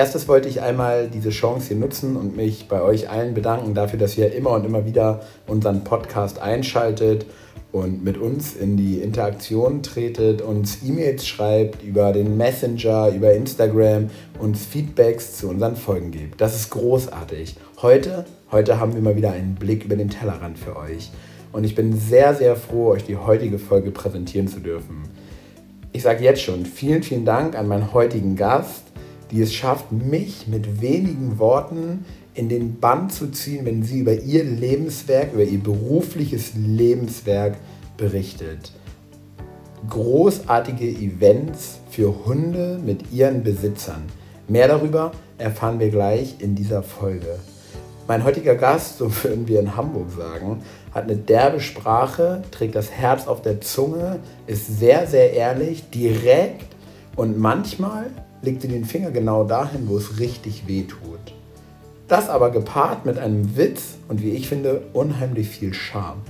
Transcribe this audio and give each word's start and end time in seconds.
erstes 0.00 0.28
wollte 0.28 0.48
ich 0.48 0.62
einmal 0.62 1.08
diese 1.08 1.28
Chance 1.28 1.68
hier 1.68 1.76
nutzen 1.76 2.16
und 2.16 2.34
mich 2.34 2.68
bei 2.68 2.80
euch 2.80 3.10
allen 3.10 3.34
bedanken 3.34 3.74
dafür, 3.74 3.98
dass 3.98 4.16
ihr 4.16 4.32
immer 4.32 4.52
und 4.52 4.64
immer 4.64 4.86
wieder 4.86 5.20
unseren 5.46 5.84
Podcast 5.84 6.40
einschaltet 6.40 7.26
und 7.70 8.02
mit 8.02 8.16
uns 8.16 8.56
in 8.56 8.78
die 8.78 9.02
Interaktion 9.02 9.82
tretet, 9.82 10.40
uns 10.40 10.78
E-Mails 10.82 11.26
schreibt 11.26 11.82
über 11.82 12.12
den 12.12 12.38
Messenger, 12.38 13.10
über 13.10 13.34
Instagram, 13.34 14.08
uns 14.38 14.64
Feedbacks 14.64 15.36
zu 15.36 15.50
unseren 15.50 15.76
Folgen 15.76 16.12
gibt. 16.12 16.40
Das 16.40 16.56
ist 16.56 16.70
großartig. 16.70 17.56
Heute, 17.82 18.24
heute 18.50 18.80
haben 18.80 18.94
wir 18.94 19.02
mal 19.02 19.16
wieder 19.16 19.32
einen 19.32 19.54
Blick 19.54 19.84
über 19.84 19.96
den 19.96 20.08
Tellerrand 20.08 20.58
für 20.58 20.78
euch. 20.78 21.10
Und 21.52 21.64
ich 21.64 21.74
bin 21.74 21.94
sehr, 21.94 22.34
sehr 22.34 22.56
froh, 22.56 22.92
euch 22.92 23.04
die 23.04 23.18
heutige 23.18 23.58
Folge 23.58 23.90
präsentieren 23.90 24.48
zu 24.48 24.60
dürfen. 24.60 25.02
Ich 25.92 26.04
sage 26.04 26.24
jetzt 26.24 26.40
schon 26.40 26.64
vielen, 26.64 27.02
vielen 27.02 27.26
Dank 27.26 27.54
an 27.54 27.68
meinen 27.68 27.92
heutigen 27.92 28.34
Gast, 28.34 28.84
die 29.30 29.42
es 29.42 29.54
schafft, 29.54 29.92
mich 29.92 30.46
mit 30.46 30.80
wenigen 30.80 31.38
Worten 31.38 32.04
in 32.34 32.48
den 32.48 32.78
Bann 32.80 33.10
zu 33.10 33.30
ziehen, 33.30 33.64
wenn 33.64 33.82
sie 33.82 34.00
über 34.00 34.14
ihr 34.14 34.44
Lebenswerk, 34.44 35.32
über 35.32 35.42
ihr 35.42 35.58
berufliches 35.58 36.52
Lebenswerk 36.54 37.56
berichtet. 37.96 38.72
Großartige 39.88 40.86
Events 40.86 41.78
für 41.90 42.26
Hunde 42.26 42.78
mit 42.84 43.12
ihren 43.12 43.42
Besitzern. 43.42 44.02
Mehr 44.48 44.68
darüber 44.68 45.12
erfahren 45.38 45.80
wir 45.80 45.90
gleich 45.90 46.36
in 46.38 46.54
dieser 46.54 46.82
Folge. 46.82 47.38
Mein 48.06 48.24
heutiger 48.24 48.56
Gast, 48.56 48.98
so 48.98 49.08
würden 49.22 49.46
wir 49.46 49.60
in 49.60 49.76
Hamburg 49.76 50.10
sagen, 50.10 50.62
hat 50.92 51.04
eine 51.04 51.16
derbe 51.16 51.60
Sprache, 51.60 52.42
trägt 52.50 52.74
das 52.74 52.90
Herz 52.90 53.28
auf 53.28 53.42
der 53.42 53.60
Zunge, 53.60 54.18
ist 54.46 54.80
sehr, 54.80 55.06
sehr 55.06 55.32
ehrlich, 55.32 55.88
direkt 55.90 56.66
und 57.16 57.38
manchmal 57.38 58.10
legt 58.42 58.62
sie 58.62 58.68
den 58.68 58.84
Finger 58.84 59.10
genau 59.10 59.44
dahin, 59.44 59.88
wo 59.88 59.96
es 59.96 60.18
richtig 60.18 60.66
weh 60.66 60.82
tut. 60.82 61.34
Das 62.08 62.28
aber 62.28 62.50
gepaart 62.50 63.06
mit 63.06 63.18
einem 63.18 63.56
Witz 63.56 63.98
und 64.08 64.22
wie 64.22 64.30
ich 64.30 64.48
finde, 64.48 64.82
unheimlich 64.92 65.48
viel 65.48 65.72
Charme. 65.74 66.22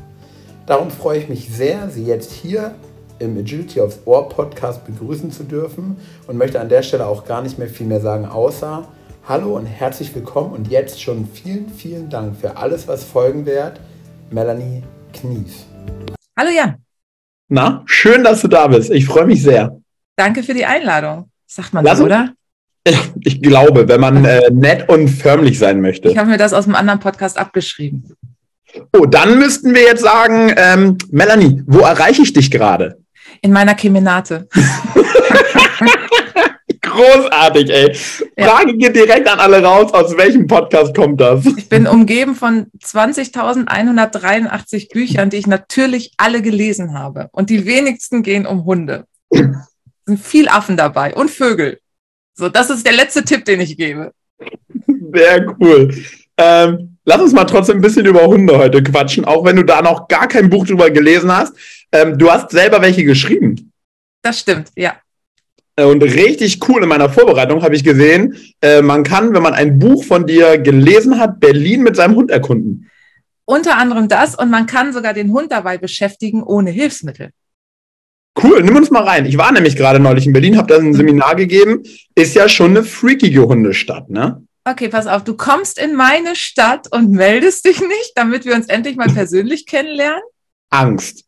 Darum 0.67 0.91
freue 0.91 1.19
ich 1.19 1.29
mich 1.29 1.49
sehr, 1.49 1.89
Sie 1.89 2.05
jetzt 2.05 2.33
hier 2.33 2.75
im 3.19 3.37
Agility 3.37 3.81
aufs 3.81 4.01
Ohr 4.05 4.29
Podcast 4.29 4.85
begrüßen 4.87 5.31
zu 5.31 5.45
dürfen 5.45 5.97
und 6.27 6.37
möchte 6.37 6.61
an 6.61 6.69
der 6.69 6.83
Stelle 6.83 7.07
auch 7.07 7.25
gar 7.25 7.43
nicht 7.43 7.59
mehr 7.59 7.69
viel 7.69 7.87
mehr 7.87 8.01
sagen, 8.01 8.27
außer 8.27 8.89
Hallo 9.29 9.57
und 9.57 9.67
herzlich 9.67 10.15
willkommen 10.15 10.53
und 10.53 10.69
jetzt 10.69 11.01
schon 11.01 11.29
vielen, 11.29 11.69
vielen 11.69 12.09
Dank 12.09 12.37
für 12.37 12.57
alles, 12.57 12.89
was 12.89 13.05
folgen 13.05 13.47
wird. 13.47 13.79
Melanie 14.31 14.83
Knies. 15.13 15.67
Hallo 16.37 16.51
Jan. 16.51 16.77
Na, 17.49 17.83
schön, 17.85 18.25
dass 18.25 18.41
du 18.41 18.49
da 18.49 18.67
bist. 18.67 18.91
Ich 18.91 19.07
freue 19.07 19.27
mich 19.27 19.43
sehr. 19.43 19.79
Danke 20.17 20.43
für 20.43 20.55
die 20.55 20.65
Einladung. 20.65 21.30
Sagt 21.53 21.75
man 21.75 21.85
so, 21.97 22.05
oder? 22.05 22.33
Ich 23.25 23.43
glaube, 23.43 23.89
wenn 23.89 24.01
man 24.01 24.25
äh, 24.25 24.49
nett 24.51 24.89
und 24.89 25.09
förmlich 25.09 25.59
sein 25.59 25.83
möchte. 25.83 26.09
Ich 26.09 26.17
habe 26.17 26.31
mir 26.31 26.39
das 26.39 26.55
aus 26.55 26.65
einem 26.65 26.77
anderen 26.77 26.99
Podcast 26.99 27.37
abgeschrieben. 27.37 28.15
Oh, 28.97 29.05
dann 29.05 29.39
müssten 29.39 29.75
wir 29.75 29.83
jetzt 29.83 30.03
sagen, 30.03 30.51
ähm, 30.57 30.97
Melanie, 31.11 31.63
wo 31.67 31.81
erreiche 31.81 32.23
ich 32.23 32.33
dich 32.33 32.51
gerade? 32.51 32.97
In 33.43 33.53
meiner 33.53 33.75
Kemenate. 33.75 34.49
Großartig, 36.81 37.69
ey. 37.71 37.95
Ja. 38.39 38.49
Frage 38.49 38.79
geht 38.79 38.97
direkt 38.97 39.29
an 39.29 39.41
alle 39.41 39.63
raus. 39.63 39.93
Aus 39.93 40.17
welchem 40.17 40.47
Podcast 40.47 40.95
kommt 40.95 41.21
das? 41.21 41.45
Ich 41.45 41.69
bin 41.69 41.87
umgeben 41.87 42.35
von 42.35 42.69
20.183 42.83 44.91
Büchern, 44.91 45.29
die 45.29 45.37
ich 45.37 45.47
natürlich 45.47 46.15
alle 46.17 46.41
gelesen 46.41 46.99
habe. 46.99 47.29
Und 47.33 47.51
die 47.51 47.67
wenigsten 47.67 48.23
gehen 48.23 48.47
um 48.47 48.65
Hunde. 48.65 49.05
Sind 50.11 50.19
viel 50.19 50.49
Affen 50.49 50.77
dabei 50.77 51.15
und 51.15 51.31
Vögel. 51.31 51.79
So, 52.35 52.49
das 52.49 52.69
ist 52.69 52.85
der 52.85 52.95
letzte 52.95 53.23
Tipp, 53.23 53.45
den 53.45 53.61
ich 53.61 53.77
gebe. 53.77 54.11
Sehr 55.13 55.47
cool. 55.61 55.95
Ähm, 56.37 56.97
lass 57.05 57.21
uns 57.21 57.33
mal 57.33 57.45
trotzdem 57.45 57.77
ein 57.77 57.81
bisschen 57.81 58.07
über 58.07 58.27
Hunde 58.27 58.59
heute 58.59 58.83
quatschen, 58.83 59.25
auch 59.25 59.45
wenn 59.45 59.55
du 59.55 59.63
da 59.63 59.83
noch 59.83 60.09
gar 60.09 60.27
kein 60.27 60.51
Buch 60.51 60.67
drüber 60.67 60.91
gelesen 60.91 61.31
hast. 61.31 61.55
Ähm, 61.93 62.19
du 62.19 62.29
hast 62.29 62.51
selber 62.51 62.83
welche 62.83 63.05
geschrieben. 63.05 63.71
Das 64.21 64.41
stimmt, 64.41 64.73
ja. 64.75 64.97
Äh, 65.77 65.85
und 65.85 66.03
richtig 66.03 66.59
cool 66.69 66.83
in 66.83 66.89
meiner 66.89 67.09
Vorbereitung 67.09 67.63
habe 67.63 67.77
ich 67.77 67.85
gesehen, 67.85 68.37
äh, 68.61 68.83
man 68.83 69.05
kann, 69.05 69.33
wenn 69.33 69.45
man 69.45 69.55
ein 69.55 69.79
Buch 69.79 70.03
von 70.03 70.27
dir 70.27 70.59
gelesen 70.59 71.21
hat, 71.21 71.39
Berlin 71.39 71.85
mit 71.85 71.95
seinem 71.95 72.17
Hund 72.17 72.33
erkunden. 72.33 72.91
Unter 73.45 73.77
anderem 73.77 74.09
das 74.09 74.35
und 74.35 74.51
man 74.51 74.67
kann 74.67 74.93
sogar 74.93 75.15
den 75.15 75.31
Hund 75.31 75.53
dabei 75.53 75.79
beschäftigen 75.79 76.43
ohne 76.43 76.71
Hilfsmittel. 76.71 77.31
Cool, 78.41 78.63
nimm 78.63 78.77
uns 78.77 78.91
mal 78.91 79.03
rein. 79.03 79.27
Ich 79.27 79.37
war 79.37 79.53
nämlich 79.53 79.77
gerade 79.77 79.99
neulich 79.99 80.27
in 80.27 80.33
Berlin, 80.33 80.57
habe 80.57 80.73
da 80.73 80.79
ein 80.79 80.95
Seminar 80.95 81.35
gegeben. 81.35 81.83
Ist 82.15 82.35
ja 82.35 82.49
schon 82.49 82.71
eine 82.71 82.85
freakige 82.85 83.47
Hundestadt, 83.47 84.09
ne? 84.09 84.43
Okay, 84.65 84.89
pass 84.89 85.07
auf, 85.07 85.25
du 85.25 85.37
kommst 85.37 85.79
in 85.79 85.95
meine 85.95 86.37
Stadt 86.37 86.87
und 86.93 87.11
meldest 87.11 87.65
dich 87.65 87.81
nicht, 87.81 88.13
damit 88.15 88.45
wir 88.45 88.55
uns 88.55 88.67
endlich 88.67 88.97
mal 88.97 89.09
persönlich 89.09 89.67
kennenlernen? 89.67 90.23
Angst. 90.71 91.25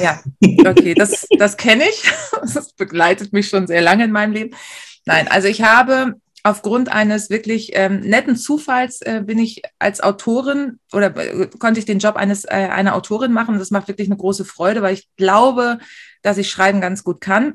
Ja, 0.00 0.20
okay, 0.66 0.94
das, 0.94 1.26
das 1.38 1.56
kenne 1.56 1.84
ich. 1.88 2.10
Das 2.42 2.72
begleitet 2.72 3.32
mich 3.32 3.48
schon 3.48 3.66
sehr 3.66 3.82
lange 3.82 4.04
in 4.04 4.12
meinem 4.12 4.32
Leben. 4.32 4.56
Nein, 5.04 5.28
also 5.28 5.48
ich 5.48 5.62
habe 5.62 6.14
aufgrund 6.42 6.90
eines 6.90 7.28
wirklich 7.28 7.72
ähm, 7.74 8.00
netten 8.00 8.36
Zufalls 8.36 9.02
äh, 9.02 9.22
bin 9.24 9.38
ich 9.38 9.62
als 9.78 10.00
Autorin 10.00 10.78
oder 10.92 11.14
äh, 11.16 11.48
konnte 11.58 11.80
ich 11.80 11.86
den 11.86 11.98
Job 11.98 12.16
eines 12.16 12.44
äh, 12.44 12.48
einer 12.48 12.94
Autorin 12.94 13.32
machen. 13.32 13.58
Das 13.58 13.70
macht 13.70 13.88
wirklich 13.88 14.08
eine 14.08 14.16
große 14.16 14.44
Freude, 14.44 14.80
weil 14.82 14.94
ich 14.94 15.08
glaube, 15.16 15.78
dass 16.22 16.38
ich 16.38 16.50
schreiben 16.50 16.80
ganz 16.80 17.04
gut 17.04 17.20
kann. 17.20 17.54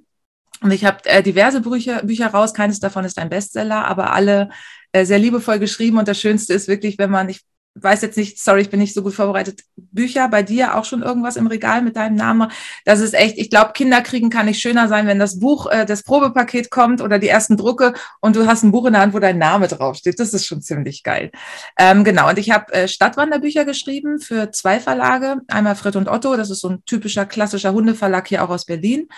Und 0.62 0.72
ich 0.72 0.86
habe 0.86 1.06
äh, 1.06 1.22
diverse 1.22 1.62
Bücher, 1.62 2.04
Bücher 2.04 2.28
raus. 2.28 2.54
Keines 2.54 2.80
davon 2.80 3.06
ist 3.06 3.20
ein 3.20 3.30
Bestseller, 3.30 3.86
aber 3.86 4.14
alle 4.14 4.50
äh, 4.92 5.06
sehr 5.06 5.20
liebevoll 5.20 5.60
geschrieben. 5.60 5.98
Und 5.98 6.08
das 6.08 6.20
Schönste 6.20 6.54
ist 6.54 6.68
wirklich, 6.68 6.98
wenn 6.98 7.12
man, 7.12 7.30
ich 7.30 7.42
weiß 7.76 8.02
jetzt 8.02 8.18
nicht, 8.18 8.42
sorry, 8.42 8.62
ich 8.62 8.70
bin 8.70 8.80
nicht 8.80 8.94
so 8.94 9.04
gut 9.04 9.14
vorbereitet, 9.14 9.62
Bücher 9.76 10.30
bei 10.30 10.44
dir 10.44 10.76
auch 10.76 10.86
schon 10.86 11.04
irgendwas 11.04 11.36
im 11.36 11.48
Regal 11.48 11.82
mit 11.82 11.98
deinem 11.98 12.16
Namen. 12.16 12.50
Das 12.86 13.02
ist 13.02 13.14
echt, 13.14 13.38
ich 13.38 13.50
glaube, 13.50 13.74
Kinder 13.74 14.02
kriegen 14.02 14.30
kann 14.30 14.46
nicht 14.46 14.62
schöner 14.62 14.88
sein, 14.88 15.08
wenn 15.08 15.20
das 15.20 15.40
Buch, 15.40 15.68
äh, 15.68 15.86
das 15.86 16.04
Probepaket 16.04 16.70
kommt 16.70 17.02
oder 17.02 17.20
die 17.20 17.28
ersten 17.28 17.58
Drucke 17.58 17.94
und 18.22 18.36
du 18.36 18.48
hast 18.48 18.64
ein 18.64 18.72
Buch 18.72 18.86
in 18.86 18.94
der 18.94 19.02
Hand, 19.02 19.14
wo 19.14 19.20
dein 19.20 19.38
Name 19.38 19.68
draufsteht. 19.68 20.20
Das 20.20 20.34
ist 20.34 20.46
schon 20.46 20.62
ziemlich 20.62 21.04
geil. 21.04 21.32
Ähm, 21.78 22.04
genau, 22.06 22.30
und 22.30 22.40
ich 22.40 22.52
habe 22.52 22.74
äh, 22.74 22.88
Stadtwanderbücher 22.88 23.66
geschrieben 23.66 24.20
für 24.20 24.52
zwei 24.52 24.80
Verlage. 24.80 25.42
Einmal 25.48 25.76
Fred 25.76 25.98
und 25.98 26.08
Otto, 26.08 26.38
das 26.38 26.50
ist 26.50 26.62
so 26.62 26.70
ein 26.70 26.86
typischer 26.86 27.26
klassischer 27.26 27.74
Hundeverlag 27.74 28.28
hier 28.28 28.44
auch 28.44 28.50
aus 28.50 28.66
Berlin. 28.66 29.10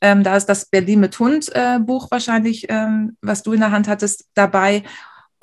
Ähm, 0.00 0.22
da 0.22 0.36
ist 0.36 0.46
das 0.46 0.66
Berlin 0.66 1.00
mit 1.00 1.18
Hund 1.18 1.50
äh, 1.54 1.78
Buch 1.78 2.10
wahrscheinlich, 2.10 2.66
ähm, 2.68 3.16
was 3.22 3.42
du 3.42 3.52
in 3.52 3.60
der 3.60 3.70
Hand 3.70 3.88
hattest, 3.88 4.26
dabei. 4.34 4.84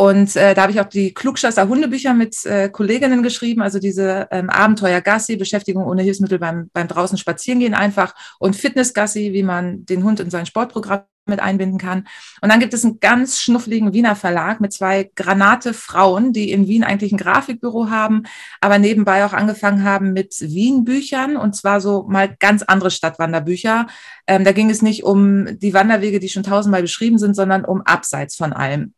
Und 0.02 0.36
äh, 0.36 0.56
da 0.56 0.64
habe 0.64 0.72
ich 0.72 0.82
auch 0.82 0.90
die 0.90 1.14
Klugscheißer 1.14 1.68
Hundebücher 1.68 2.16
mit 2.16 2.44
äh, 2.48 2.70
Kolleginnen 2.70 3.22
geschrieben, 3.22 3.62
also 3.62 3.78
diese 3.78 4.28
ähm, 4.32 4.50
Abenteuer 4.50 5.00
Gassi, 5.00 5.36
Beschäftigung 5.36 5.86
ohne 5.86 6.02
Hilfsmittel 6.02 6.40
beim, 6.40 6.72
beim 6.74 6.88
draußen 6.88 7.20
Spazierengehen 7.20 7.76
einfach 7.76 8.16
und 8.40 8.56
Fitness 8.56 8.96
Gassi, 8.96 9.32
wie 9.32 9.44
man 9.44 9.86
den 9.86 10.04
Hund 10.04 10.20
in 10.20 10.32
sein 10.32 10.48
Sportprogramm 10.48 11.04
mit 11.28 11.40
einbinden 11.40 11.78
kann. 11.78 12.08
Und 12.42 12.52
dann 12.52 12.60
gibt 12.60 12.74
es 12.74 12.84
einen 12.84 13.00
ganz 13.00 13.40
schnuffligen 13.42 13.94
Wiener 13.94 14.16
Verlag 14.16 14.60
mit 14.60 14.74
zwei 14.74 15.12
Granate 15.16 15.72
Frauen, 15.72 16.34
die 16.34 16.52
in 16.52 16.68
Wien 16.68 16.84
eigentlich 16.84 17.12
ein 17.12 17.20
Grafikbüro 17.20 17.92
haben, 17.92 18.24
aber 18.60 18.80
nebenbei 18.80 19.24
auch 19.24 19.34
angefangen 19.34 19.84
haben 19.84 20.14
mit 20.14 20.34
Wien-Büchern 20.40 21.38
und 21.38 21.56
zwar 21.56 21.80
so 21.80 22.08
mal 22.10 22.36
ganz 22.40 22.64
andere 22.64 22.90
Stadtwanderbücher. 22.90 23.86
Ähm, 24.26 24.46
da 24.46 24.52
ging 24.52 24.72
es 24.72 24.82
nicht 24.82 25.04
um 25.04 25.60
die 25.60 25.76
Wanderwege, 25.76 26.20
die 26.20 26.30
schon 26.30 26.42
tausendmal 26.42 26.82
beschrieben 26.82 27.20
sind, 27.20 27.36
sondern 27.36 27.66
um 27.66 27.82
abseits 27.82 28.36
von 28.36 28.52
allem. 28.52 28.96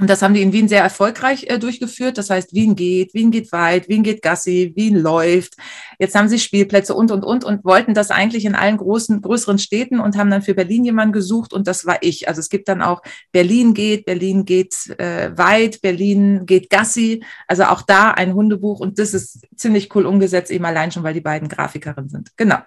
Und 0.00 0.08
das 0.08 0.22
haben 0.22 0.32
die 0.32 0.42
in 0.42 0.52
Wien 0.52 0.66
sehr 0.66 0.82
erfolgreich 0.82 1.44
äh, 1.48 1.58
durchgeführt. 1.58 2.16
Das 2.16 2.30
heißt, 2.30 2.54
Wien 2.54 2.74
geht, 2.74 3.12
Wien 3.12 3.30
geht 3.30 3.52
weit, 3.52 3.88
Wien 3.88 4.02
geht 4.02 4.22
Gassi, 4.22 4.72
Wien 4.74 4.96
läuft. 4.96 5.56
Jetzt 5.98 6.14
haben 6.14 6.28
sie 6.28 6.38
Spielplätze 6.38 6.94
und, 6.94 7.10
und, 7.10 7.22
und 7.22 7.44
und 7.44 7.64
wollten 7.64 7.92
das 7.92 8.10
eigentlich 8.10 8.46
in 8.46 8.54
allen 8.54 8.78
großen, 8.78 9.20
größeren 9.20 9.58
Städten 9.58 10.00
und 10.00 10.16
haben 10.16 10.30
dann 10.30 10.42
für 10.42 10.54
Berlin 10.54 10.84
jemanden 10.84 11.12
gesucht 11.12 11.52
und 11.52 11.66
das 11.66 11.84
war 11.84 11.98
ich. 12.00 12.28
Also 12.28 12.40
es 12.40 12.48
gibt 12.48 12.68
dann 12.68 12.80
auch 12.80 13.02
Berlin 13.32 13.74
geht, 13.74 14.06
Berlin 14.06 14.44
geht 14.44 14.74
äh, 14.98 15.36
weit, 15.36 15.82
Berlin 15.82 16.46
geht 16.46 16.70
Gassi. 16.70 17.22
Also 17.46 17.64
auch 17.64 17.82
da 17.82 18.12
ein 18.12 18.32
Hundebuch 18.32 18.80
und 18.80 18.98
das 18.98 19.12
ist 19.12 19.46
ziemlich 19.56 19.94
cool 19.94 20.06
umgesetzt, 20.06 20.50
eben 20.50 20.64
allein 20.64 20.92
schon, 20.92 21.02
weil 21.02 21.14
die 21.14 21.20
beiden 21.20 21.48
Grafikerinnen 21.48 22.08
sind. 22.08 22.36
Genau. 22.36 22.58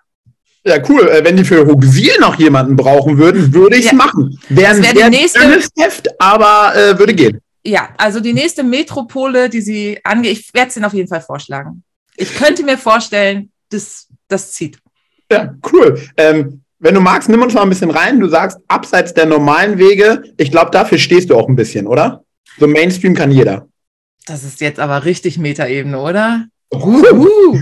Ja, 0.66 0.78
cool. 0.88 1.10
Äh, 1.10 1.24
wenn 1.26 1.36
die 1.36 1.44
für 1.44 1.60
Ruxil 1.60 2.14
noch 2.20 2.36
jemanden 2.36 2.76
brauchen 2.76 3.18
würden, 3.18 3.54
würde 3.54 3.76
ich 3.76 3.86
es 3.86 3.92
ja. 3.92 3.98
machen. 3.98 4.40
Wäre 4.50 4.82
wär 4.82 4.94
die 4.94 5.18
nächste 5.18 5.42
Heft, 5.78 6.08
aber 6.20 6.74
äh, 6.76 6.98
würde 6.98 7.14
gehen. 7.14 7.40
Ja, 7.66 7.90
also 7.98 8.20
die 8.20 8.34
nächste 8.34 8.64
Metropole, 8.64 9.50
die 9.50 9.62
sie 9.62 10.00
angeht, 10.04 10.32
ich 10.32 10.54
werde 10.54 10.70
es 10.70 10.78
Ihnen 10.78 10.86
auf 10.86 10.94
jeden 10.94 11.08
Fall 11.08 11.22
vorschlagen. 11.22 11.84
Ich 12.16 12.36
könnte 12.36 12.64
mir 12.64 12.78
vorstellen, 12.78 13.52
dass 13.70 14.08
das 14.28 14.52
zieht. 14.52 14.78
Ja, 15.32 15.54
cool. 15.72 16.00
Ähm, 16.18 16.62
wenn 16.80 16.96
du 16.96 17.02
magst, 17.02 17.30
nimm 17.30 17.42
uns 17.42 17.54
mal 17.54 17.64
ein 17.64 17.70
bisschen 17.70 17.92
rein. 17.92 18.20
Du 18.20 18.28
sagst, 18.28 18.60
abseits 18.68 19.14
der 19.14 19.26
normalen 19.26 19.78
Wege, 19.78 20.24
ich 20.38 20.52
glaube, 20.52 20.72
dafür 20.72 20.98
stehst 20.98 21.30
du 21.30 21.38
auch 21.38 21.48
ein 21.48 21.56
bisschen, 21.56 21.88
oder? 21.88 22.24
So 22.60 22.68
Mainstream 22.68 23.16
kann 23.16 23.32
jeder. 23.32 23.68
Das 24.26 24.44
ist 24.44 24.62
jetzt 24.62 24.80
aber 24.80 25.06
richtig 25.06 25.38
Metaebene, 25.38 26.00
oder? 26.00 26.46
Uh, 26.74 27.04
uh 27.12 27.60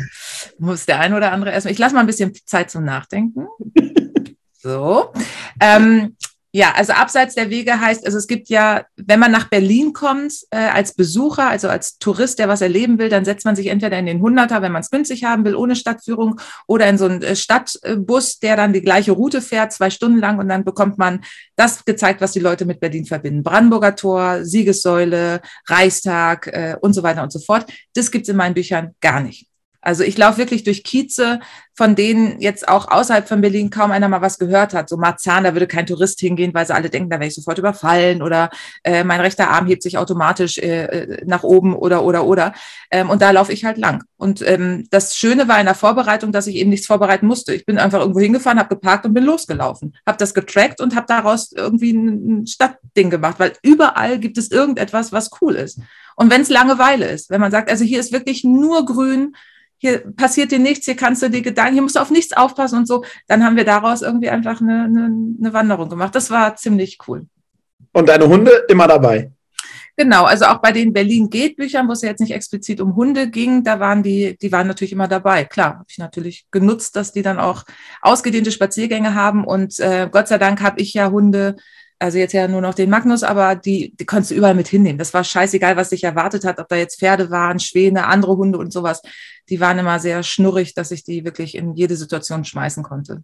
muss 0.59 0.85
der 0.85 0.99
eine 0.99 1.15
oder 1.15 1.31
andere 1.31 1.51
erstmal. 1.51 1.73
Ich 1.73 1.79
lasse 1.79 1.95
mal 1.95 2.01
ein 2.01 2.07
bisschen 2.07 2.33
Zeit 2.45 2.71
zum 2.71 2.83
Nachdenken. 2.83 3.47
So. 4.63 5.11
Ähm, 5.59 6.15
Ja, 6.53 6.73
also 6.75 6.91
abseits 6.91 7.33
der 7.35 7.49
Wege 7.49 7.79
heißt, 7.79 8.05
also 8.05 8.17
es 8.17 8.27
gibt 8.27 8.49
ja, 8.49 8.83
wenn 8.97 9.21
man 9.21 9.31
nach 9.31 9.49
Berlin 9.49 9.93
kommt, 9.93 10.33
äh, 10.49 10.57
als 10.57 10.93
Besucher, 10.93 11.49
also 11.49 11.69
als 11.69 11.97
Tourist, 11.97 12.39
der 12.39 12.49
was 12.49 12.59
erleben 12.59 12.99
will, 12.99 13.07
dann 13.07 13.23
setzt 13.23 13.45
man 13.45 13.55
sich 13.55 13.67
entweder 13.67 13.97
in 13.97 14.05
den 14.05 14.19
Hunderter, 14.19 14.61
wenn 14.61 14.73
man 14.73 14.81
es 14.81 14.89
günstig 14.89 15.23
haben 15.23 15.45
will, 15.45 15.55
ohne 15.55 15.77
Stadtführung, 15.77 16.41
oder 16.67 16.89
in 16.89 16.97
so 16.97 17.05
einen 17.05 17.21
äh, 17.21 17.37
Stadtbus, 17.37 18.39
der 18.39 18.57
dann 18.57 18.73
die 18.73 18.81
gleiche 18.81 19.13
Route 19.13 19.41
fährt, 19.41 19.71
zwei 19.71 19.89
Stunden 19.89 20.19
lang, 20.19 20.39
und 20.39 20.49
dann 20.49 20.65
bekommt 20.65 20.97
man 20.97 21.21
das 21.55 21.85
gezeigt, 21.85 22.19
was 22.19 22.33
die 22.33 22.41
Leute 22.41 22.65
mit 22.65 22.81
Berlin 22.81 23.05
verbinden. 23.05 23.43
Brandenburger 23.43 23.95
Tor, 23.95 24.43
Siegessäule, 24.43 25.39
Reichstag 25.67 26.47
äh, 26.47 26.75
und 26.81 26.91
so 26.91 27.01
weiter 27.01 27.23
und 27.23 27.31
so 27.31 27.39
fort. 27.39 27.71
Das 27.95 28.11
gibt's 28.11 28.27
in 28.27 28.35
meinen 28.35 28.55
Büchern 28.55 28.93
gar 28.99 29.21
nicht. 29.21 29.47
Also 29.81 30.03
ich 30.03 30.17
laufe 30.17 30.37
wirklich 30.37 30.63
durch 30.63 30.83
Kieze, 30.83 31.39
von 31.73 31.95
denen 31.95 32.39
jetzt 32.39 32.67
auch 32.67 32.89
außerhalb 32.89 33.27
von 33.27 33.41
Berlin 33.41 33.69
kaum 33.71 33.91
einer 33.91 34.07
mal 34.07 34.21
was 34.21 34.37
gehört 34.37 34.73
hat. 34.73 34.89
So 34.89 34.97
Marzahn, 34.97 35.43
da 35.43 35.53
würde 35.53 35.67
kein 35.67 35.87
Tourist 35.87 36.19
hingehen, 36.19 36.53
weil 36.53 36.67
sie 36.67 36.75
alle 36.75 36.89
denken, 36.89 37.09
da 37.09 37.15
werde 37.15 37.27
ich 37.27 37.35
sofort 37.35 37.57
überfallen 37.57 38.21
oder 38.21 38.51
äh, 38.83 39.03
mein 39.03 39.21
rechter 39.21 39.49
Arm 39.49 39.65
hebt 39.65 39.81
sich 39.81 39.97
automatisch 39.97 40.59
äh, 40.59 40.83
äh, 40.83 41.25
nach 41.25 41.43
oben 41.43 41.75
oder 41.75 42.03
oder 42.03 42.25
oder. 42.25 42.53
Ähm, 42.91 43.09
und 43.09 43.21
da 43.21 43.31
laufe 43.31 43.53
ich 43.53 43.65
halt 43.65 43.77
lang. 43.77 44.03
Und 44.17 44.47
ähm, 44.47 44.85
das 44.91 45.15
Schöne 45.15 45.47
war 45.47 45.59
in 45.59 45.65
der 45.65 45.75
Vorbereitung, 45.75 46.31
dass 46.31 46.45
ich 46.45 46.55
eben 46.57 46.69
nichts 46.69 46.85
vorbereiten 46.85 47.25
musste. 47.25 47.53
Ich 47.55 47.65
bin 47.65 47.79
einfach 47.79 47.99
irgendwo 48.01 48.19
hingefahren, 48.19 48.59
habe 48.59 48.75
geparkt 48.75 49.05
und 49.05 49.13
bin 49.13 49.23
losgelaufen. 49.23 49.95
Habe 50.05 50.19
das 50.19 50.35
getrackt 50.35 50.81
und 50.81 50.95
habe 50.95 51.07
daraus 51.07 51.51
irgendwie 51.51 51.93
ein 51.93 52.45
Stadtding 52.45 53.09
gemacht, 53.09 53.39
weil 53.39 53.53
überall 53.63 54.19
gibt 54.19 54.37
es 54.37 54.51
irgendetwas, 54.51 55.11
was 55.11 55.31
cool 55.41 55.55
ist. 55.55 55.79
Und 56.15 56.29
wenn 56.29 56.41
es 56.41 56.49
Langeweile 56.49 57.07
ist, 57.07 57.29
wenn 57.29 57.41
man 57.41 57.51
sagt, 57.51 57.71
also 57.71 57.83
hier 57.83 57.99
ist 57.99 58.11
wirklich 58.11 58.43
nur 58.43 58.85
grün, 58.85 59.35
hier 59.81 59.99
passiert 60.15 60.51
dir 60.51 60.59
nichts, 60.59 60.85
hier 60.85 60.95
kannst 60.95 61.23
du 61.23 61.29
dir 61.29 61.41
Gedanken, 61.41 61.73
hier 61.73 61.81
musst 61.81 61.95
du 61.95 61.99
auf 61.99 62.11
nichts 62.11 62.33
aufpassen 62.33 62.77
und 62.77 62.87
so. 62.87 63.03
Dann 63.27 63.43
haben 63.43 63.55
wir 63.55 63.65
daraus 63.65 64.03
irgendwie 64.03 64.29
einfach 64.29 64.61
eine, 64.61 64.83
eine, 64.83 65.05
eine 65.39 65.53
Wanderung 65.53 65.89
gemacht. 65.89 66.13
Das 66.13 66.29
war 66.29 66.55
ziemlich 66.55 66.99
cool. 67.07 67.25
Und 67.91 68.07
deine 68.07 68.27
Hunde 68.27 68.51
immer 68.69 68.87
dabei? 68.87 69.31
Genau, 69.97 70.23
also 70.23 70.45
auch 70.45 70.59
bei 70.59 70.71
den 70.71 70.93
Berlin 70.93 71.29
geht 71.29 71.57
Büchern, 71.57 71.87
wo 71.87 71.93
es 71.93 72.01
ja 72.03 72.09
jetzt 72.09 72.21
nicht 72.21 72.31
explizit 72.31 72.79
um 72.79 72.95
Hunde 72.95 73.29
ging, 73.29 73.63
da 73.63 73.79
waren 73.79 74.03
die, 74.03 74.37
die 74.37 74.51
waren 74.51 74.67
natürlich 74.67 74.93
immer 74.93 75.07
dabei. 75.07 75.45
Klar, 75.45 75.79
habe 75.79 75.85
ich 75.89 75.97
natürlich 75.97 76.45
genutzt, 76.51 76.95
dass 76.95 77.11
die 77.11 77.23
dann 77.23 77.39
auch 77.39 77.63
ausgedehnte 78.01 78.51
Spaziergänge 78.51 79.15
haben 79.15 79.43
und 79.43 79.79
äh, 79.79 80.07
Gott 80.11 80.27
sei 80.27 80.37
Dank 80.37 80.61
habe 80.61 80.79
ich 80.79 80.93
ja 80.93 81.09
Hunde 81.09 81.55
also 82.01 82.17
jetzt 82.17 82.33
ja 82.33 82.47
nur 82.47 82.61
noch 82.61 82.73
den 82.73 82.89
Magnus, 82.89 83.23
aber 83.23 83.55
die, 83.55 83.95
die 83.95 84.05
konntest 84.05 84.31
du 84.31 84.35
überall 84.35 84.55
mit 84.55 84.67
hinnehmen. 84.67 84.97
Das 84.97 85.13
war 85.13 85.23
scheißegal, 85.23 85.77
was 85.77 85.89
dich 85.89 86.03
erwartet 86.03 86.43
hat, 86.45 86.59
ob 86.59 86.67
da 86.67 86.75
jetzt 86.75 86.99
Pferde 86.99 87.29
waren, 87.29 87.59
Schwäne, 87.59 88.07
andere 88.07 88.37
Hunde 88.37 88.57
und 88.57 88.73
sowas. 88.73 89.01
Die 89.49 89.59
waren 89.59 89.77
immer 89.77 89.99
sehr 89.99 90.23
schnurrig, 90.23 90.73
dass 90.73 90.91
ich 90.91 91.03
die 91.03 91.23
wirklich 91.25 91.55
in 91.55 91.75
jede 91.75 91.95
Situation 91.95 92.43
schmeißen 92.43 92.83
konnte. 92.83 93.23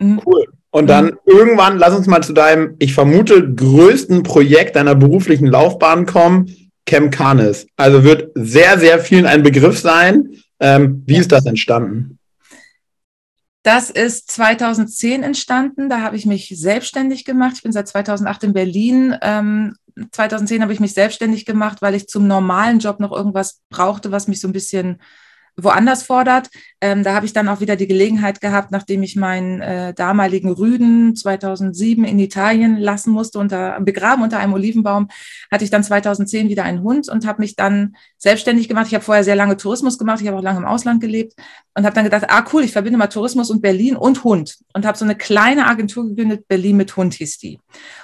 Mhm. 0.00 0.20
Cool. 0.24 0.44
Und 0.70 0.88
dann 0.88 1.06
mhm. 1.06 1.18
irgendwann, 1.26 1.78
lass 1.78 1.94
uns 1.94 2.06
mal 2.06 2.22
zu 2.22 2.32
deinem, 2.32 2.76
ich 2.78 2.94
vermute, 2.94 3.54
größten 3.54 4.22
Projekt 4.22 4.76
deiner 4.76 4.94
beruflichen 4.94 5.46
Laufbahn 5.46 6.06
kommen, 6.06 6.50
Cam 6.86 7.10
Canis. 7.10 7.66
Also 7.76 8.04
wird 8.04 8.30
sehr, 8.34 8.78
sehr 8.78 8.98
vielen 8.98 9.26
ein 9.26 9.42
Begriff 9.42 9.78
sein. 9.78 10.30
Ähm, 10.60 11.02
wie 11.06 11.14
ja. 11.14 11.20
ist 11.20 11.32
das 11.32 11.46
entstanden? 11.46 12.18
Das 13.64 13.88
ist 13.88 14.30
2010 14.30 15.22
entstanden. 15.22 15.88
Da 15.88 16.02
habe 16.02 16.16
ich 16.16 16.26
mich 16.26 16.52
selbstständig 16.54 17.24
gemacht. 17.24 17.54
Ich 17.56 17.62
bin 17.62 17.72
seit 17.72 17.88
2008 17.88 18.44
in 18.44 18.52
Berlin. 18.52 19.16
Ähm, 19.22 19.74
2010 20.12 20.60
habe 20.60 20.74
ich 20.74 20.80
mich 20.80 20.92
selbstständig 20.92 21.46
gemacht, 21.46 21.80
weil 21.80 21.94
ich 21.94 22.06
zum 22.06 22.26
normalen 22.26 22.78
Job 22.78 23.00
noch 23.00 23.10
irgendwas 23.10 23.62
brauchte, 23.70 24.12
was 24.12 24.28
mich 24.28 24.38
so 24.38 24.48
ein 24.48 24.52
bisschen 24.52 25.00
woanders 25.56 26.02
fordert. 26.02 26.50
Ähm, 26.84 27.02
da 27.02 27.14
habe 27.14 27.24
ich 27.24 27.32
dann 27.32 27.48
auch 27.48 27.60
wieder 27.60 27.76
die 27.76 27.86
Gelegenheit 27.86 28.42
gehabt, 28.42 28.70
nachdem 28.70 29.02
ich 29.02 29.16
meinen 29.16 29.62
äh, 29.62 29.94
damaligen 29.94 30.52
Rüden 30.52 31.16
2007 31.16 32.04
in 32.04 32.18
Italien 32.18 32.76
lassen 32.76 33.10
musste, 33.10 33.38
unter, 33.38 33.80
begraben 33.80 34.22
unter 34.22 34.38
einem 34.38 34.52
Olivenbaum, 34.52 35.08
hatte 35.50 35.64
ich 35.64 35.70
dann 35.70 35.82
2010 35.82 36.50
wieder 36.50 36.64
einen 36.64 36.82
Hund 36.82 37.08
und 37.08 37.26
habe 37.26 37.40
mich 37.40 37.56
dann 37.56 37.96
selbstständig 38.18 38.68
gemacht. 38.68 38.88
Ich 38.88 38.94
habe 38.94 39.02
vorher 39.02 39.24
sehr 39.24 39.34
lange 39.34 39.56
Tourismus 39.56 39.96
gemacht, 39.96 40.20
ich 40.20 40.26
habe 40.28 40.36
auch 40.36 40.42
lange 40.42 40.58
im 40.58 40.66
Ausland 40.66 41.00
gelebt 41.00 41.32
und 41.74 41.86
habe 41.86 41.94
dann 41.94 42.04
gedacht, 42.04 42.26
ah 42.28 42.44
cool, 42.52 42.62
ich 42.62 42.72
verbinde 42.72 42.98
mal 42.98 43.06
Tourismus 43.06 43.48
und 43.48 43.62
Berlin 43.62 43.96
und 43.96 44.22
Hund 44.22 44.58
und 44.74 44.84
habe 44.84 44.98
so 44.98 45.06
eine 45.06 45.16
kleine 45.16 45.66
Agentur 45.66 46.06
gegründet, 46.06 46.46
Berlin 46.48 46.76
mit 46.76 46.94
Hund 46.98 47.14
hieß 47.14 47.38
die. 47.38 47.60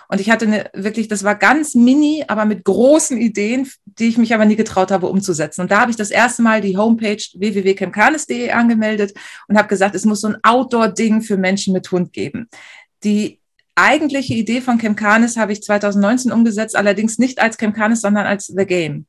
Und 0.09 0.21
ich 0.21 0.31
hatte 0.31 0.47
eine, 0.47 0.71
wirklich, 0.75 1.07
das 1.07 1.23
war 1.23 1.37
ganz 1.37 1.75
mini, 1.75 2.25
aber 2.27 2.45
mit 2.45 2.65
großen 2.65 3.17
Ideen, 3.17 3.71
die 3.85 4.09
ich 4.09 4.19
mich 4.19 4.35
aber 4.35 4.45
nie 4.45 4.57
getraut 4.57 4.91
habe 4.91 5.07
umzusetzen. 5.07 5.61
Und 5.61 5.71
da 5.71 5.83
habe 5.83 5.91
ich 5.91 5.97
das 5.97 6.11
erste 6.11 6.43
Mal 6.43 6.61
die 6.61 6.77
Homepage 6.77 7.23
www.chemkanis.de 7.35 8.51
angemeldet 8.71 9.15
und 9.49 9.59
habe 9.59 9.69
gesagt, 9.69 9.95
es 9.95 10.05
muss 10.05 10.21
so 10.21 10.29
ein 10.29 10.39
Outdoor-Ding 10.43 11.23
für 11.23 11.37
Menschen 11.37 11.73
mit 11.73 11.91
Hund 11.91 12.13
geben. 12.13 12.49
Die 13.03 13.41
eigentliche 13.75 14.35
Idee 14.35 14.61
von 14.61 14.79
Chemcanis 14.79 15.37
habe 15.37 15.53
ich 15.53 15.63
2019 15.63 16.33
umgesetzt, 16.33 16.77
allerdings 16.77 17.19
nicht 17.19 17.41
als 17.41 17.57
Chemcanis, 17.57 18.01
sondern 18.01 18.27
als 18.27 18.47
The 18.47 18.67
Game. 18.67 19.07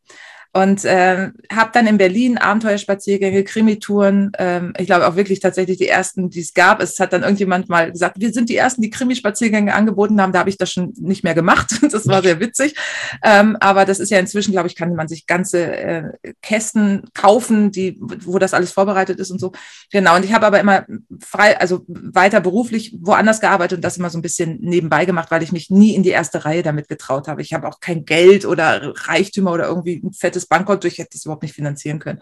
Und 0.53 0.83
äh, 0.83 1.30
habe 1.51 1.71
dann 1.74 1.88
in 1.88 1.98
Berlin 1.98 2.38
Abenteuerspaziergänge, 2.38 3.45
Krimitouren, 3.45 4.31
ähm, 4.38 4.74
ich 4.77 4.86
glaube 4.86 5.07
auch 5.07 5.15
wirklich 5.15 5.39
tatsächlich 5.39 5.77
die 5.77 5.88
ersten, 5.88 6.30
die 6.30 6.42
es 6.42 6.53
gab. 6.53 6.81
Es 6.81 7.00
hat 7.00 7.13
dann 7.13 7.24
irgendjemand 7.24 7.69
mal 7.69 7.92
gesagt, 7.92 8.19
wir 8.19 8.33
sind 8.33 8.50
die 8.50 8.57
ersten, 8.57 8.81
die 8.81 8.89
Krimispaziergänge 8.89 9.74
angeboten 9.74 10.21
haben. 10.21 10.33
Da 10.33 10.39
habe 10.39 10.50
ich 10.50 10.57
das 10.57 10.71
schon 10.71 10.94
nicht 10.98 11.24
mehr 11.24 11.36
gemacht. 11.36 11.69
Das 11.92 12.07
war 12.07 12.21
sehr 12.21 12.39
witzig. 12.39 12.75
Ähm, 13.21 13.57
aber 13.59 13.83
das 13.83 14.00
ist 14.00 14.12
ja 14.12 14.19
inzwischen, 14.19 14.53
glaube 14.53 14.68
ich, 14.68 14.75
kann 14.75 14.95
man 14.95 15.09
sich 15.09 15.27
ganze 15.27 15.75
äh, 15.75 16.03
Kästen 16.42 17.03
kaufen, 17.13 17.71
die, 17.71 17.98
wo 18.00 18.39
das 18.39 18.53
alles 18.53 18.71
vorbereitet 18.71 19.19
ist 19.19 19.30
und 19.30 19.39
so. 19.39 19.51
Genau. 19.92 20.15
Und 20.15 20.24
ich 20.24 20.31
habe 20.31 20.45
aber 20.45 20.59
immer 20.62 20.86
frei, 21.19 21.59
also 21.59 21.83
weiter 21.88 22.39
beruflich 22.39 22.95
woanders 23.01 23.42
gearbeitet 23.42 23.80
und 23.80 23.81
das 23.81 23.98
immer 23.98 24.09
so 24.09 24.18
ein 24.18 24.21
bisschen 24.21 24.59
nebenbei 24.62 25.03
gemacht, 25.03 25.31
weil 25.31 25.44
ich 25.44 25.51
mich 25.51 25.69
nie 25.69 25.94
in 25.94 26.03
die 26.03 26.09
erste 26.09 26.45
Reihe 26.45 26.63
damit 26.63 26.88
getraut 26.88 27.27
habe. 27.27 27.42
Ich 27.42 27.53
habe 27.53 27.68
auch 27.68 27.81
kein 27.81 28.06
Geld 28.06 28.45
oder 28.45 28.94
Reichtümer 29.07 29.51
oder 29.51 29.68
irgendwie 29.68 30.01
ein 30.01 30.13
fettes 30.13 30.40
Bankkonto, 30.45 30.88
ich 30.88 30.97
hätte 30.97 31.11
das 31.13 31.25
überhaupt 31.25 31.43
nicht 31.43 31.55
finanzieren 31.55 31.99
können. 31.99 32.21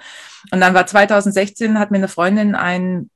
Und 0.51 0.62
dann 0.62 0.74
war 0.74 0.86
2016, 0.86 1.80
hat 1.80 1.92
mir 1.92 1.98
eine 1.98 2.07
Freundin 2.07 2.56
ein 2.56 3.10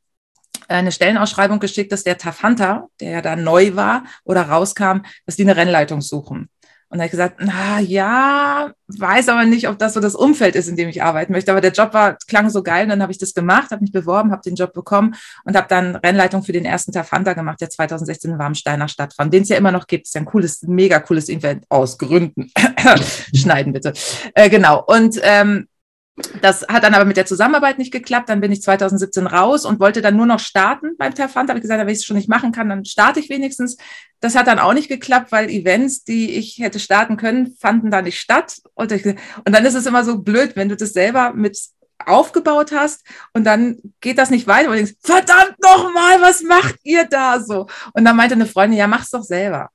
eine 0.68 0.92
Stellenausschreibung 0.92 1.60
geschickt, 1.60 1.92
dass 1.92 2.04
der 2.04 2.18
Tafanta, 2.18 2.88
der 3.00 3.12
ja 3.12 3.22
da 3.22 3.36
neu 3.36 3.76
war 3.76 4.06
oder 4.24 4.44
rauskam, 4.44 5.02
dass 5.26 5.36
die 5.36 5.44
eine 5.44 5.58
Rennleitung 5.58 6.02
suchen. 6.02 6.50
Und 6.94 7.00
da 7.00 7.06
habe 7.06 7.08
ich 7.08 7.12
gesagt, 7.12 7.38
na 7.40 7.80
ja, 7.80 8.72
weiß 8.86 9.28
aber 9.30 9.46
nicht, 9.46 9.68
ob 9.68 9.80
das 9.80 9.96
so 9.96 10.00
das 10.00 10.14
Umfeld 10.14 10.54
ist, 10.54 10.68
in 10.68 10.76
dem 10.76 10.90
ich 10.90 11.02
arbeiten 11.02 11.34
möchte. 11.34 11.50
Aber 11.50 11.60
der 11.60 11.72
Job 11.72 11.92
war, 11.96 12.20
klang 12.28 12.52
so 12.52 12.62
geil. 12.62 12.84
Und 12.84 12.90
dann 12.90 13.02
habe 13.02 13.12
ich 13.12 13.18
das 13.18 13.34
gemacht, 13.34 13.72
habe 13.72 13.82
mich 13.82 13.92
beworben, 13.92 14.32
habe 14.32 14.44
den 14.44 14.54
Job 14.54 14.74
bekommen 14.74 15.16
und 15.44 15.58
habe 15.58 15.66
dann 15.68 15.96
Rennleitung 15.96 16.44
für 16.44 16.52
den 16.52 16.66
ersten 16.66 16.92
Tafanta 16.92 17.34
gemacht, 17.34 17.62
der 17.62 17.72
2016 17.72 18.34
in 18.34 18.38
Warmsteiner 18.38 18.88
stattfand, 18.88 19.34
den 19.34 19.42
es 19.42 19.50
ja 19.50 19.58
immer 19.58 19.72
noch 19.72 19.88
gibt. 19.88 20.06
ist 20.06 20.14
ja 20.14 20.22
ein 20.22 20.26
cooles, 20.26 20.62
mega 20.62 21.00
cooles 21.00 21.30
Event 21.30 21.66
aus 21.70 21.98
Gründen. 21.98 22.52
Schneiden 23.36 23.74
bitte. 23.74 23.94
Äh, 24.36 24.52
genau. 24.52 24.84
Und 24.86 25.20
ähm, 25.24 25.68
das 26.42 26.68
hat 26.68 26.84
dann 26.84 26.94
aber 26.94 27.06
mit 27.06 27.18
der 27.18 27.26
Zusammenarbeit 27.26 27.80
nicht 27.80 27.92
geklappt. 27.92 28.30
Dann 28.30 28.40
bin 28.40 28.52
ich 28.52 28.62
2017 28.62 29.26
raus 29.26 29.66
und 29.66 29.80
wollte 29.80 30.02
dann 30.02 30.16
nur 30.16 30.28
noch 30.28 30.40
starten 30.40 30.96
beim 30.98 31.16
Terfant. 31.16 31.50
Habe 31.50 31.58
ich 31.58 31.64
gesagt, 31.64 31.80
wenn 31.80 31.90
ich 31.90 32.00
es 32.00 32.06
schon 32.06 32.18
nicht 32.18 32.30
machen 32.30 32.52
kann, 32.52 32.70
dann 32.70 32.86
starte 32.86 33.20
ich 33.20 33.30
wenigstens. 33.30 33.78
Das 34.20 34.36
hat 34.36 34.46
dann 34.46 34.60
auch 34.60 34.74
nicht 34.74 34.90
geklappt, 34.90 35.32
weil 35.32 35.50
Events, 35.50 36.04
die 36.04 36.32
ich 36.32 36.60
hätte 36.60 36.80
starten 36.80 37.18
können, 37.18 37.56
fanden 37.60 37.90
da 37.90 38.04
nicht 38.04 38.20
statt. 38.20 38.58
Und, 38.76 38.92
ich, 38.92 39.06
und 39.06 39.18
dann 39.46 39.66
ist 39.66 39.74
es 39.74 39.88
immer 39.88 40.04
so 40.04 40.20
blöd, 40.20 40.56
wenn 40.56 40.70
du 40.70 40.76
das 40.76 40.94
selber 40.94 41.34
mit 41.34 41.58
aufgebaut 42.06 42.72
hast 42.74 43.06
und 43.34 43.46
dann 43.46 43.78
geht 44.02 44.18
das 44.18 44.30
nicht 44.30 44.46
weiter 44.46 44.70
und 44.70 44.74
du 44.74 44.84
denkst, 44.84 45.00
verdammt 45.02 45.56
nochmal, 45.62 46.22
was 46.22 46.42
macht 46.42 46.76
ihr 46.84 47.06
da 47.06 47.40
so? 47.40 47.68
Und 47.94 48.04
dann 48.04 48.18
meinte 48.18 48.36
eine 48.36 48.46
Freundin, 48.46 48.78
ja, 48.78 48.88
mach's 48.88 49.10
doch 49.10 49.24
selber. 49.24 49.70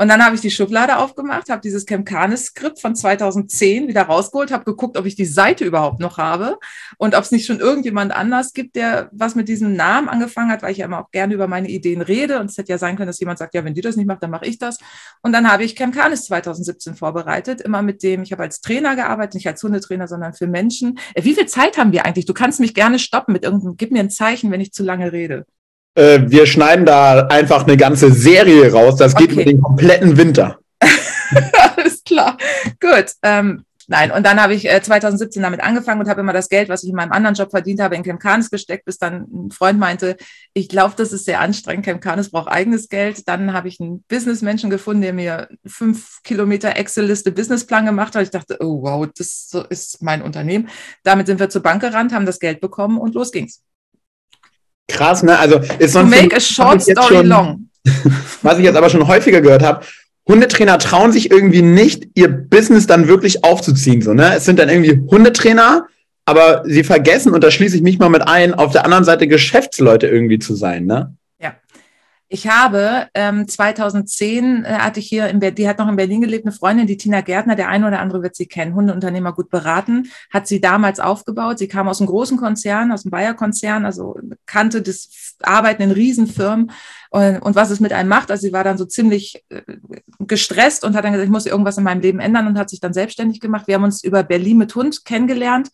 Und 0.00 0.06
dann 0.06 0.24
habe 0.24 0.36
ich 0.36 0.40
die 0.40 0.52
Schublade 0.52 0.98
aufgemacht, 0.98 1.50
habe 1.50 1.60
dieses 1.60 1.84
Chemcanis-Skript 1.84 2.80
von 2.80 2.94
2010 2.94 3.88
wieder 3.88 4.02
rausgeholt, 4.02 4.52
habe 4.52 4.62
geguckt, 4.62 4.96
ob 4.96 5.06
ich 5.06 5.16
die 5.16 5.24
Seite 5.24 5.64
überhaupt 5.64 5.98
noch 5.98 6.18
habe 6.18 6.56
und 6.98 7.16
ob 7.16 7.24
es 7.24 7.32
nicht 7.32 7.46
schon 7.46 7.58
irgendjemand 7.58 8.12
anders 8.12 8.52
gibt, 8.52 8.76
der 8.76 9.08
was 9.10 9.34
mit 9.34 9.48
diesem 9.48 9.74
Namen 9.74 10.08
angefangen 10.08 10.52
hat, 10.52 10.62
weil 10.62 10.70
ich 10.70 10.78
ja 10.78 10.86
immer 10.86 11.00
auch 11.00 11.10
gerne 11.10 11.34
über 11.34 11.48
meine 11.48 11.68
Ideen 11.68 12.00
rede. 12.00 12.38
Und 12.38 12.48
es 12.48 12.56
hätte 12.56 12.70
ja 12.70 12.78
sein 12.78 12.94
können, 12.94 13.08
dass 13.08 13.18
jemand 13.18 13.40
sagt, 13.40 13.54
ja, 13.54 13.64
wenn 13.64 13.74
die 13.74 13.80
das 13.80 13.96
nicht 13.96 14.06
macht, 14.06 14.22
dann 14.22 14.30
mache 14.30 14.46
ich 14.46 14.58
das. 14.58 14.78
Und 15.20 15.32
dann 15.32 15.50
habe 15.50 15.64
ich 15.64 15.74
Chemcanis 15.74 16.26
2017 16.26 16.94
vorbereitet, 16.94 17.60
immer 17.60 17.82
mit 17.82 18.04
dem, 18.04 18.22
ich 18.22 18.30
habe 18.30 18.44
als 18.44 18.60
Trainer 18.60 18.94
gearbeitet, 18.94 19.34
nicht 19.34 19.48
als 19.48 19.60
Hundetrainer, 19.64 20.06
sondern 20.06 20.32
für 20.32 20.46
Menschen. 20.46 21.00
Äh, 21.14 21.24
wie 21.24 21.34
viel 21.34 21.46
Zeit 21.46 21.76
haben 21.76 21.90
wir 21.90 22.06
eigentlich? 22.06 22.26
Du 22.26 22.34
kannst 22.34 22.60
mich 22.60 22.72
gerne 22.72 23.00
stoppen 23.00 23.32
mit 23.32 23.42
irgendeinem, 23.42 23.76
gib 23.76 23.90
mir 23.90 24.00
ein 24.00 24.10
Zeichen, 24.10 24.52
wenn 24.52 24.60
ich 24.60 24.72
zu 24.72 24.84
lange 24.84 25.10
rede. 25.10 25.44
Äh, 25.98 26.30
wir 26.30 26.46
schneiden 26.46 26.86
da 26.86 27.26
einfach 27.26 27.66
eine 27.66 27.76
ganze 27.76 28.12
Serie 28.12 28.70
raus. 28.72 28.96
Das 28.96 29.16
geht 29.16 29.32
okay. 29.32 29.44
den 29.44 29.60
kompletten 29.60 30.16
Winter. 30.16 30.58
Alles 31.76 32.04
klar. 32.04 32.36
Gut. 32.78 33.06
Ähm, 33.24 33.64
nein, 33.88 34.12
und 34.12 34.24
dann 34.24 34.40
habe 34.40 34.54
ich 34.54 34.70
äh, 34.70 34.80
2017 34.80 35.42
damit 35.42 35.60
angefangen 35.60 36.00
und 36.00 36.08
habe 36.08 36.20
immer 36.20 36.32
das 36.32 36.48
Geld, 36.48 36.68
was 36.68 36.84
ich 36.84 36.90
in 36.90 36.94
meinem 36.94 37.10
anderen 37.10 37.34
Job 37.34 37.50
verdient 37.50 37.80
habe, 37.80 37.96
in 37.96 38.04
Chemcanis 38.04 38.48
gesteckt, 38.48 38.84
bis 38.84 38.98
dann 38.98 39.26
ein 39.32 39.50
Freund 39.50 39.80
meinte, 39.80 40.16
ich 40.54 40.68
glaube, 40.68 40.94
das 40.96 41.12
ist 41.12 41.24
sehr 41.24 41.40
anstrengend. 41.40 41.84
Chemcanis 41.84 42.30
braucht 42.30 42.48
eigenes 42.48 42.88
Geld. 42.88 43.26
Dann 43.26 43.52
habe 43.52 43.66
ich 43.66 43.80
einen 43.80 44.04
Businessmenschen 44.06 44.70
gefunden, 44.70 45.02
der 45.02 45.12
mir 45.12 45.48
fünf 45.66 46.22
Kilometer 46.22 46.76
Excel-Liste 46.76 47.32
Businessplan 47.32 47.86
gemacht 47.86 48.14
hat. 48.14 48.22
Ich 48.22 48.30
dachte, 48.30 48.58
oh 48.60 48.82
wow, 48.82 49.08
das 49.16 49.50
ist 49.68 50.00
mein 50.00 50.22
Unternehmen. 50.22 50.68
Damit 51.02 51.26
sind 51.26 51.40
wir 51.40 51.50
zur 51.50 51.64
Bank 51.64 51.80
gerannt, 51.82 52.12
haben 52.12 52.24
das 52.24 52.38
Geld 52.38 52.60
bekommen 52.60 52.98
und 52.98 53.16
los 53.16 53.32
ging's. 53.32 53.62
Krass, 54.88 55.22
ne? 55.22 55.38
Also 55.38 55.60
ist 55.78 55.92
so 55.92 56.00
ein 56.00 56.08
make 56.08 56.34
a 56.34 56.40
short 56.40 56.82
story 56.82 57.24
long. 57.24 57.68
Was 58.42 58.58
ich 58.58 58.64
jetzt 58.64 58.76
aber 58.76 58.90
schon 58.90 59.06
häufiger 59.06 59.40
gehört 59.40 59.62
habe, 59.62 59.84
Hundetrainer 60.28 60.78
trauen 60.78 61.12
sich 61.12 61.30
irgendwie 61.30 61.62
nicht, 61.62 62.08
ihr 62.14 62.28
Business 62.28 62.86
dann 62.86 63.08
wirklich 63.08 63.44
aufzuziehen. 63.44 64.02
So, 64.02 64.12
ne? 64.12 64.34
Es 64.36 64.44
sind 64.44 64.58
dann 64.58 64.68
irgendwie 64.68 65.00
Hundetrainer, 65.10 65.86
aber 66.26 66.62
sie 66.66 66.84
vergessen, 66.84 67.32
und 67.32 67.42
da 67.42 67.50
schließe 67.50 67.76
ich 67.76 67.82
mich 67.82 67.98
mal 67.98 68.10
mit 68.10 68.28
ein, 68.28 68.52
auf 68.52 68.72
der 68.72 68.84
anderen 68.84 69.04
Seite 69.04 69.26
Geschäftsleute 69.26 70.06
irgendwie 70.06 70.38
zu 70.38 70.54
sein. 70.54 70.84
Ne? 70.84 71.14
Ich 72.30 72.46
habe 72.46 73.08
ähm, 73.14 73.48
2010 73.48 74.64
äh, 74.64 74.68
hatte 74.74 75.00
ich 75.00 75.08
hier 75.08 75.28
in 75.28 75.40
Berlin, 75.40 75.54
die 75.54 75.68
hat 75.68 75.78
noch 75.78 75.88
in 75.88 75.96
Berlin 75.96 76.20
gelebt, 76.20 76.44
eine 76.44 76.52
Freundin, 76.52 76.86
die 76.86 76.98
Tina 76.98 77.22
Gärtner, 77.22 77.56
der 77.56 77.68
eine 77.68 77.86
oder 77.86 78.00
andere 78.00 78.22
wird 78.22 78.36
sie 78.36 78.44
kennen, 78.44 78.74
Hundeunternehmer 78.74 79.32
gut 79.32 79.48
beraten, 79.48 80.10
hat 80.30 80.46
sie 80.46 80.60
damals 80.60 81.00
aufgebaut. 81.00 81.58
Sie 81.58 81.68
kam 81.68 81.88
aus 81.88 82.00
einem 82.00 82.08
großen 82.08 82.36
Konzern, 82.36 82.92
aus 82.92 83.04
dem 83.04 83.10
Bayer-Konzern, 83.10 83.86
also 83.86 84.18
kannte 84.44 84.82
das 84.82 85.36
Arbeiten 85.42 85.82
in 85.82 85.90
Riesenfirmen 85.90 86.70
und, 87.08 87.38
und 87.38 87.56
was 87.56 87.70
es 87.70 87.80
mit 87.80 87.94
einem 87.94 88.10
macht. 88.10 88.30
Also 88.30 88.46
sie 88.46 88.52
war 88.52 88.62
dann 88.62 88.76
so 88.76 88.84
ziemlich 88.84 89.42
äh, 89.48 89.62
gestresst 90.18 90.84
und 90.84 90.94
hat 90.94 91.04
dann 91.04 91.12
gesagt, 91.12 91.26
ich 91.26 91.32
muss 91.32 91.46
irgendwas 91.46 91.78
in 91.78 91.84
meinem 91.84 92.02
Leben 92.02 92.20
ändern 92.20 92.46
und 92.46 92.58
hat 92.58 92.68
sich 92.68 92.80
dann 92.80 92.92
selbstständig 92.92 93.40
gemacht. 93.40 93.66
Wir 93.68 93.76
haben 93.76 93.84
uns 93.84 94.04
über 94.04 94.22
Berlin 94.22 94.58
mit 94.58 94.74
Hund 94.74 95.06
kennengelernt 95.06 95.70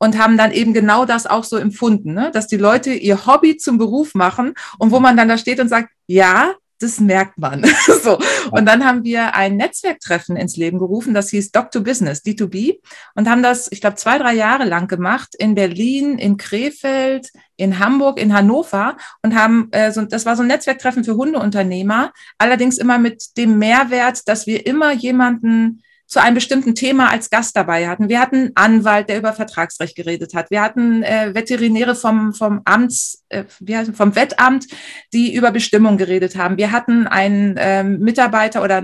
und 0.00 0.18
haben 0.18 0.36
dann 0.36 0.50
eben 0.50 0.72
genau 0.72 1.04
das 1.04 1.26
auch 1.26 1.44
so 1.44 1.56
empfunden, 1.56 2.14
ne? 2.14 2.30
dass 2.32 2.48
die 2.48 2.56
Leute 2.56 2.92
ihr 2.92 3.26
Hobby 3.26 3.56
zum 3.58 3.78
Beruf 3.78 4.14
machen 4.14 4.54
und 4.78 4.90
wo 4.90 4.98
man 4.98 5.16
dann 5.16 5.28
da 5.28 5.38
steht 5.38 5.60
und 5.60 5.68
sagt, 5.68 5.90
ja, 6.08 6.54
das 6.80 6.98
merkt 6.98 7.38
man. 7.38 7.62
so. 8.02 8.18
Und 8.50 8.66
dann 8.66 8.86
haben 8.86 9.04
wir 9.04 9.34
ein 9.34 9.56
Netzwerktreffen 9.56 10.36
ins 10.36 10.56
Leben 10.56 10.78
gerufen, 10.78 11.12
das 11.12 11.28
hieß 11.28 11.52
Doctor 11.52 11.82
Business, 11.82 12.24
D2B, 12.24 12.78
und 13.14 13.28
haben 13.28 13.42
das, 13.42 13.70
ich 13.70 13.82
glaube, 13.82 13.96
zwei, 13.96 14.16
drei 14.16 14.32
Jahre 14.32 14.64
lang 14.64 14.88
gemacht 14.88 15.34
in 15.38 15.54
Berlin, 15.54 16.16
in 16.16 16.38
Krefeld, 16.38 17.30
in 17.56 17.78
Hamburg, 17.78 18.18
in 18.18 18.32
Hannover 18.32 18.96
und 19.22 19.34
haben, 19.34 19.68
äh, 19.72 19.92
so, 19.92 20.02
das 20.06 20.24
war 20.24 20.34
so 20.36 20.42
ein 20.42 20.48
Netzwerktreffen 20.48 21.04
für 21.04 21.16
Hundeunternehmer, 21.16 22.12
allerdings 22.38 22.78
immer 22.78 22.98
mit 22.98 23.36
dem 23.36 23.58
Mehrwert, 23.58 24.26
dass 24.26 24.46
wir 24.46 24.64
immer 24.66 24.92
jemanden 24.92 25.82
zu 26.10 26.20
einem 26.20 26.34
bestimmten 26.34 26.74
Thema 26.74 27.08
als 27.08 27.30
Gast 27.30 27.56
dabei 27.56 27.88
hatten. 27.88 28.08
Wir 28.08 28.20
hatten 28.20 28.50
einen 28.56 28.56
Anwalt, 28.56 29.08
der 29.08 29.16
über 29.16 29.32
Vertragsrecht 29.32 29.94
geredet 29.94 30.34
hat. 30.34 30.50
Wir 30.50 30.60
hatten 30.60 31.04
äh, 31.04 31.32
Veterinäre 31.34 31.94
vom, 31.94 32.34
vom 32.34 32.62
Amts, 32.64 33.24
äh, 33.28 33.44
wie 33.60 33.76
heißt, 33.76 33.94
vom 33.94 34.16
Wettamt, 34.16 34.66
die 35.12 35.32
über 35.32 35.52
Bestimmungen 35.52 35.98
geredet 35.98 36.34
haben. 36.36 36.56
Wir 36.56 36.72
hatten 36.72 37.06
einen 37.06 37.56
äh, 37.56 37.84
Mitarbeiter 37.84 38.64
oder 38.64 38.82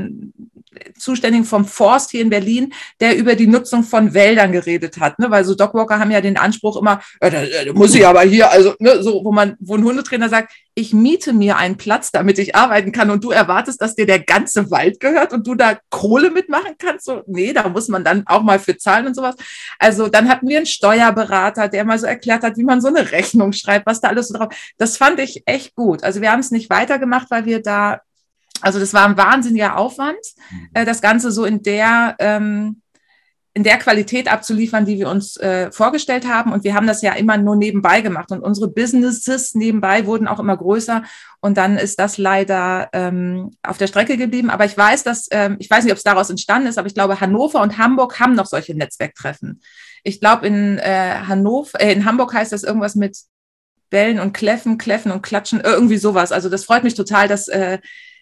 Zuständigen 0.98 1.44
vom 1.44 1.64
Forst 1.64 2.10
hier 2.10 2.22
in 2.22 2.30
Berlin, 2.30 2.72
der 3.00 3.16
über 3.16 3.34
die 3.34 3.46
Nutzung 3.46 3.82
von 3.82 4.14
Wäldern 4.14 4.52
geredet 4.52 4.98
hat. 4.98 5.18
Ne? 5.18 5.30
Weil 5.30 5.44
so 5.44 5.54
Dogwalker 5.54 5.98
haben 5.98 6.10
ja 6.10 6.20
den 6.20 6.36
Anspruch 6.36 6.76
immer, 6.76 7.00
äh, 7.20 7.30
da, 7.30 7.64
da 7.64 7.72
muss 7.72 7.94
ich 7.94 8.06
aber 8.06 8.22
hier, 8.22 8.50
also 8.50 8.74
ne, 8.78 9.02
so, 9.02 9.24
wo 9.24 9.32
man, 9.32 9.56
wo 9.60 9.76
ein 9.76 9.84
Hundetrainer 9.84 10.28
sagt, 10.28 10.52
ich 10.78 10.92
miete 10.92 11.32
mir 11.32 11.56
einen 11.56 11.78
Platz, 11.78 12.12
damit 12.12 12.38
ich 12.38 12.54
arbeiten 12.54 12.92
kann 12.92 13.10
und 13.10 13.24
du 13.24 13.30
erwartest, 13.30 13.80
dass 13.80 13.94
dir 13.94 14.04
der 14.04 14.18
ganze 14.18 14.70
Wald 14.70 15.00
gehört 15.00 15.32
und 15.32 15.46
du 15.46 15.54
da 15.54 15.78
Kohle 15.88 16.30
mitmachen 16.30 16.74
kannst. 16.78 17.06
So, 17.06 17.22
nee, 17.26 17.54
da 17.54 17.66
muss 17.68 17.88
man 17.88 18.04
dann 18.04 18.24
auch 18.26 18.42
mal 18.42 18.58
für 18.58 18.76
zahlen 18.76 19.06
und 19.06 19.14
sowas. 19.14 19.36
Also 19.78 20.08
dann 20.08 20.28
hatten 20.28 20.46
wir 20.46 20.58
einen 20.58 20.66
Steuerberater, 20.66 21.68
der 21.68 21.86
mal 21.86 21.98
so 21.98 22.06
erklärt 22.06 22.42
hat, 22.42 22.58
wie 22.58 22.64
man 22.64 22.82
so 22.82 22.88
eine 22.88 23.10
Rechnung 23.10 23.52
schreibt, 23.52 23.86
was 23.86 24.02
da 24.02 24.08
alles 24.08 24.28
so 24.28 24.36
drauf. 24.36 24.54
Das 24.76 24.98
fand 24.98 25.18
ich 25.18 25.44
echt 25.46 25.74
gut. 25.74 26.04
Also 26.04 26.20
wir 26.20 26.30
haben 26.30 26.40
es 26.40 26.50
nicht 26.50 26.68
weitergemacht, 26.68 27.30
weil 27.30 27.46
wir 27.46 27.62
da 27.62 28.02
also 28.62 28.78
das 28.78 28.94
war 28.94 29.06
ein 29.06 29.16
wahnsinniger 29.16 29.76
Aufwand, 29.76 30.18
mhm. 30.50 30.68
äh, 30.74 30.84
das 30.84 31.00
Ganze 31.00 31.30
so 31.30 31.44
in 31.44 31.62
der, 31.62 32.16
ähm, 32.18 32.82
in 33.54 33.62
der 33.62 33.78
Qualität 33.78 34.30
abzuliefern, 34.30 34.84
die 34.84 34.98
wir 34.98 35.08
uns 35.08 35.38
äh, 35.38 35.72
vorgestellt 35.72 36.28
haben. 36.28 36.52
Und 36.52 36.62
wir 36.62 36.74
haben 36.74 36.86
das 36.86 37.00
ja 37.00 37.14
immer 37.14 37.38
nur 37.38 37.56
nebenbei 37.56 38.02
gemacht. 38.02 38.30
Und 38.30 38.40
unsere 38.40 38.68
Businesses 38.68 39.54
nebenbei 39.54 40.04
wurden 40.04 40.28
auch 40.28 40.38
immer 40.38 40.58
größer. 40.58 41.04
Und 41.40 41.56
dann 41.56 41.78
ist 41.78 41.98
das 41.98 42.18
leider 42.18 42.90
ähm, 42.92 43.52
auf 43.62 43.78
der 43.78 43.86
Strecke 43.86 44.18
geblieben. 44.18 44.50
Aber 44.50 44.66
ich 44.66 44.76
weiß, 44.76 45.04
dass, 45.04 45.28
ähm, 45.30 45.56
ich 45.58 45.70
weiß 45.70 45.84
nicht, 45.84 45.92
ob 45.92 45.96
es 45.96 46.04
daraus 46.04 46.28
entstanden 46.28 46.68
ist, 46.68 46.76
aber 46.76 46.86
ich 46.86 46.94
glaube, 46.94 47.18
Hannover 47.18 47.62
und 47.62 47.78
Hamburg 47.78 48.20
haben 48.20 48.34
noch 48.34 48.44
solche 48.44 48.74
Netzwerktreffen. 48.74 49.62
Ich 50.02 50.20
glaube, 50.20 50.46
in 50.46 50.78
äh, 50.78 51.14
Hannover, 51.26 51.80
äh, 51.80 51.92
in 51.92 52.04
Hamburg 52.04 52.34
heißt 52.34 52.52
das 52.52 52.62
irgendwas 52.62 52.94
mit 52.94 53.16
Bellen 53.88 54.20
und 54.20 54.34
Kläffen, 54.34 54.76
Kläffen 54.76 55.12
und 55.12 55.22
Klatschen, 55.22 55.60
irgendwie 55.60 55.96
sowas. 55.96 56.30
Also 56.30 56.50
das 56.50 56.64
freut 56.64 56.84
mich 56.84 56.94
total, 56.94 57.26
dass 57.26 57.48
äh, 57.48 57.78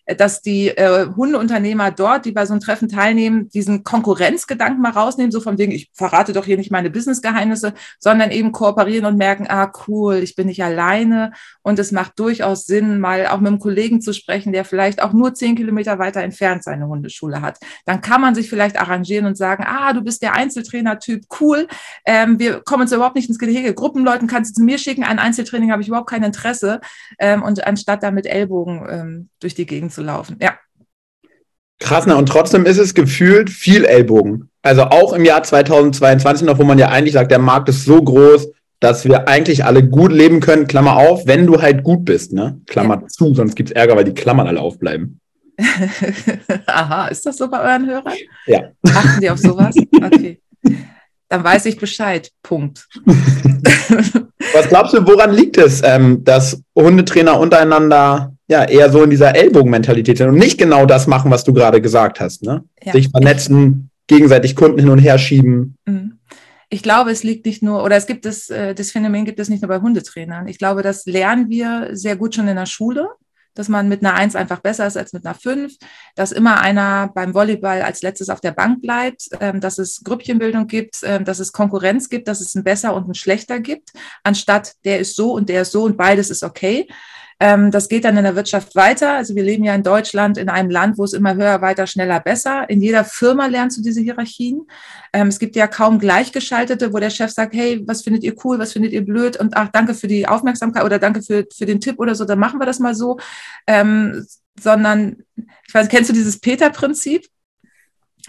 dass 0.07 0.43
die 0.43 0.69
äh, 0.69 1.07
Hundeunternehmer 1.17 1.91
dort, 1.91 2.27
die 2.27 2.33
bei 2.33 2.45
so 2.47 2.53
einem 2.53 2.61
Treffen 2.61 2.89
teilnehmen, 2.89 3.49
diesen 3.49 3.85
Konkurrenzgedanken 3.85 4.83
mal 4.83 4.91
rausnehmen, 4.91 5.33
so 5.33 5.41
von 5.41 5.59
wegen, 5.59 5.73
ich 5.73 5.91
verrate 5.95 6.33
doch 6.33 6.45
hier 6.45 6.57
nicht 6.57 6.71
meine 6.71 6.91
Businessgeheimnisse, 6.91 7.73
sondern 7.99 8.31
eben 8.31 8.53
kooperieren 8.53 9.07
und 9.07 9.17
merken, 9.17 9.47
ah 9.49 9.73
cool, 9.87 10.17
ich 10.17 10.37
bin 10.37 10.49
nicht 10.49 10.63
alleine 10.63 11.33
und 11.63 11.79
es 11.79 11.93
macht 11.93 12.19
durchaus 12.19 12.67
Sinn, 12.67 13.01
mal 13.01 13.27
auch 13.27 13.41
mit 13.41 13.49
einem 13.49 13.59
Kollegen 13.59 14.01
zu 14.03 14.13
sprechen, 14.13 14.53
der 14.53 14.65
vielleicht 14.65 15.03
auch 15.03 15.13
nur 15.13 15.35
zehn 15.35 15.57
Kilometer 15.57 15.99
weiter 15.99 16.21
entfernt 16.21 16.65
seine 16.65 16.87
Hundeschule 16.87 17.41
hat. 17.41 17.59
Dann 17.87 18.01
kann 18.01 18.21
man 18.21 18.35
sich 18.35 18.51
vielleicht 18.51 18.79
arrangieren 18.79 19.27
und 19.27 19.37
sagen, 19.37 19.65
ah, 19.67 19.93
du 19.93 20.03
bist 20.03 20.23
der 20.23 20.35
Einzeltrainer-Typ, 20.35 21.25
cool, 21.41 21.67
ähm, 22.05 22.39
wir 22.39 22.61
kommen 22.61 22.83
uns 22.83 22.93
überhaupt 22.93 23.17
nicht 23.17 23.29
ins 23.29 23.39
Gehege. 23.39 23.73
Gruppenleuten 23.75 24.29
kannst 24.29 24.51
du 24.51 24.61
zu 24.61 24.65
mir 24.65 24.79
schicken, 24.79 25.05
ein 25.05 25.19
Einzeltraining 25.19 25.73
habe 25.73 25.81
ich 25.81 25.89
überhaupt 25.89 26.11
kein 26.11 26.23
Interesse. 26.23 26.81
Ähm, 27.19 27.43
und 27.43 27.67
anstatt 27.67 28.03
da 28.03 28.11
mit 28.11 28.27
Ellbogen 28.27 28.87
ähm, 28.89 29.29
durch 29.41 29.55
die 29.55 29.67
Gegend 29.67 29.94
zu 29.95 30.03
laufen. 30.03 30.37
Ja. 30.41 30.59
Krass, 31.81 32.07
ne? 32.07 32.17
Und 32.17 32.29
trotzdem 32.29 32.67
ist 32.67 32.79
es 32.79 32.95
gefühlt 32.95 33.51
viel 33.51 33.85
Ellbogen. 33.85 34.51
Also 34.63 34.85
auch 34.85 35.13
im 35.13 35.25
Jahr 35.25 35.43
2022 35.43 36.47
noch, 36.47 36.59
wo 36.59 36.65
man 36.65 36.79
ja 36.79 36.89
eigentlich 36.89 37.15
sagt, 37.15 37.31
der 37.31 37.39
Markt 37.39 37.69
ist 37.69 37.85
so 37.85 38.03
groß, 38.03 38.49
dass 38.81 39.05
wir 39.05 39.29
eigentlich 39.29 39.65
alle 39.65 39.87
gut 39.87 40.13
leben 40.13 40.41
können, 40.41 40.67
Klammer 40.67 40.97
auf, 40.97 41.27
wenn 41.27 41.47
du 41.47 41.61
halt 41.61 41.85
gut 41.85 42.05
bist, 42.05 42.33
ne? 42.33 42.61
Klammer 42.67 43.01
ja. 43.01 43.09
zu, 43.09 43.35
sonst 43.35 43.55
gibt 43.55 43.71
es 43.71 43.77
Ärger, 43.77 43.97
weil 43.97 44.05
die 44.05 44.15
Klammern 44.15 44.47
alle 44.47 44.61
aufbleiben. 44.61 45.21
Aha, 46.67 47.07
ist 47.09 47.25
das 47.25 47.37
so 47.37 47.49
bei 47.49 47.61
euren 47.61 47.87
Hörern? 47.87 48.15
Ja. 48.47 48.71
Achten 48.87 49.21
die 49.21 49.31
auf 49.31 49.39
sowas? 49.39 49.75
Okay. 50.05 50.41
Dann 51.29 51.43
weiß 51.43 51.67
ich 51.67 51.79
Bescheid. 51.79 52.31
Punkt. 52.43 52.87
Was 54.53 54.69
glaubst 54.69 54.95
du, 54.95 55.07
woran 55.07 55.33
liegt 55.33 55.57
es, 55.57 55.83
ähm, 55.83 56.23
dass 56.23 56.63
Hundetrainer 56.77 57.41
untereinander 57.41 58.34
ja 58.49 58.65
eher 58.65 58.91
so 58.91 59.03
in 59.03 59.11
dieser 59.11 59.35
Ellbogenmentalität 59.35 60.19
sind 60.19 60.29
und 60.29 60.37
nicht 60.39 60.59
genau 60.59 60.87
das 60.87 61.07
machen, 61.07 61.31
was 61.31 61.45
du 61.45 61.53
gerade 61.53 61.81
gesagt 61.81 62.21
hast, 62.21 62.43
ne? 62.43 62.65
Ja. 62.83 62.93
Sich 62.93 63.09
vernetzen, 63.09 63.91
gegenseitig 64.07 64.55
Kunden 64.55 64.79
hin 64.79 64.91
und 64.91 64.99
her 64.99 65.19
schieben. 65.19 65.77
Mhm. 65.87 66.19
Ich 66.71 66.83
glaube, 66.83 67.11
es 67.11 67.23
liegt 67.23 67.47
nicht 67.47 67.63
nur, 67.63 67.85
oder 67.85 67.97
es 67.97 68.07
gibt 68.07 68.27
es, 68.27 68.51
äh, 68.51 68.75
das 68.75 68.91
Phänomen 68.91 69.25
gibt 69.25 69.39
es 69.39 69.49
nicht 69.49 69.63
nur 69.63 69.69
bei 69.69 69.81
Hundetrainern. 69.81 70.49
Ich 70.49 70.59
glaube, 70.59 70.83
das 70.83 71.07
lernen 71.07 71.49
wir 71.49 71.91
sehr 71.93 72.17
gut 72.17 72.35
schon 72.35 72.49
in 72.49 72.57
der 72.57 72.67
Schule, 72.67 73.09
dass 73.55 73.69
man 73.69 73.89
mit 73.89 74.05
einer 74.05 74.15
Eins 74.15 74.35
einfach 74.35 74.61
besser 74.61 74.87
ist 74.87 74.97
als 74.97 75.13
mit 75.13 75.25
einer 75.25 75.35
Fünf, 75.35 75.75
dass 76.17 76.33
immer 76.33 76.61
einer 76.61 77.13
beim 77.15 77.33
Volleyball 77.33 77.83
als 77.83 78.03
letztes 78.03 78.29
auf 78.29 78.41
der 78.41 78.51
Bank 78.53 78.83
bleibt, 78.83 79.29
ähm, 79.41 79.61
dass 79.61 79.79
es 79.79 80.03
Grüppchenbildung 80.03 80.67
gibt, 80.67 80.97
ähm, 81.05 81.25
dass 81.25 81.39
es 81.39 81.53
Konkurrenz 81.53 82.09
gibt, 82.09 82.29
dass 82.29 82.41
es 82.41 82.55
ein 82.55 82.65
besser 82.65 82.95
und 82.95 83.09
ein 83.09 83.15
schlechter 83.15 83.61
gibt, 83.61 83.93
anstatt 84.25 84.75
der 84.85 84.99
ist 84.99 85.15
so 85.15 85.33
und 85.33 85.49
der 85.49 85.63
ist 85.63 85.73
so 85.73 85.85
und 85.85 85.97
beides 85.97 86.31
ist 86.31 86.43
okay. 86.43 86.89
Ähm, 87.45 87.71
das 87.71 87.91
geht 87.91 88.07
dann 88.07 88.17
in 88.17 88.25
der 88.25 88.37
Wirtschaft 88.37 88.75
weiter. 88.75 89.17
Also 89.17 89.35
wir 89.35 89.43
leben 89.43 89.65
ja 89.65 89.75
in 89.75 89.83
Deutschland 89.83 90.39
in 90.39 90.49
einem 90.49 90.71
Land, 90.71 90.97
wo 90.97 91.05
es 91.05 91.13
immer 91.13 91.35
höher, 91.35 91.61
weiter, 91.61 91.87
schneller, 91.87 92.19
besser. 92.19 92.71
In 92.71 92.81
jeder 92.81 93.05
Firma 93.05 93.49
lernst 93.49 93.77
du 93.77 93.83
diese 93.83 94.01
Hierarchien. 94.01 94.63
Ähm, 95.13 95.29
es 95.29 95.39
gibt 95.39 95.55
ja 95.55 95.67
kaum 95.67 95.99
Gleichgeschaltete, 95.99 96.95
wo 96.95 96.99
der 97.01 97.11
Chef 97.11 97.31
sagt, 97.31 97.53
hey, 97.53 97.83
was 97.87 98.01
findet 98.01 98.25
ihr 98.25 98.35
cool, 98.43 98.59
was 98.59 98.73
findet 98.73 98.93
ihr 98.93 99.05
blöd 99.05 99.37
und 99.37 99.59
ach, 99.59 99.69
danke 99.71 99.93
für 99.93 100.07
die 100.07 100.27
Aufmerksamkeit 100.27 100.85
oder 100.85 100.99
danke 100.99 101.21
für, 101.21 101.45
für 101.55 101.67
den 101.67 101.83
Tipp 101.83 101.99
oder 101.99 102.15
so, 102.15 102.25
dann 102.25 102.39
machen 102.39 102.59
wir 102.61 102.65
das 102.65 102.79
mal 102.79 102.95
so. 102.95 103.19
Ähm, 103.67 104.27
sondern, 104.59 105.17
ich 105.37 105.75
weiß, 105.75 105.89
kennst 105.89 106.09
du 106.09 106.15
dieses 106.15 106.41
Peter-Prinzip? 106.41 107.27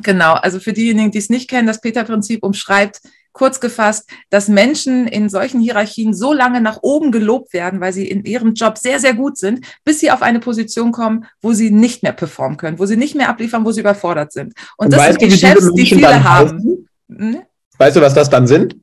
Genau, 0.03 0.33
also 0.33 0.59
für 0.59 0.73
diejenigen, 0.73 1.11
die 1.11 1.19
es 1.19 1.29
nicht 1.29 1.49
kennen, 1.49 1.67
das 1.67 1.79
Peter-Prinzip 1.79 2.43
umschreibt, 2.43 2.99
kurz 3.35 3.59
gefasst, 3.59 4.09
dass 4.29 4.47
Menschen 4.47 5.07
in 5.07 5.29
solchen 5.29 5.59
Hierarchien 5.59 6.13
so 6.13 6.31
lange 6.33 6.61
nach 6.61 6.79
oben 6.81 7.11
gelobt 7.11 7.53
werden, 7.53 7.81
weil 7.81 7.93
sie 7.93 8.07
in 8.07 8.23
ihrem 8.23 8.53
Job 8.53 8.77
sehr, 8.77 8.99
sehr 8.99 9.13
gut 9.13 9.37
sind, 9.37 9.65
bis 9.83 9.99
sie 9.99 10.09
auf 10.09 10.21
eine 10.21 10.39
Position 10.39 10.93
kommen, 10.93 11.25
wo 11.41 11.51
sie 11.51 11.69
nicht 11.69 12.01
mehr 12.01 12.13
performen 12.13 12.55
können, 12.57 12.79
wo 12.79 12.85
sie 12.85 12.95
nicht 12.95 13.13
mehr 13.13 13.27
abliefern, 13.29 13.65
wo 13.65 13.71
sie 13.71 13.81
überfordert 13.81 14.31
sind. 14.31 14.53
Und, 14.77 14.85
Und 14.85 14.93
das 14.93 15.07
sind 15.07 15.21
die 15.21 15.31
Chefs, 15.31 15.69
die 15.73 15.85
viele 15.85 16.23
haben. 16.23 16.87
Hm? 17.09 17.41
Weißt 17.77 17.97
du, 17.97 18.01
was 18.01 18.13
das 18.13 18.29
dann 18.29 18.47
sind? 18.47 18.77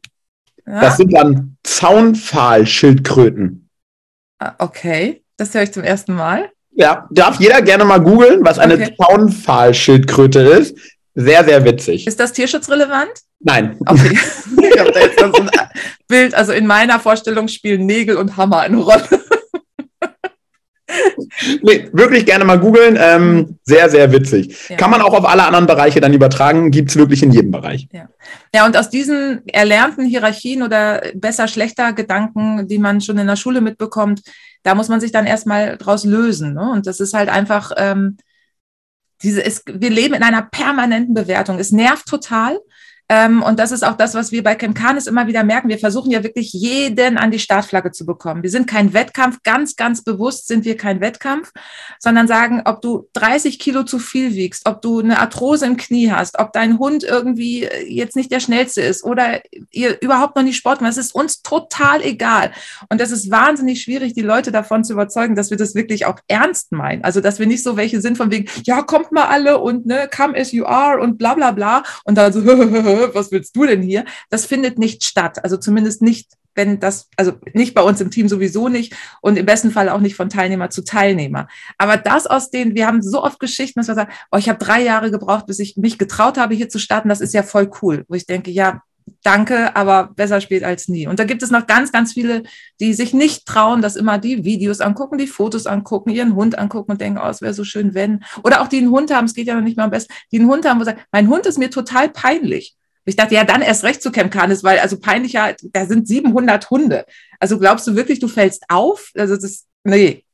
Ja? 0.66 0.82
Das 0.82 0.99
sind 0.99 1.14
dann 1.14 1.56
Zaunpfahlschildkröten. 1.62 3.71
Ah, 4.38 4.52
okay, 4.59 5.25
das 5.38 5.54
höre 5.54 5.62
ich 5.62 5.73
zum 5.73 5.82
ersten 5.82 6.12
Mal. 6.12 6.50
Ja, 6.75 7.09
darf 7.11 7.40
jeder 7.40 7.62
gerne 7.62 7.85
mal 7.85 8.00
googeln, 8.00 8.44
was 8.44 8.59
eine 8.59 8.75
okay. 8.75 8.94
Zaunpfahlschildkröte 9.00 10.40
ist. 10.40 10.76
Sehr, 11.14 11.45
sehr 11.45 11.64
witzig. 11.64 12.07
Ist 12.07 12.19
das 12.21 12.33
tierschutzrelevant? 12.33 13.12
Nein. 13.40 13.76
Okay. 13.87 14.19
Ich 14.73 14.78
habe 14.78 14.90
da 14.90 15.00
jetzt 15.00 15.19
so 15.19 15.26
ein 15.26 15.50
Bild. 16.09 16.35
Also 16.35 16.52
in 16.52 16.66
meiner 16.66 16.99
Vorstellung 16.99 17.47
spielen 17.49 17.85
Nägel 17.85 18.16
und 18.16 18.38
Hammer 18.38 18.61
eine 18.61 18.78
Rolle. 18.78 19.07
nee, 21.62 21.90
wirklich 21.92 22.25
gerne 22.25 22.45
mal 22.45 22.59
googeln. 22.59 22.99
Ähm, 22.99 23.59
sehr, 23.64 23.90
sehr 23.90 24.11
witzig. 24.12 24.69
Ja. 24.71 24.76
Kann 24.76 24.90
man 24.90 25.02
auch 25.02 25.12
auf 25.12 25.28
alle 25.28 25.45
anderen 25.45 25.66
Bereiche 25.66 26.00
dann 26.00 26.14
übertragen. 26.14 26.71
Gibt 26.71 26.90
es 26.90 26.97
wirklich 26.97 27.23
in 27.23 27.33
jedem 27.33 27.50
Bereich. 27.50 27.87
Ja. 27.92 28.09
ja, 28.54 28.64
und 28.64 28.78
aus 28.78 28.88
diesen 28.88 29.47
erlernten 29.47 30.07
Hierarchien 30.07 30.62
oder 30.62 31.02
besser, 31.14 31.49
schlechter 31.49 31.92
Gedanken, 31.92 32.66
die 32.66 32.78
man 32.78 33.02
schon 33.02 33.19
in 33.19 33.26
der 33.26 33.37
Schule 33.37 33.61
mitbekommt, 33.61 34.23
da 34.62 34.75
muss 34.75 34.88
man 34.88 35.00
sich 35.00 35.12
dann 35.12 35.26
erstmal 35.26 35.76
draus 35.76 36.04
lösen. 36.04 36.54
Ne? 36.54 36.71
Und 36.71 36.87
das 36.87 37.00
ist 37.00 37.12
halt 37.12 37.28
einfach, 37.28 37.73
ähm, 37.76 38.16
diese, 39.22 39.44
es, 39.44 39.62
wir 39.66 39.90
leben 39.90 40.14
in 40.14 40.22
einer 40.22 40.42
permanenten 40.42 41.14
Bewertung. 41.14 41.58
Es 41.58 41.72
nervt 41.72 42.06
total. 42.06 42.58
Ähm, 43.12 43.42
und 43.42 43.59
das 43.59 43.73
ist 43.73 43.85
auch 43.85 43.99
das, 43.99 44.14
was 44.14 44.33
wir 44.33 44.42
bei 44.42 44.54
Chemcanis 44.54 45.07
immer 45.07 45.26
wieder 45.26 45.45
merken. 45.45 45.69
Wir 45.69 45.78
versuchen 45.78 46.11
ja 46.11 46.23
wirklich 46.23 46.50
jeden 46.54 47.19
an 47.19 47.31
die 47.31 47.38
Startflagge 47.38 47.92
zu 47.92 48.07
bekommen. 48.07 48.42
Wir 48.42 48.49
sind 48.49 48.66
kein 48.66 48.95
Wettkampf. 48.95 49.40
Ganz, 49.42 49.76
ganz 49.76 50.02
bewusst 50.02 50.49
sind 50.49 50.64
wir 50.64 50.78
kein 50.78 51.02
Wettkampf, 51.02 51.52
sondern 51.99 52.26
sagen, 52.26 52.62
ob 52.64 52.81
du 52.81 53.11
30 53.12 53.59
Kilo 53.59 53.83
zu 53.83 53.99
viel 53.99 54.33
wiegst, 54.33 54.66
ob 54.66 54.81
du 54.81 55.00
eine 55.00 55.19
Arthrose 55.19 55.66
im 55.66 55.76
Knie 55.76 56.11
hast, 56.11 56.38
ob 56.38 56.54
dein 56.54 56.78
Hund 56.78 57.04
irgendwie 57.04 57.69
jetzt 57.87 58.16
nicht 58.16 58.33
der 58.33 58.40
schnellste 58.40 58.81
ist 58.81 59.04
oder 59.04 59.42
ihr 59.71 60.00
überhaupt 60.00 60.35
noch 60.35 60.42
nicht 60.42 60.57
Sport 60.57 60.81
macht. 60.81 60.92
Es 60.92 60.97
ist 60.97 61.14
uns 61.14 61.42
total 61.42 62.00
egal. 62.00 62.52
Und 62.88 62.99
das 62.99 63.11
ist 63.11 63.31
wahnsinnig 63.31 63.83
schwierig, 63.83 64.14
die 64.14 64.23
Leute 64.23 64.52
davon 64.52 64.85
zu 64.85 64.95
überzeugen, 64.95 65.37
dass 65.37 65.50
wir 65.50 65.59
das 65.59 65.75
wirklich 65.75 66.07
auch 66.07 66.19
ernst 66.28 66.73
meinen. 66.73 67.04
Also, 67.04 67.21
dass 67.21 67.38
wir 67.38 67.47
nicht 67.47 67.62
so 67.62 67.76
welche 67.76 68.00
sind 68.00 68.16
von 68.16 68.31
wegen, 68.31 68.49
ja, 68.64 68.81
kommt 68.81 69.12
mal 69.12 69.25
alle 69.25 69.59
und 69.59 69.85
ne, 69.85 70.09
come 70.16 70.35
as 70.35 70.52
you 70.52 70.64
are 70.64 70.99
und 70.99 71.19
bla, 71.19 71.35
bla, 71.35 71.50
bla. 71.50 71.83
Und 72.04 72.16
dann 72.16 72.33
so, 72.33 72.40
was 73.14 73.32
willst 73.32 73.56
du 73.56 73.66
denn 73.66 73.82
hier? 73.82 74.04
Das 74.30 74.47
findet 74.47 74.78
nicht 74.78 75.04
statt. 75.04 75.42
Also 75.44 75.56
zumindest 75.56 76.02
nicht, 76.02 76.32
wenn 76.54 76.80
das, 76.80 77.09
also 77.16 77.32
nicht 77.54 77.75
bei 77.75 77.82
uns 77.82 78.00
im 78.00 78.11
Team 78.11 78.28
sowieso 78.28 78.68
nicht 78.68 78.94
und 79.21 79.38
im 79.38 79.47
besten 79.47 79.71
Fall 79.71 79.88
auch 79.88 80.00
nicht 80.00 80.16
von 80.16 80.28
Teilnehmer 80.28 80.71
zu 80.71 80.85
Teilnehmer. 80.85 81.49
Aber 81.78 81.97
das 81.97 82.26
aus 82.26 82.50
denen, 82.50 82.75
wir 82.75 82.87
haben 82.87 83.02
so 83.02 83.23
oft 83.23 83.40
Geschichten, 83.40 83.80
dass 83.80 83.88
wir 83.88 83.94
sagen, 83.94 84.12
oh, 84.30 84.37
ich 84.37 84.49
habe 84.49 84.62
drei 84.62 84.82
Jahre 84.82 85.11
gebraucht, 85.11 85.47
bis 85.47 85.59
ich 85.59 85.76
mich 85.76 85.99
getraut 85.99 86.38
habe, 86.38 86.54
hier 86.54 86.68
zu 86.68 86.78
starten. 86.78 87.09
Das 87.09 87.21
ist 87.21 87.35
ja 87.35 87.42
voll 87.42 87.71
cool. 87.82 88.04
Wo 88.09 88.14
ich 88.14 88.26
denke, 88.26 88.50
ja, 88.50 88.82
danke, 89.23 89.75
aber 89.76 90.11
besser 90.14 90.40
spät 90.40 90.64
als 90.64 90.88
nie. 90.88 91.06
Und 91.06 91.18
da 91.18 91.25
gibt 91.25 91.42
es 91.42 91.50
noch 91.50 91.66
ganz, 91.66 91.92
ganz 91.92 92.12
viele, 92.12 92.42
die 92.80 92.94
sich 92.94 93.14
nicht 93.14 93.47
trauen, 93.47 93.82
dass 93.82 93.97
immer 93.97 94.18
die 94.18 94.44
Videos 94.44 94.80
angucken, 94.80 95.18
die 95.18 95.26
Fotos 95.26 95.66
angucken, 95.66 96.11
ihren 96.11 96.35
Hund 96.35 96.59
angucken 96.59 96.92
und 96.92 97.00
denken, 97.00 97.21
oh, 97.23 97.28
es 97.28 97.42
wäre 97.42 97.54
so 97.54 97.64
schön, 97.64 97.94
wenn. 97.94 98.25
Oder 98.44 98.61
auch 98.61 98.68
die 98.68 98.78
einen 98.78 98.90
Hund 98.90 99.14
haben, 99.14 99.25
es 99.25 99.35
geht 99.35 99.47
ja 99.47 99.54
noch 99.54 99.62
nicht 99.62 99.76
mal 99.76 99.85
am 99.85 99.90
besten, 99.90 100.12
die 100.30 100.38
einen 100.38 100.49
Hund 100.49 100.66
haben, 100.66 100.80
wo 100.80 100.85
sagen, 100.85 101.00
mein 101.12 101.28
Hund 101.28 101.47
ist 101.47 101.59
mir 101.59 101.71
total 101.71 102.09
peinlich. 102.09 102.76
Ich 103.04 103.16
dachte, 103.16 103.35
ja, 103.35 103.44
dann 103.44 103.62
erst 103.62 103.85
recht 103.85 104.02
zu 104.02 104.12
Camp 104.12 104.32
Canis, 104.32 104.62
weil 104.62 104.78
also 104.78 104.99
peinlicher, 104.99 105.54
da 105.73 105.87
sind 105.87 106.06
700 106.06 106.71
Hunde. 106.71 107.04
Also 107.40 107.59
glaubst 107.59 107.87
du 107.87 107.97
wirklich, 107.97 108.21
du 108.21 108.28
fällst 108.28 108.64
auf? 108.68 109.11
Also 109.16 109.35
das 109.35 109.44
ist, 109.44 109.66
nee. 109.85 110.25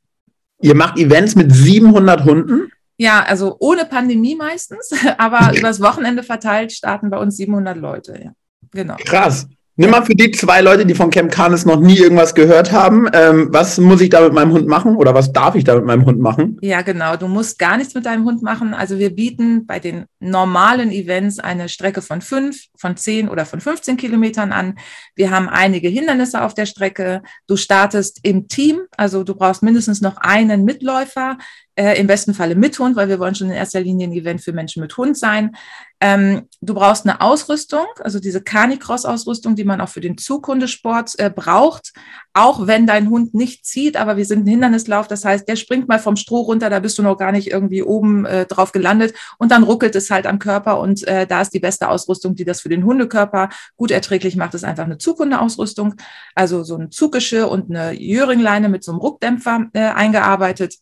Ihr 0.61 0.75
macht 0.75 0.99
Events 0.99 1.35
mit 1.35 1.53
700 1.53 2.25
Hunden? 2.25 2.71
Ja, 2.99 3.23
also 3.23 3.57
ohne 3.61 3.85
Pandemie 3.85 4.35
meistens, 4.35 4.93
aber 5.19 5.57
übers 5.57 5.81
Wochenende 5.81 6.23
verteilt 6.23 6.73
starten 6.73 7.11
bei 7.11 7.19
uns 7.19 7.37
700 7.37 7.77
Leute, 7.77 8.21
ja. 8.23 8.33
Genau. 8.73 8.97
Krass. 8.97 9.47
Nimm 9.81 9.91
mal 9.93 10.05
für 10.05 10.17
die 10.17 10.33
zwei 10.33 10.61
Leute, 10.61 10.85
die 10.85 10.97
von 10.97 11.09
Camp 11.09 11.31
Canis 11.31 11.65
noch 11.65 11.79
nie 11.79 11.97
irgendwas 11.97 12.35
gehört 12.35 12.73
haben, 12.73 13.09
ähm, 13.13 13.47
was 13.53 13.79
muss 13.79 14.01
ich 14.01 14.11
da 14.11 14.23
mit 14.23 14.33
meinem 14.33 14.51
Hund 14.51 14.67
machen 14.67 14.97
oder 14.97 15.15
was 15.15 15.33
darf 15.33 15.55
ich 15.55 15.63
da 15.63 15.77
mit 15.77 15.85
meinem 15.85 16.05
Hund 16.05 16.19
machen? 16.19 16.59
Ja, 16.63 16.83
genau. 16.83 17.15
Du 17.15 17.29
musst 17.29 17.61
gar 17.61 17.77
nichts 17.77 17.95
mit 17.95 18.05
deinem 18.05 18.25
Hund 18.25 18.43
machen. 18.43 18.75
Also 18.75 18.99
wir 18.99 19.15
bieten 19.15 19.67
bei 19.67 19.79
den 19.79 20.07
normalen 20.19 20.91
Events 20.91 21.39
eine 21.39 21.69
Strecke 21.69 22.03
von 22.03 22.23
fünf, 22.23 22.65
von 22.77 22.97
zehn 22.97 23.29
oder 23.29 23.47
von 23.47 23.61
15 23.61 23.97
Kilometern 23.97 24.51
an. 24.51 24.75
Wir 25.15 25.31
haben 25.31 25.49
einige 25.49 25.89
Hindernisse 25.89 26.43
auf 26.43 26.55
der 26.55 26.67
Strecke. 26.67 27.23
Du 27.47 27.57
startest 27.57 28.19
im 28.25 28.49
Team, 28.49 28.81
also 28.97 29.23
du 29.23 29.37
brauchst 29.37 29.63
mindestens 29.63 30.01
noch 30.01 30.17
einen 30.17 30.65
Mitläufer 30.65 31.39
äh, 31.79 31.99
im 31.99 32.09
besten 32.09 32.35
Falle 32.35 32.57
mit 32.57 32.77
Hund, 32.79 32.97
weil 32.97 33.09
wir 33.09 33.21
wollen 33.21 33.37
schon 33.37 33.51
in 33.51 33.55
erster 33.55 33.81
Linie 33.81 34.09
ein 34.09 34.13
Event 34.13 34.41
für 34.41 34.53
Menschen 34.53 34.81
mit 34.83 34.97
Hund 34.97 35.17
sein. 35.17 35.55
Ähm, 36.01 36.49
du 36.61 36.75
brauchst 36.75 37.07
eine 37.07 37.21
Ausrüstung, 37.21 37.87
also 38.01 38.19
diese 38.19 38.43
Canicross-Ausrüstung, 38.43 39.55
die 39.55 39.65
man 39.65 39.81
auch 39.81 39.89
für 39.89 40.01
den 40.01 40.19
Zughundesport 40.19 41.19
äh, 41.19 41.31
braucht, 41.31 41.93
auch 42.35 42.67
wenn 42.67 42.87
dein 42.87 43.11
Hund 43.11 43.35
nicht 43.35 43.65
zieht, 43.65 43.97
aber 43.97 44.17
wir 44.17 44.25
sind 44.25 44.45
ein 44.45 44.49
Hindernislauf, 44.49 45.07
das 45.09 45.25
heißt, 45.25 45.49
der 45.49 45.57
springt 45.57 45.89
mal 45.89 45.99
vom 45.99 46.17
Stroh 46.17 46.43
runter, 46.43 46.69
da 46.69 46.81
bist 46.81 46.99
du 46.99 47.03
noch 47.03 47.17
gar 47.17 47.33
nicht 47.33 47.51
irgendwie 47.51 47.83
oben 47.83 48.27
äh, 48.27 48.47
drauf 48.47 48.73
gelandet. 48.73 49.15
Und 49.39 49.53
dann 49.53 49.63
ruckelt 49.63 49.95
es 49.95 50.11
halt 50.11 50.27
am 50.27 50.39
Körper 50.41 50.81
und 50.81 51.07
äh, 51.07 51.27
da 51.27 51.41
ist 51.41 51.55
die 51.55 51.61
beste 51.61 51.89
Ausrüstung, 51.89 52.35
die 52.35 52.45
das 52.45 52.61
für 52.61 52.69
den 52.69 52.85
Hundekörper 52.85 53.51
gut 53.77 53.93
erträglich 53.93 54.37
macht, 54.37 54.55
ist 54.55 54.65
einfach 54.65 54.85
eine 54.85 54.99
Zughundeausrüstung, 54.99 55.95
also 56.35 56.65
so 56.65 56.77
ein 56.77 56.91
Zuggeschirr 56.91 57.49
und 57.49 57.71
eine 57.71 57.93
Jöringleine 57.93 58.69
mit 58.69 58.83
so 58.83 58.93
einem 58.93 59.01
Ruckdämpfer 59.01 59.67
äh, 59.75 59.81
eingearbeitet 59.81 60.75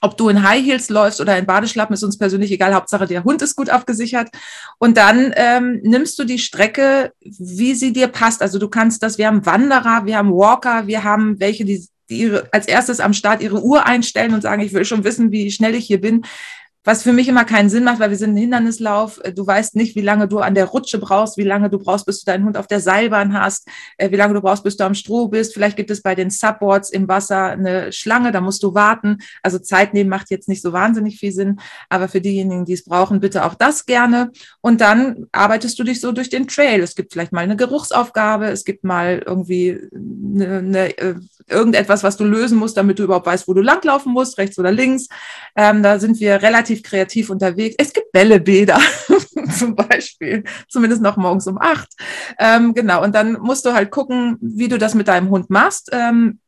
ob 0.00 0.16
du 0.16 0.28
in 0.28 0.42
High 0.42 0.64
Heels 0.64 0.88
läufst 0.88 1.20
oder 1.20 1.36
in 1.36 1.46
Badeschlappen, 1.46 1.94
ist 1.94 2.02
uns 2.02 2.18
persönlich 2.18 2.50
egal. 2.50 2.74
Hauptsache, 2.74 3.06
der 3.06 3.24
Hund 3.24 3.42
ist 3.42 3.56
gut 3.56 3.68
abgesichert. 3.68 4.28
Und 4.78 4.96
dann 4.96 5.32
ähm, 5.36 5.80
nimmst 5.82 6.18
du 6.18 6.24
die 6.24 6.38
Strecke, 6.38 7.12
wie 7.20 7.74
sie 7.74 7.92
dir 7.92 8.08
passt. 8.08 8.42
Also 8.42 8.58
du 8.58 8.68
kannst 8.68 9.02
das, 9.02 9.18
wir 9.18 9.26
haben 9.26 9.44
Wanderer, 9.44 10.06
wir 10.06 10.16
haben 10.16 10.32
Walker, 10.32 10.86
wir 10.86 11.04
haben 11.04 11.38
welche, 11.38 11.64
die, 11.64 11.86
die 12.08 12.22
ihre, 12.22 12.48
als 12.52 12.66
erstes 12.66 13.00
am 13.00 13.12
Start 13.12 13.42
ihre 13.42 13.62
Uhr 13.62 13.84
einstellen 13.86 14.32
und 14.32 14.42
sagen, 14.42 14.62
ich 14.62 14.72
will 14.72 14.84
schon 14.84 15.04
wissen, 15.04 15.32
wie 15.32 15.50
schnell 15.50 15.74
ich 15.74 15.86
hier 15.86 16.00
bin 16.00 16.24
was 16.82 17.02
für 17.02 17.12
mich 17.12 17.28
immer 17.28 17.44
keinen 17.44 17.68
Sinn 17.68 17.84
macht, 17.84 18.00
weil 18.00 18.08
wir 18.08 18.16
sind 18.16 18.30
ein 18.30 18.38
Hindernislauf. 18.38 19.20
Äh, 19.22 19.32
du 19.32 19.46
weißt 19.46 19.76
nicht, 19.76 19.96
wie 19.96 20.00
lange 20.00 20.28
du 20.28 20.38
an 20.38 20.54
der 20.54 20.64
Rutsche 20.64 20.98
brauchst, 20.98 21.36
wie 21.36 21.44
lange 21.44 21.68
du 21.68 21.78
brauchst, 21.78 22.06
bis 22.06 22.20
du 22.20 22.24
deinen 22.24 22.44
Hund 22.44 22.56
auf 22.56 22.66
der 22.66 22.80
Seilbahn 22.80 23.38
hast, 23.38 23.68
äh, 23.98 24.10
wie 24.10 24.16
lange 24.16 24.34
du 24.34 24.40
brauchst, 24.40 24.64
bis 24.64 24.76
du 24.76 24.84
am 24.84 24.94
Stroh 24.94 25.28
bist. 25.28 25.52
Vielleicht 25.52 25.76
gibt 25.76 25.90
es 25.90 26.00
bei 26.00 26.14
den 26.14 26.30
Subboards 26.30 26.90
im 26.90 27.06
Wasser 27.06 27.50
eine 27.50 27.92
Schlange, 27.92 28.32
da 28.32 28.40
musst 28.40 28.62
du 28.62 28.74
warten. 28.74 29.18
Also 29.42 29.58
Zeit 29.58 29.92
nehmen 29.92 30.08
macht 30.08 30.30
jetzt 30.30 30.48
nicht 30.48 30.62
so 30.62 30.72
wahnsinnig 30.72 31.18
viel 31.18 31.32
Sinn, 31.32 31.60
aber 31.90 32.08
für 32.08 32.22
diejenigen, 32.22 32.64
die 32.64 32.72
es 32.72 32.84
brauchen, 32.84 33.20
bitte 33.20 33.44
auch 33.44 33.54
das 33.54 33.84
gerne. 33.84 34.30
Und 34.62 34.80
dann 34.80 35.26
arbeitest 35.32 35.78
du 35.78 35.84
dich 35.84 36.00
so 36.00 36.12
durch 36.12 36.30
den 36.30 36.48
Trail. 36.48 36.82
Es 36.82 36.94
gibt 36.94 37.12
vielleicht 37.12 37.32
mal 37.32 37.40
eine 37.40 37.56
Geruchsaufgabe, 37.56 38.46
es 38.46 38.64
gibt 38.64 38.84
mal 38.84 39.22
irgendwie 39.26 39.78
eine, 39.94 40.58
eine, 40.58 40.98
äh, 40.98 41.14
irgendetwas, 41.46 42.02
was 42.02 42.16
du 42.16 42.24
lösen 42.24 42.58
musst, 42.58 42.76
damit 42.76 42.98
du 42.98 43.04
überhaupt 43.04 43.26
weißt, 43.26 43.48
wo 43.48 43.54
du 43.54 43.60
langlaufen 43.60 44.12
musst, 44.12 44.38
rechts 44.38 44.58
oder 44.58 44.72
links. 44.72 45.08
Ähm, 45.56 45.82
da 45.82 45.98
sind 45.98 46.20
wir 46.20 46.40
relativ 46.42 46.69
relativ 46.70 46.82
kreativ 46.82 47.30
unterwegs. 47.30 47.74
Es 47.78 47.92
gibt 47.92 48.12
Bällebäder 48.12 48.78
zum 49.58 49.74
Beispiel, 49.74 50.44
zumindest 50.68 51.02
noch 51.02 51.16
morgens 51.16 51.46
um 51.46 51.58
acht. 51.60 51.88
Ähm, 52.38 52.74
genau, 52.74 53.02
und 53.02 53.14
dann 53.14 53.34
musst 53.40 53.64
du 53.64 53.72
halt 53.72 53.90
gucken, 53.90 54.36
wie 54.40 54.68
du 54.68 54.78
das 54.78 54.94
mit 54.94 55.08
deinem 55.08 55.30
Hund 55.30 55.50
machst. 55.50 55.90
Ähm, 55.92 56.40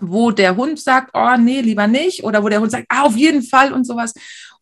wo 0.00 0.32
der 0.32 0.56
Hund 0.56 0.80
sagt, 0.80 1.10
oh 1.14 1.36
nee, 1.38 1.60
lieber 1.60 1.86
nicht, 1.86 2.24
oder 2.24 2.42
wo 2.42 2.48
der 2.48 2.60
Hund 2.60 2.72
sagt, 2.72 2.86
ah, 2.88 3.02
auf 3.04 3.14
jeden 3.14 3.42
Fall 3.42 3.72
und 3.72 3.84
sowas. 3.86 4.12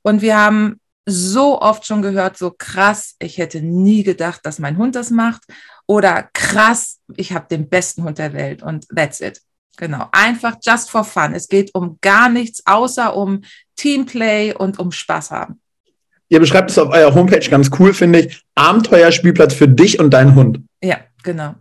Und 0.03 0.21
wir 0.21 0.37
haben 0.37 0.79
so 1.07 1.59
oft 1.59 1.87
schon 1.87 2.03
gehört, 2.03 2.37
so 2.37 2.53
krass, 2.57 3.15
ich 3.19 3.39
hätte 3.39 3.63
nie 3.63 4.03
gedacht, 4.03 4.41
dass 4.45 4.59
mein 4.59 4.77
Hund 4.77 4.95
das 4.95 5.11
macht. 5.11 5.43
Oder 5.87 6.29
krass, 6.35 6.99
ich 7.17 7.33
habe 7.33 7.47
den 7.51 7.71
besten 7.71 8.05
Hund 8.05 8.19
der 8.19 8.35
Welt 8.35 8.63
und 8.63 8.87
that's 8.95 9.21
it. 9.21 9.41
Genau, 9.79 10.07
einfach 10.13 10.57
just 10.63 10.91
for 10.91 11.03
fun. 11.03 11.33
Es 11.35 11.49
geht 11.49 11.75
um 11.75 11.97
gar 12.03 12.29
nichts 12.29 12.61
außer 12.67 13.17
um 13.17 13.41
Teamplay 13.83 14.55
und 14.55 14.79
um 14.79 14.93
Spaß 14.93 15.33
haben. 15.33 15.61
Ihr 16.29 16.39
beschreibt 16.39 16.71
es 16.71 16.79
auf 16.79 16.91
eurer 16.91 17.15
Homepage 17.15 17.47
ganz 17.51 17.69
cool, 17.79 17.93
finde 17.93 18.21
ich. 18.21 18.43
Abenteuerspielplatz 18.55 19.55
für 19.55 19.67
dich 19.67 19.99
und 19.99 20.11
deinen 20.11 20.37
Hund. 20.37 20.61
Ja, 20.83 20.99
genau. 21.25 21.57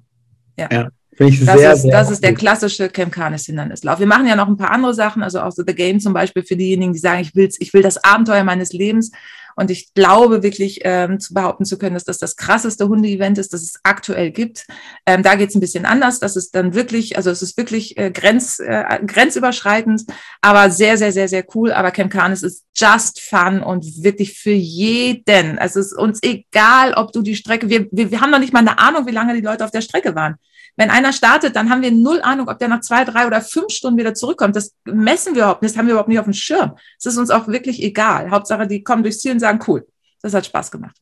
Ja. 0.56 0.70
ja 0.72 0.88
Finde 1.14 1.34
ich 1.34 1.44
das 1.44 1.60
sehr, 1.60 1.74
ist, 1.74 1.82
sehr 1.82 1.92
Das 1.92 2.12
ist 2.12 2.24
der 2.24 2.36
klassische 2.36 2.90
Canis 2.90 3.48
Hindernislauf. 3.48 4.00
Wir 4.00 4.08
machen 4.08 4.28
ja 4.28 4.36
noch 4.36 4.48
ein 4.48 4.56
paar 4.56 4.72
andere 4.72 4.94
Sachen, 4.94 5.24
also 5.24 5.42
auch 5.42 5.52
so 5.52 5.64
The 5.66 5.74
Game 5.74 6.00
zum 6.00 6.14
Beispiel 6.14 6.44
für 6.44 6.56
diejenigen, 6.56 6.94
die 6.94 7.00
sagen, 7.00 7.22
ich, 7.22 7.36
will's, 7.36 7.58
ich 7.60 7.74
will 7.74 7.82
das 7.82 8.02
Abenteuer 8.04 8.44
meines 8.44 8.72
Lebens. 8.72 9.12
Und 9.56 9.72
ich 9.72 9.94
glaube 9.94 10.44
wirklich 10.44 10.82
ähm, 10.84 11.20
zu 11.20 11.34
behaupten 11.34 11.66
zu 11.66 11.78
können, 11.78 11.94
dass 11.94 12.06
das 12.06 12.18
das 12.18 12.36
krasseste 12.36 12.88
Hunde-Event 12.88 13.38
ist, 13.38 13.54
das 13.54 13.62
es 13.62 13.80
aktuell 13.84 14.32
gibt. 14.32 14.66
Ähm, 15.06 15.24
da 15.24 15.36
geht 15.36 15.50
es 15.50 15.56
ein 15.56 15.62
bisschen 15.62 15.86
anders. 15.86 16.20
Das 16.20 16.36
ist 16.36 16.56
dann 16.56 16.74
wirklich, 16.74 17.18
also 17.18 17.30
es 17.30 17.42
ist 17.42 17.58
wirklich 17.58 17.98
äh, 17.98 18.12
grenz, 18.12 18.60
äh, 18.60 19.00
grenzüberschreitend, 19.06 20.04
aber 20.42 20.70
sehr, 20.70 20.98
sehr, 20.98 21.12
sehr, 21.12 21.28
sehr 21.28 21.46
cool. 21.56 21.72
Aber 21.72 21.92
Camp 21.92 22.12
Canis 22.12 22.44
ist 22.44 22.66
just 22.76 23.22
fun 23.22 23.62
und 23.62 24.04
wirklich 24.04 24.38
für 24.38 24.52
jeden. 24.52 25.60
Also 25.60 25.80
es 25.80 25.88
ist 25.88 25.98
uns 25.98 26.20
egal, 26.22 26.94
ob 26.94 27.12
du 27.12 27.22
die 27.22 27.36
Strecke, 27.36 27.70
wir, 27.70 27.88
wir, 27.92 28.12
wir 28.12 28.22
haben 28.22 28.32
noch 28.32 28.40
nicht 28.40 28.54
mal 28.54 28.60
eine 28.60 28.80
Ahnung, 28.80 29.06
wie 29.08 29.12
lange 29.12 29.34
die 29.34 29.42
Leute 29.42 29.64
auf 29.66 29.72
der 29.72 29.82
Strecke 29.82 30.16
waren. 30.16 30.36
Wenn 30.82 30.90
einer 30.90 31.14
startet, 31.14 31.56
dann 31.56 31.70
haben 31.70 31.84
wir 31.84 31.92
null 31.92 32.22
Ahnung, 32.24 32.50
ob 32.50 32.58
der 32.58 32.68
nach 32.68 32.82
zwei, 32.82 33.06
drei 33.06 33.28
oder 33.28 33.40
fünf 33.40 33.72
Stunden 33.72 34.00
wieder 34.00 34.16
zurückkommt. 34.16 34.56
Das 34.56 34.74
messen 34.86 35.36
wir 35.36 35.44
überhaupt 35.44 35.62
nicht, 35.62 35.76
das 35.76 35.78
haben 35.78 35.86
wir 35.86 35.92
überhaupt 35.92 36.10
nicht 36.10 36.18
auf 36.18 36.26
dem 36.26 36.34
Schirm. 36.34 36.76
Es 36.98 37.06
ist 37.06 37.18
uns 37.20 37.30
auch 37.30 37.48
wirklich 37.48 37.84
egal. 37.84 38.32
Hauptsache, 38.32 38.66
die 38.66 38.82
kommen 38.84 39.04
durchs 39.04 39.20
Ziel 39.20 39.34
und 39.34 39.40
sagen, 39.40 39.60
cool, 39.68 39.86
das 40.24 40.34
hat 40.34 40.48
Spaß 40.48 40.72
gemacht. 40.72 40.96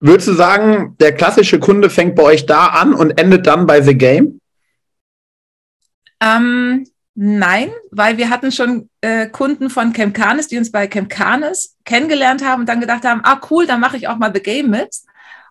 Würdest 0.00 0.28
du 0.28 0.34
sagen, 0.34 0.96
der 1.00 1.14
klassische 1.14 1.58
Kunde 1.58 1.88
fängt 1.88 2.14
bei 2.14 2.24
euch 2.24 2.44
da 2.44 2.66
an 2.66 2.92
und 2.92 3.18
endet 3.18 3.46
dann 3.46 3.66
bei 3.66 3.80
The 3.80 3.96
Game? 3.96 4.38
Ähm, 6.20 6.86
nein, 7.14 7.70
weil 7.90 8.18
wir 8.18 8.28
hatten 8.28 8.52
schon 8.52 8.90
äh, 9.00 9.28
Kunden 9.28 9.70
von 9.70 9.94
Camp 9.94 10.14
Canis, 10.14 10.48
die 10.48 10.58
uns 10.58 10.70
bei 10.70 10.88
Camp 10.88 11.08
Canis 11.08 11.74
kennengelernt 11.86 12.44
haben 12.44 12.60
und 12.60 12.68
dann 12.68 12.80
gedacht 12.80 13.04
haben, 13.04 13.22
ah 13.24 13.40
cool, 13.50 13.66
dann 13.66 13.80
mache 13.80 13.96
ich 13.96 14.08
auch 14.08 14.18
mal 14.18 14.30
The 14.34 14.42
Game 14.42 14.68
mit 14.68 14.94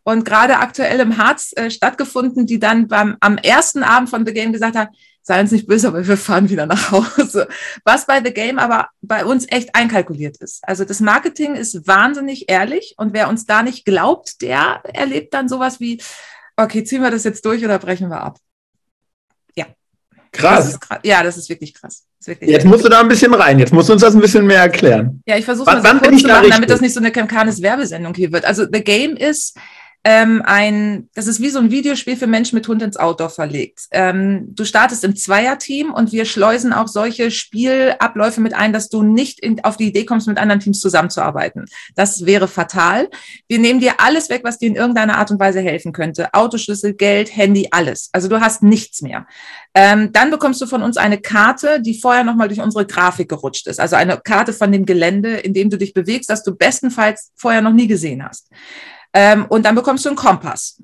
und 0.04 0.26
gerade 0.26 0.58
aktuell 0.58 1.00
im 1.00 1.18
Harz 1.18 1.54
äh, 1.56 1.70
stattgefunden, 1.70 2.46
die 2.46 2.60
dann 2.60 2.88
beim, 2.88 3.18
am 3.20 3.38
ersten 3.38 3.84
Abend 3.84 4.10
von 4.10 4.26
The 4.26 4.34
Game 4.34 4.52
gesagt 4.52 4.76
haben, 4.76 4.89
sei 5.24 5.39
uns 5.39 5.52
nicht 5.52 5.68
böse, 5.68 5.88
aber 5.88 6.06
wir 6.06 6.18
fahren 6.18 6.50
wieder 6.50 6.66
nach 6.66 6.92
Hause. 6.92 7.48
Was 7.86 8.06
bei 8.06 8.22
The 8.24 8.34
Game 8.34 8.60
aber 8.60 8.89
bei 9.02 9.26
uns 9.26 9.46
echt 9.50 9.74
einkalkuliert 9.74 10.38
ist. 10.38 10.60
Also 10.68 10.84
das 10.84 11.00
Marketing 11.00 11.56
ist 11.56 11.88
wahnsinnig 11.88 12.50
ehrlich 12.50 12.96
und 12.98 13.13
wer 13.13 13.30
uns 13.30 13.46
da 13.46 13.63
nicht 13.63 13.86
glaubt, 13.86 14.42
der 14.42 14.82
erlebt 14.84 15.34
dann 15.34 15.48
sowas 15.48 15.80
wie, 15.80 16.02
okay, 16.58 16.84
ziehen 16.84 17.02
wir 17.02 17.12
das 17.12 17.24
jetzt 17.24 17.46
durch 17.46 17.63
oder 17.63 17.80
brechen 17.80 18.10
wir 18.10 18.22
ab? 18.22 18.38
Ja. 19.56 19.68
Krass. 20.34 20.72
Das 20.72 20.80
krass. 20.82 21.00
Ja, 21.04 21.24
das 21.24 21.38
ist 21.38 21.48
wirklich 21.48 21.74
krass. 21.74 22.04
Ist 22.20 22.28
wirklich 22.28 22.50
jetzt 22.50 22.66
musst 22.66 22.84
du 22.84 22.89
da 22.89 23.00
ein 23.00 23.08
bisschen 23.08 23.34
rein. 23.34 23.60
Jetzt 23.60 23.72
musst 23.72 23.88
du 23.88 23.94
uns 23.94 24.02
das 24.02 24.16
ein 24.16 24.22
bisschen 24.22 24.46
mehr 24.46 24.60
erklären. 24.60 25.24
Ja, 25.26 25.38
ich 25.38 25.46
versuche 25.46 25.72
mal 25.72 25.82
so 25.82 26.00
kurz 26.00 26.22
zu 26.22 26.28
machen, 26.28 26.50
damit 26.50 26.70
das 26.70 26.82
nicht 26.82 26.94
so 26.94 27.00
eine 27.00 27.12
Kemkanes 27.12 27.62
Werbesendung 27.62 28.13
hier 28.13 28.34
wird. 28.34 28.44
Also 28.44 28.66
The 28.70 28.84
Game 28.84 29.16
ist 29.16 29.58
ähm, 30.06 30.42
ein, 30.46 31.10
das 31.16 31.28
ist 31.28 31.39
wie 31.39 31.50
so 31.50 31.60
ein 31.60 31.72
Videospiel 31.72 32.18
für 32.18 32.28
Menschen 32.28 32.56
mit 32.56 32.68
Hund 32.68 32.82
ins 32.82 32.98
Outdoor 32.98 33.30
verlegt. 33.30 33.84
Ähm, 33.92 34.54
du 34.54 34.66
startest 34.66 35.06
im 35.06 35.16
Zweierteam 35.16 35.94
und 35.94 36.12
wir 36.12 36.26
schleusen 36.26 36.74
auch 36.74 36.89
solche 36.89 37.32
Spielabläufe 37.32 38.42
mit 38.42 38.54
ein, 38.54 38.74
dass 38.74 38.89
du 38.89 39.02
nicht 39.02 39.39
in, 39.39 39.63
auf 39.63 39.78
die 39.78 39.88
Idee 39.88 40.04
kommst, 40.06 40.28
mit 40.28 40.38
anderen 40.38 40.60
Teams 40.60 40.82
zusammenzuarbeiten. 40.82 41.66
Das 41.96 42.26
wäre 42.26 42.50
fatal. 42.50 43.10
Wir 43.48 43.60
nehmen 43.60 43.80
dir 43.80 43.94
alles 44.00 44.30
weg, 44.30 44.42
was 44.44 44.58
dir 44.58 44.68
in 44.68 44.76
irgendeiner 44.76 45.18
Art 45.18 45.32
und 45.32 45.39
Weise 45.39 45.62
helfen 45.62 45.94
könnte. 45.94 46.34
Autoschlüssel, 46.34 46.94
Geld, 46.96 47.34
Handy, 47.34 47.70
alles. 47.72 48.10
Also 48.12 48.28
du 48.28 48.42
hast 48.42 48.62
nichts 48.62 49.02
mehr. 49.02 49.26
Ähm, 49.74 50.12
dann 50.12 50.32
bekommst 50.32 50.62
du 50.62 50.66
von 50.66 50.84
uns 50.84 50.98
eine 50.98 51.18
Karte, 51.18 51.82
die 51.82 51.98
vorher 51.98 52.26
nochmal 52.26 52.50
durch 52.50 52.60
unsere 52.60 52.86
Grafik 52.86 53.30
gerutscht 53.30 53.68
ist. 53.68 53.80
Also 53.80 53.96
eine 53.96 54.18
Karte 54.18 54.52
von 54.52 54.72
dem 54.72 54.86
Gelände, 54.86 55.38
in 55.38 55.54
dem 55.54 55.70
du 55.70 55.78
dich 55.78 55.94
bewegst, 55.94 56.30
das 56.30 56.44
du 56.44 56.54
bestenfalls 56.56 57.32
vorher 57.36 57.62
noch 57.62 57.72
nie 57.72 57.88
gesehen 57.88 58.24
hast. 58.26 58.50
Ähm, 59.13 59.45
und 59.47 59.65
dann 59.65 59.76
bekommst 59.76 60.06
du 60.06 60.10
einen 60.10 60.17
Kompass. 60.17 60.82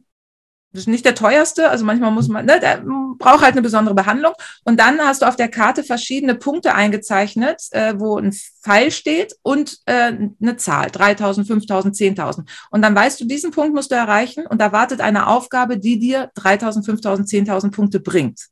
Das 0.72 0.82
ist 0.82 0.88
nicht 0.88 1.06
der 1.06 1.16
teuerste, 1.16 1.70
also 1.70 1.84
manchmal 1.84 2.12
muss 2.12 2.28
man, 2.28 2.46
ne, 2.46 2.60
der 2.60 2.84
braucht 3.18 3.42
halt 3.42 3.54
eine 3.54 3.64
besondere 3.64 3.96
Behandlung. 3.96 4.34
Und 4.66 4.80
dann 4.80 5.00
hast 5.00 5.24
du 5.24 5.28
auf 5.28 5.36
der 5.36 5.48
Karte 5.48 5.84
verschiedene 5.84 6.36
Punkte 6.36 6.76
eingezeichnet, 6.76 7.64
äh, 7.72 7.96
wo 7.98 8.20
ein 8.20 8.32
Pfeil 8.32 8.92
steht 8.92 9.36
und 9.42 9.80
äh, 9.88 10.14
eine 10.40 10.58
Zahl, 10.58 10.92
3000, 10.92 11.48
5000, 11.48 11.96
10.000. 11.96 12.46
Und 12.70 12.84
dann 12.84 12.96
weißt 12.96 13.20
du, 13.20 13.26
diesen 13.26 13.50
Punkt 13.50 13.74
musst 13.74 13.90
du 13.90 13.96
erreichen 13.96 14.46
und 14.46 14.62
da 14.62 14.72
wartet 14.72 15.02
eine 15.02 15.26
Aufgabe, 15.26 15.80
die 15.80 15.98
dir 15.98 16.30
3000, 16.36 16.86
5000, 16.86 17.28
10.000 17.28 17.72
Punkte 17.72 18.00
bringt. 18.00 18.48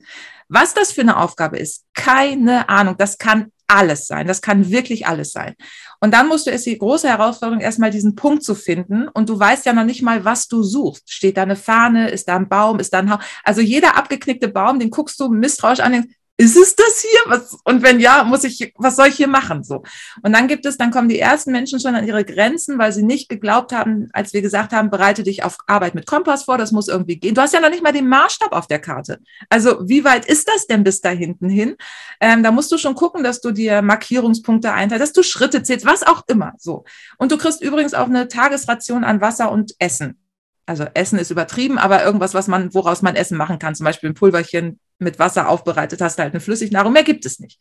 Was 0.50 0.74
das 0.74 0.92
für 0.92 1.02
eine 1.02 1.18
Aufgabe 1.18 1.60
ist, 1.60 1.86
keine 1.94 2.68
Ahnung. 2.68 2.96
Das 2.98 3.20
kann 3.20 3.52
alles 3.68 4.08
sein. 4.08 4.28
Das 4.28 4.42
kann 4.42 4.70
wirklich 4.72 5.06
alles 5.08 5.32
sein. 5.32 5.56
Und 6.00 6.14
dann 6.14 6.28
musst 6.28 6.48
du 6.48 6.52
es 6.52 6.64
die 6.64 6.78
große 6.78 7.08
Herausforderung, 7.08 7.62
erstmal 7.62 7.92
diesen 7.92 8.16
Punkt 8.16 8.44
zu 8.44 8.56
finden. 8.56 9.08
Und 9.08 9.30
du 9.30 9.40
weißt 9.40 9.66
ja 9.66 9.74
noch 9.74 9.84
nicht 9.84 10.02
mal, 10.02 10.24
was 10.26 10.48
du 10.48 10.64
suchst. 10.64 11.12
Steht 11.12 11.38
da 11.38 11.44
eine 11.44 11.56
Fahne? 11.56 12.10
Ist 12.10 12.28
da 12.28 12.36
ein 12.36 12.50
Baum? 12.50 12.80
Ist 12.80 12.94
da 12.94 13.00
ein 13.00 13.12
Haus? 13.12 13.24
Also 13.44 13.62
jeder 13.62 13.98
abgeknickte 13.98 14.48
Baum, 14.48 14.80
den 14.80 14.90
guckst 14.90 15.20
du 15.20 15.30
misstrauisch 15.30 15.80
an, 15.80 15.94
denkst, 15.94 16.14
ist 16.40 16.56
es 16.56 16.76
das 16.76 17.02
hier? 17.02 17.20
Was, 17.26 17.58
und 17.64 17.82
wenn 17.82 18.00
ja, 18.00 18.24
muss 18.24 18.44
ich, 18.44 18.72
was 18.78 18.96
soll 18.96 19.08
ich 19.08 19.16
hier 19.16 19.28
machen? 19.28 19.64
So. 19.64 19.84
Und 20.22 20.34
dann 20.34 20.48
gibt 20.48 20.68
es, 20.68 20.78
dann 20.78 20.92
kommen 20.92 21.10
die 21.10 21.20
ersten 21.20 21.52
Menschen 21.52 21.80
schon 21.80 21.96
an 21.96 22.08
ihre 22.08 22.24
Grenzen, 22.24 22.78
weil 22.78 22.92
sie 22.92 23.02
nicht 23.02 23.28
geglaubt 23.28 23.72
haben, 23.72 24.10
als 24.14 24.34
wir 24.34 24.44
gesagt 24.44 24.72
haben, 24.72 24.92
bereite 24.92 25.24
dich 25.24 25.44
auf 25.44 25.58
Arbeit 25.66 25.96
mit 25.96 26.06
Kompass 26.06 26.44
vor, 26.44 26.60
das 26.60 26.72
muss 26.72 26.90
irgendwie 26.90 27.18
gehen. 27.18 27.34
Du 27.34 27.42
hast 27.42 27.56
ja 27.56 27.60
noch 27.60 27.72
nicht 27.72 27.82
mal 27.82 27.92
den 27.92 28.08
Maßstab 28.08 28.52
auf 28.52 28.68
der 28.68 28.78
Karte. 28.78 29.20
Also 29.50 29.88
wie 29.88 30.04
weit 30.04 30.28
ist 30.28 30.48
das 30.48 30.68
denn 30.68 30.84
bis 30.84 31.02
da 31.02 31.10
hinten 31.10 31.50
hin? 31.50 31.76
Ähm, 32.22 32.44
da 32.44 32.52
musst 32.52 32.72
du 32.72 32.78
schon 32.78 32.94
gucken, 32.94 33.24
dass 33.24 33.42
du 33.42 33.52
dir 33.52 33.82
Markierungspunkte 33.82 34.72
einteilst, 34.72 35.02
dass 35.02 35.14
du 35.14 35.24
Schritte 35.24 35.64
zählst, 35.64 35.88
was 35.88 36.04
auch 36.04 36.22
immer. 36.28 36.54
So. 36.60 36.86
Und 37.18 37.32
du 37.32 37.38
kriegst 37.38 37.64
übrigens 37.64 37.96
auch 37.96 38.06
eine 38.06 38.28
Tagesration 38.28 39.04
an 39.04 39.22
Wasser 39.22 39.52
und 39.52 39.74
Essen 39.80 40.20
also 40.68 40.86
Essen 40.94 41.18
ist 41.18 41.32
übertrieben, 41.32 41.78
aber 41.78 42.04
irgendwas, 42.04 42.34
was 42.34 42.48
man, 42.48 42.74
woraus 42.74 43.02
man 43.02 43.16
Essen 43.16 43.38
machen 43.38 43.58
kann, 43.58 43.74
zum 43.74 43.86
Beispiel 43.86 44.10
ein 44.10 44.16
Pulverchen 44.16 44.80
mit 45.00 45.20
Wasser 45.20 45.50
aufbereitet, 45.50 46.02
hast 46.02 46.20
halt 46.20 46.34
eine 46.34 46.42
Flüssignahrung, 46.42 46.94
mehr 46.94 47.04
gibt 47.04 47.26
es 47.26 47.40
nicht. 47.40 47.60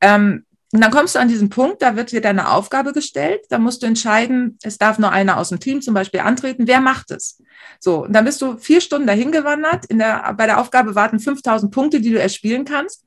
Ähm, 0.00 0.44
und 0.74 0.80
dann 0.80 0.90
kommst 0.90 1.14
du 1.14 1.20
an 1.20 1.28
diesen 1.28 1.50
Punkt, 1.50 1.82
da 1.82 1.94
wird 1.94 2.10
dir 2.10 2.20
deine 2.20 2.50
Aufgabe 2.50 2.92
gestellt, 2.92 3.42
da 3.48 3.58
musst 3.58 3.82
du 3.82 3.86
entscheiden, 3.86 4.58
es 4.64 4.76
darf 4.76 4.98
nur 4.98 5.12
einer 5.12 5.36
aus 5.36 5.50
dem 5.50 5.60
Team 5.60 5.82
zum 5.82 5.94
Beispiel 5.94 6.18
antreten, 6.18 6.66
wer 6.66 6.80
macht 6.80 7.12
es? 7.12 7.40
So, 7.78 8.04
und 8.04 8.12
dann 8.12 8.24
bist 8.24 8.42
du 8.42 8.58
vier 8.58 8.80
Stunden 8.80 9.06
dahin 9.06 9.30
gewandert, 9.30 9.84
in 9.86 9.98
der, 9.98 10.34
bei 10.36 10.46
der 10.46 10.60
Aufgabe 10.60 10.96
warten 10.96 11.20
5000 11.20 11.72
Punkte, 11.72 12.00
die 12.00 12.10
du 12.10 12.20
erspielen 12.20 12.64
kannst. 12.64 13.04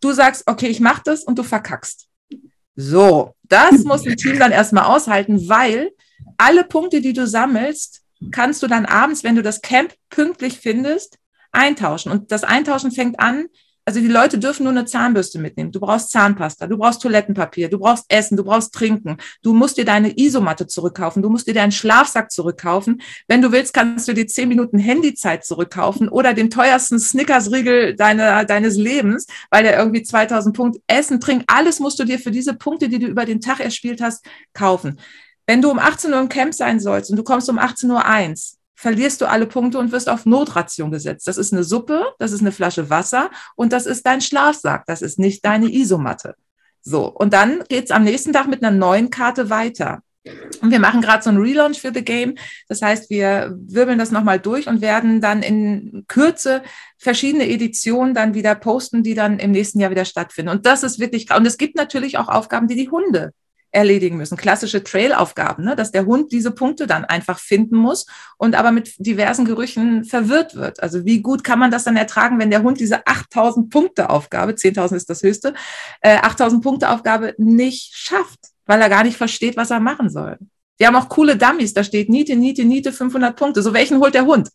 Du 0.00 0.12
sagst, 0.12 0.44
okay, 0.46 0.68
ich 0.68 0.80
mach 0.80 1.00
das 1.00 1.22
und 1.22 1.38
du 1.38 1.42
verkackst. 1.42 2.06
So, 2.74 3.34
das 3.42 3.72
muss 3.84 4.06
ein 4.06 4.16
Team 4.16 4.38
dann 4.38 4.52
erstmal 4.52 4.84
aushalten, 4.84 5.46
weil 5.46 5.90
alle 6.38 6.64
Punkte, 6.64 7.02
die 7.02 7.12
du 7.12 7.26
sammelst, 7.26 8.00
kannst 8.30 8.62
du 8.62 8.66
dann 8.66 8.86
abends, 8.86 9.24
wenn 9.24 9.36
du 9.36 9.42
das 9.42 9.60
Camp 9.60 9.92
pünktlich 10.08 10.58
findest, 10.58 11.18
eintauschen. 11.52 12.12
Und 12.12 12.32
das 12.32 12.44
Eintauschen 12.44 12.92
fängt 12.92 13.20
an, 13.20 13.46
also 13.86 13.98
die 13.98 14.08
Leute 14.08 14.38
dürfen 14.38 14.64
nur 14.64 14.72
eine 14.72 14.84
Zahnbürste 14.84 15.38
mitnehmen. 15.38 15.72
Du 15.72 15.80
brauchst 15.80 16.10
Zahnpasta, 16.10 16.66
du 16.66 16.76
brauchst 16.76 17.02
Toilettenpapier, 17.02 17.68
du 17.68 17.78
brauchst 17.78 18.04
Essen, 18.08 18.36
du 18.36 18.44
brauchst 18.44 18.72
Trinken. 18.72 19.16
Du 19.42 19.52
musst 19.54 19.78
dir 19.78 19.84
deine 19.84 20.16
Isomatte 20.16 20.66
zurückkaufen, 20.66 21.22
du 21.22 21.30
musst 21.30 21.48
dir 21.48 21.54
deinen 21.54 21.72
Schlafsack 21.72 22.30
zurückkaufen. 22.30 23.00
Wenn 23.26 23.42
du 23.42 23.50
willst, 23.50 23.74
kannst 23.74 24.06
du 24.06 24.12
dir 24.12 24.26
zehn 24.26 24.48
Minuten 24.48 24.78
Handyzeit 24.78 25.44
zurückkaufen 25.44 26.08
oder 26.08 26.34
den 26.34 26.50
teuersten 26.50 27.00
Snickers-Riegel 27.00 27.96
deine, 27.96 28.44
deines 28.46 28.76
Lebens, 28.76 29.26
weil 29.50 29.64
der 29.64 29.78
irgendwie 29.78 30.02
2000 30.02 30.54
Punkte 30.54 30.80
Essen, 30.86 31.18
Trinken, 31.18 31.44
alles 31.48 31.80
musst 31.80 31.98
du 31.98 32.04
dir 32.04 32.18
für 32.18 32.30
diese 32.30 32.54
Punkte, 32.54 32.88
die 32.88 32.98
du 32.98 33.06
über 33.06 33.24
den 33.24 33.40
Tag 33.40 33.60
erspielt 33.60 34.00
hast, 34.00 34.24
kaufen. 34.52 35.00
Wenn 35.46 35.62
du 35.62 35.70
um 35.70 35.80
18 35.80 36.12
Uhr 36.12 36.20
im 36.20 36.28
Camp 36.28 36.54
sein 36.54 36.78
sollst 36.78 37.10
und 37.10 37.16
du 37.16 37.24
kommst 37.24 37.48
um 37.48 37.58
18.01 37.58 37.90
Uhr, 37.90 38.59
verlierst 38.80 39.20
du 39.20 39.28
alle 39.28 39.46
Punkte 39.46 39.78
und 39.78 39.92
wirst 39.92 40.08
auf 40.08 40.24
Notration 40.24 40.90
gesetzt. 40.90 41.28
Das 41.28 41.36
ist 41.36 41.52
eine 41.52 41.64
Suppe, 41.64 42.14
das 42.18 42.32
ist 42.32 42.40
eine 42.40 42.50
Flasche 42.50 42.88
Wasser 42.88 43.30
und 43.54 43.74
das 43.74 43.84
ist 43.84 44.06
dein 44.06 44.22
Schlafsack, 44.22 44.86
das 44.86 45.02
ist 45.02 45.18
nicht 45.18 45.44
deine 45.44 45.70
Isomatte. 45.70 46.34
So, 46.80 47.06
und 47.06 47.34
dann 47.34 47.62
geht's 47.68 47.90
am 47.90 48.04
nächsten 48.04 48.32
Tag 48.32 48.48
mit 48.48 48.64
einer 48.64 48.74
neuen 48.74 49.10
Karte 49.10 49.50
weiter. 49.50 50.00
Und 50.62 50.70
wir 50.70 50.80
machen 50.80 51.02
gerade 51.02 51.22
so 51.22 51.28
einen 51.28 51.42
Relaunch 51.42 51.78
für 51.78 51.92
The 51.92 52.02
Game. 52.02 52.36
Das 52.68 52.80
heißt, 52.80 53.10
wir 53.10 53.54
wirbeln 53.54 53.98
das 53.98 54.12
nochmal 54.12 54.38
durch 54.40 54.66
und 54.66 54.80
werden 54.80 55.20
dann 55.20 55.42
in 55.42 56.04
Kürze 56.08 56.62
verschiedene 56.96 57.48
Editionen 57.48 58.14
dann 58.14 58.32
wieder 58.32 58.54
posten, 58.54 59.02
die 59.02 59.14
dann 59.14 59.38
im 59.38 59.50
nächsten 59.50 59.78
Jahr 59.78 59.90
wieder 59.90 60.06
stattfinden. 60.06 60.50
Und 60.50 60.64
das 60.64 60.82
ist 60.82 60.98
wirklich, 60.98 61.34
und 61.34 61.46
es 61.46 61.58
gibt 61.58 61.76
natürlich 61.76 62.16
auch 62.16 62.28
Aufgaben, 62.28 62.66
die 62.66 62.76
die 62.76 62.90
Hunde 62.90 63.32
erledigen 63.72 64.16
müssen. 64.16 64.36
Klassische 64.36 64.82
Trail-Aufgaben, 64.82 65.64
ne? 65.64 65.76
dass 65.76 65.92
der 65.92 66.06
Hund 66.06 66.32
diese 66.32 66.50
Punkte 66.50 66.86
dann 66.86 67.04
einfach 67.04 67.38
finden 67.38 67.76
muss 67.76 68.06
und 68.36 68.54
aber 68.54 68.72
mit 68.72 68.94
diversen 68.98 69.44
Gerüchen 69.44 70.04
verwirrt 70.04 70.54
wird. 70.54 70.82
Also 70.82 71.04
wie 71.04 71.20
gut 71.20 71.44
kann 71.44 71.58
man 71.58 71.70
das 71.70 71.84
dann 71.84 71.96
ertragen, 71.96 72.38
wenn 72.38 72.50
der 72.50 72.62
Hund 72.62 72.80
diese 72.80 73.06
8000 73.06 73.70
Punkte 73.70 74.10
Aufgabe, 74.10 74.52
10.000 74.52 74.96
ist 74.96 75.10
das 75.10 75.22
höchste, 75.22 75.54
äh, 76.00 76.16
8000 76.16 76.62
Punkte 76.62 76.90
Aufgabe 76.90 77.34
nicht 77.38 77.94
schafft, 77.94 78.40
weil 78.66 78.80
er 78.80 78.88
gar 78.88 79.04
nicht 79.04 79.16
versteht, 79.16 79.56
was 79.56 79.70
er 79.70 79.80
machen 79.80 80.10
soll. 80.10 80.38
Wir 80.78 80.86
haben 80.86 80.96
auch 80.96 81.08
coole 81.08 81.36
Dummies, 81.36 81.74
da 81.74 81.84
steht 81.84 82.08
Niete, 82.08 82.36
Niete, 82.36 82.64
Niete, 82.64 82.92
500 82.92 83.36
Punkte. 83.36 83.62
So 83.62 83.74
welchen 83.74 84.00
holt 84.00 84.14
der 84.14 84.26
Hund? 84.26 84.48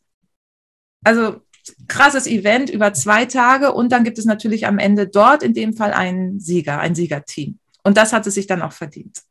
Also 1.04 1.42
krasses 1.88 2.28
Event 2.28 2.70
über 2.70 2.94
zwei 2.94 3.26
Tage 3.26 3.74
und 3.74 3.92
dann 3.92 4.04
gibt 4.04 4.18
es 4.18 4.26
natürlich 4.26 4.68
am 4.68 4.80
Ende 4.80 5.08
dort 5.08 5.44
in 5.44 5.54
dem 5.54 5.74
Fall 5.74 5.94
einen 5.94 6.40
Sieger, 6.40 6.80
ein 6.80 6.96
Siegerteam. 6.96 7.60
Und 7.86 7.96
das 7.98 8.12
hat 8.14 8.26
es 8.26 8.34
sich 8.34 8.48
dann 8.48 8.62
auch 8.62 8.74
verdient. 8.74 9.22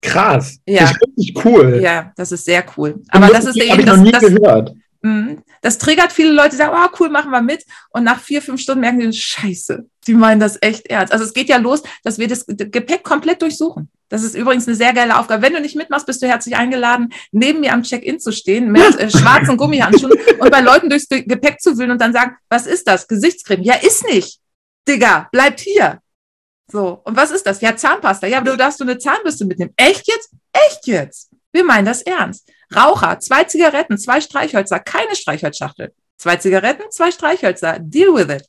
Krass. 0.00 0.58
Ja. 0.66 0.82
Das 0.82 0.90
ist 0.92 1.02
richtig 1.02 1.44
cool. 1.44 1.80
Ja, 1.82 2.12
das 2.16 2.30
ist 2.30 2.44
sehr 2.44 2.64
cool. 2.76 3.02
Aber 3.08 3.26
das, 3.26 3.44
das 3.44 3.56
ist 3.56 3.62
eben, 3.62 3.80
ich 3.80 3.86
noch 3.86 3.96
nie 3.96 4.12
das, 4.12 4.20
gehört. 4.20 4.72
Mhm. 5.02 5.42
Das 5.62 5.78
triggert 5.78 6.12
viele 6.12 6.32
Leute, 6.32 6.50
die 6.50 6.56
sagen, 6.56 6.76
oh 6.76 6.96
cool, 7.00 7.08
machen 7.08 7.32
wir 7.32 7.42
mit. 7.42 7.64
Und 7.90 8.04
nach 8.04 8.20
vier, 8.20 8.40
fünf 8.40 8.60
Stunden 8.60 8.82
merken 8.82 9.00
die, 9.00 9.12
scheiße, 9.12 9.84
die 10.06 10.14
meinen 10.14 10.38
das 10.38 10.58
echt 10.60 10.86
ernst. 10.86 11.12
Also 11.12 11.24
es 11.24 11.34
geht 11.34 11.48
ja 11.48 11.56
los, 11.56 11.82
dass 12.04 12.18
wir 12.18 12.28
das 12.28 12.46
Gepäck 12.46 13.02
komplett 13.02 13.42
durchsuchen. 13.42 13.90
Das 14.08 14.22
ist 14.22 14.36
übrigens 14.36 14.68
eine 14.68 14.76
sehr 14.76 14.92
geile 14.92 15.18
Aufgabe. 15.18 15.42
Wenn 15.42 15.54
du 15.54 15.60
nicht 15.60 15.74
mitmachst, 15.74 16.06
bist 16.06 16.22
du 16.22 16.28
herzlich 16.28 16.54
eingeladen, 16.54 17.12
neben 17.32 17.60
mir 17.60 17.72
am 17.72 17.82
Check-in 17.82 18.20
zu 18.20 18.30
stehen 18.30 18.70
mit 18.70 18.96
äh, 19.00 19.10
schwarzen 19.16 19.56
Gummihandschuhen 19.56 20.12
und 20.38 20.50
bei 20.50 20.60
Leuten 20.60 20.88
durchs 20.88 21.08
Gepäck 21.08 21.60
zu 21.60 21.76
wühlen 21.76 21.90
und 21.90 22.00
dann 22.00 22.12
sagen, 22.12 22.36
was 22.48 22.68
ist 22.68 22.86
das? 22.86 23.08
Gesichtscreme. 23.08 23.62
Ja, 23.62 23.74
ist 23.74 24.06
nicht. 24.06 24.38
Digga, 24.86 25.28
bleibt 25.32 25.58
hier. 25.58 26.00
So, 26.70 27.00
und 27.04 27.16
was 27.16 27.30
ist 27.30 27.46
das? 27.46 27.60
Ja, 27.60 27.76
Zahnpasta. 27.76 28.26
Ja, 28.26 28.38
aber 28.38 28.50
du 28.50 28.56
darfst 28.56 28.80
du 28.80 28.84
eine 28.84 28.98
Zahnbürste 28.98 29.44
mitnehmen. 29.44 29.72
Echt 29.76 30.08
jetzt? 30.08 30.30
Echt 30.52 30.86
jetzt? 30.86 31.30
Wir 31.52 31.64
meinen 31.64 31.86
das 31.86 32.02
ernst. 32.02 32.50
Raucher, 32.74 33.20
zwei 33.20 33.44
Zigaretten, 33.44 33.98
zwei 33.98 34.20
Streichhölzer, 34.20 34.80
keine 34.80 35.14
Streichholzschachtel. 35.14 35.92
Zwei 36.18 36.36
Zigaretten, 36.36 36.82
zwei 36.90 37.10
Streichhölzer. 37.10 37.78
Deal 37.80 38.14
with 38.14 38.34
it. 38.34 38.48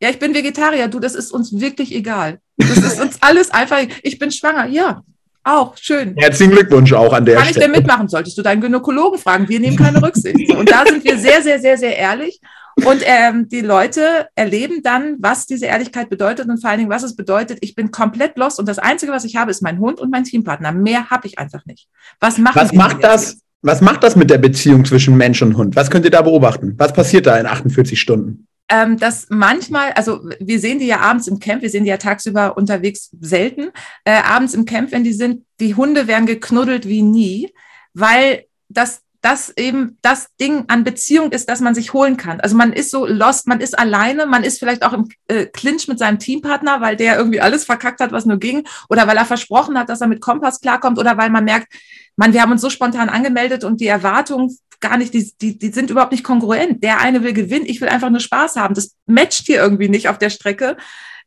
Ja, 0.00 0.10
ich 0.10 0.18
bin 0.18 0.34
Vegetarier. 0.34 0.88
Du, 0.88 0.98
das 0.98 1.14
ist 1.14 1.30
uns 1.30 1.58
wirklich 1.58 1.94
egal. 1.94 2.40
Das 2.56 2.78
ist 2.78 3.00
uns 3.00 3.22
alles 3.22 3.50
einfach. 3.50 3.78
Ich 4.02 4.18
bin 4.18 4.30
schwanger. 4.30 4.66
Ja, 4.66 5.02
auch 5.44 5.76
schön. 5.76 6.16
Herzlichen 6.16 6.50
Glückwunsch 6.50 6.92
auch 6.92 7.12
an 7.12 7.24
der 7.24 7.36
Kann 7.36 7.44
Stelle. 7.44 7.60
Kann 7.60 7.70
ich 7.70 7.74
denn 7.74 7.82
mitmachen? 7.82 8.08
Solltest 8.08 8.36
du 8.36 8.42
deinen 8.42 8.60
Gynäkologen 8.60 9.18
fragen? 9.18 9.48
Wir 9.48 9.60
nehmen 9.60 9.76
keine 9.76 10.02
Rücksicht. 10.02 10.52
Und 10.54 10.70
da 10.70 10.84
sind 10.84 11.04
wir 11.04 11.16
sehr, 11.18 11.40
sehr, 11.40 11.60
sehr, 11.60 11.78
sehr 11.78 11.96
ehrlich. 11.96 12.40
Und 12.84 13.02
ähm, 13.04 13.48
die 13.48 13.62
Leute 13.62 14.28
erleben 14.34 14.82
dann, 14.82 15.16
was 15.18 15.46
diese 15.46 15.66
Ehrlichkeit 15.66 16.10
bedeutet 16.10 16.48
und 16.48 16.60
vor 16.60 16.70
allen 16.70 16.78
Dingen, 16.78 16.90
was 16.90 17.02
es 17.02 17.16
bedeutet, 17.16 17.58
ich 17.62 17.74
bin 17.74 17.90
komplett 17.90 18.36
lost 18.36 18.58
und 18.58 18.68
das 18.68 18.78
Einzige, 18.78 19.12
was 19.12 19.24
ich 19.24 19.36
habe, 19.36 19.50
ist 19.50 19.62
mein 19.62 19.78
Hund 19.78 19.98
und 19.98 20.10
mein 20.10 20.24
Teampartner. 20.24 20.72
Mehr 20.72 21.08
habe 21.08 21.26
ich 21.26 21.38
einfach 21.38 21.64
nicht. 21.64 21.88
Was, 22.20 22.42
was 22.54 22.72
macht 22.72 23.02
das? 23.02 23.40
Was 23.62 23.80
macht 23.80 24.04
das 24.04 24.14
mit 24.14 24.30
der 24.30 24.38
Beziehung 24.38 24.84
zwischen 24.84 25.16
Mensch 25.16 25.42
und 25.42 25.56
Hund? 25.56 25.74
Was 25.74 25.90
könnt 25.90 26.04
ihr 26.04 26.10
da 26.10 26.22
beobachten? 26.22 26.74
Was 26.76 26.92
passiert 26.92 27.26
da 27.26 27.36
in 27.38 27.46
48 27.46 27.98
Stunden? 27.98 28.46
ähm, 28.68 28.98
dass 28.98 29.26
manchmal, 29.30 29.92
also 29.92 30.28
wir 30.40 30.58
sehen 30.58 30.78
die 30.78 30.86
ja 30.86 31.00
abends 31.00 31.28
im 31.28 31.38
Camp, 31.38 31.62
wir 31.62 31.70
sehen 31.70 31.84
die 31.84 31.90
ja 31.90 31.98
tagsüber 31.98 32.56
unterwegs 32.56 33.10
selten, 33.20 33.70
äh, 34.04 34.22
abends 34.22 34.54
im 34.54 34.64
Camp, 34.64 34.92
wenn 34.92 35.04
die 35.04 35.12
sind, 35.12 35.44
die 35.60 35.74
Hunde 35.74 36.08
werden 36.08 36.26
geknuddelt 36.26 36.88
wie 36.88 37.02
nie, 37.02 37.52
weil 37.94 38.44
das 38.68 39.02
das 39.26 39.52
eben 39.56 39.98
das 40.02 40.28
Ding 40.40 40.66
an 40.68 40.84
Beziehung 40.84 41.32
ist, 41.32 41.48
das 41.48 41.60
man 41.60 41.74
sich 41.74 41.92
holen 41.92 42.16
kann. 42.16 42.38
Also 42.38 42.56
man 42.56 42.72
ist 42.72 42.92
so 42.92 43.06
lost, 43.06 43.48
man 43.48 43.60
ist 43.60 43.76
alleine, 43.76 44.24
man 44.24 44.44
ist 44.44 44.60
vielleicht 44.60 44.84
auch 44.84 44.92
im 44.92 45.08
äh, 45.26 45.46
Clinch 45.46 45.88
mit 45.88 45.98
seinem 45.98 46.20
Teampartner, 46.20 46.80
weil 46.80 46.94
der 46.94 47.18
irgendwie 47.18 47.40
alles 47.40 47.64
verkackt 47.64 47.98
hat, 47.98 48.12
was 48.12 48.24
nur 48.24 48.38
ging, 48.38 48.68
oder 48.88 49.08
weil 49.08 49.16
er 49.16 49.24
versprochen 49.24 49.76
hat, 49.76 49.88
dass 49.88 50.00
er 50.00 50.06
mit 50.06 50.20
Kompass 50.20 50.60
klarkommt, 50.60 50.96
oder 50.96 51.16
weil 51.18 51.30
man 51.30 51.44
merkt, 51.44 51.74
man, 52.14 52.34
wir 52.34 52.40
haben 52.40 52.52
uns 52.52 52.60
so 52.60 52.70
spontan 52.70 53.08
angemeldet 53.08 53.64
und 53.64 53.80
die 53.80 53.88
Erwartungen 53.88 54.56
gar 54.78 54.96
nicht, 54.96 55.12
die, 55.12 55.32
die, 55.42 55.58
die 55.58 55.72
sind 55.72 55.90
überhaupt 55.90 56.12
nicht 56.12 56.22
kongruent. 56.22 56.84
Der 56.84 57.00
eine 57.00 57.24
will 57.24 57.32
gewinnen, 57.32 57.66
ich 57.66 57.80
will 57.80 57.88
einfach 57.88 58.10
nur 58.10 58.20
Spaß 58.20 58.54
haben. 58.54 58.74
Das 58.74 58.94
matcht 59.06 59.46
hier 59.46 59.58
irgendwie 59.58 59.88
nicht 59.88 60.08
auf 60.08 60.18
der 60.18 60.30
Strecke. 60.30 60.76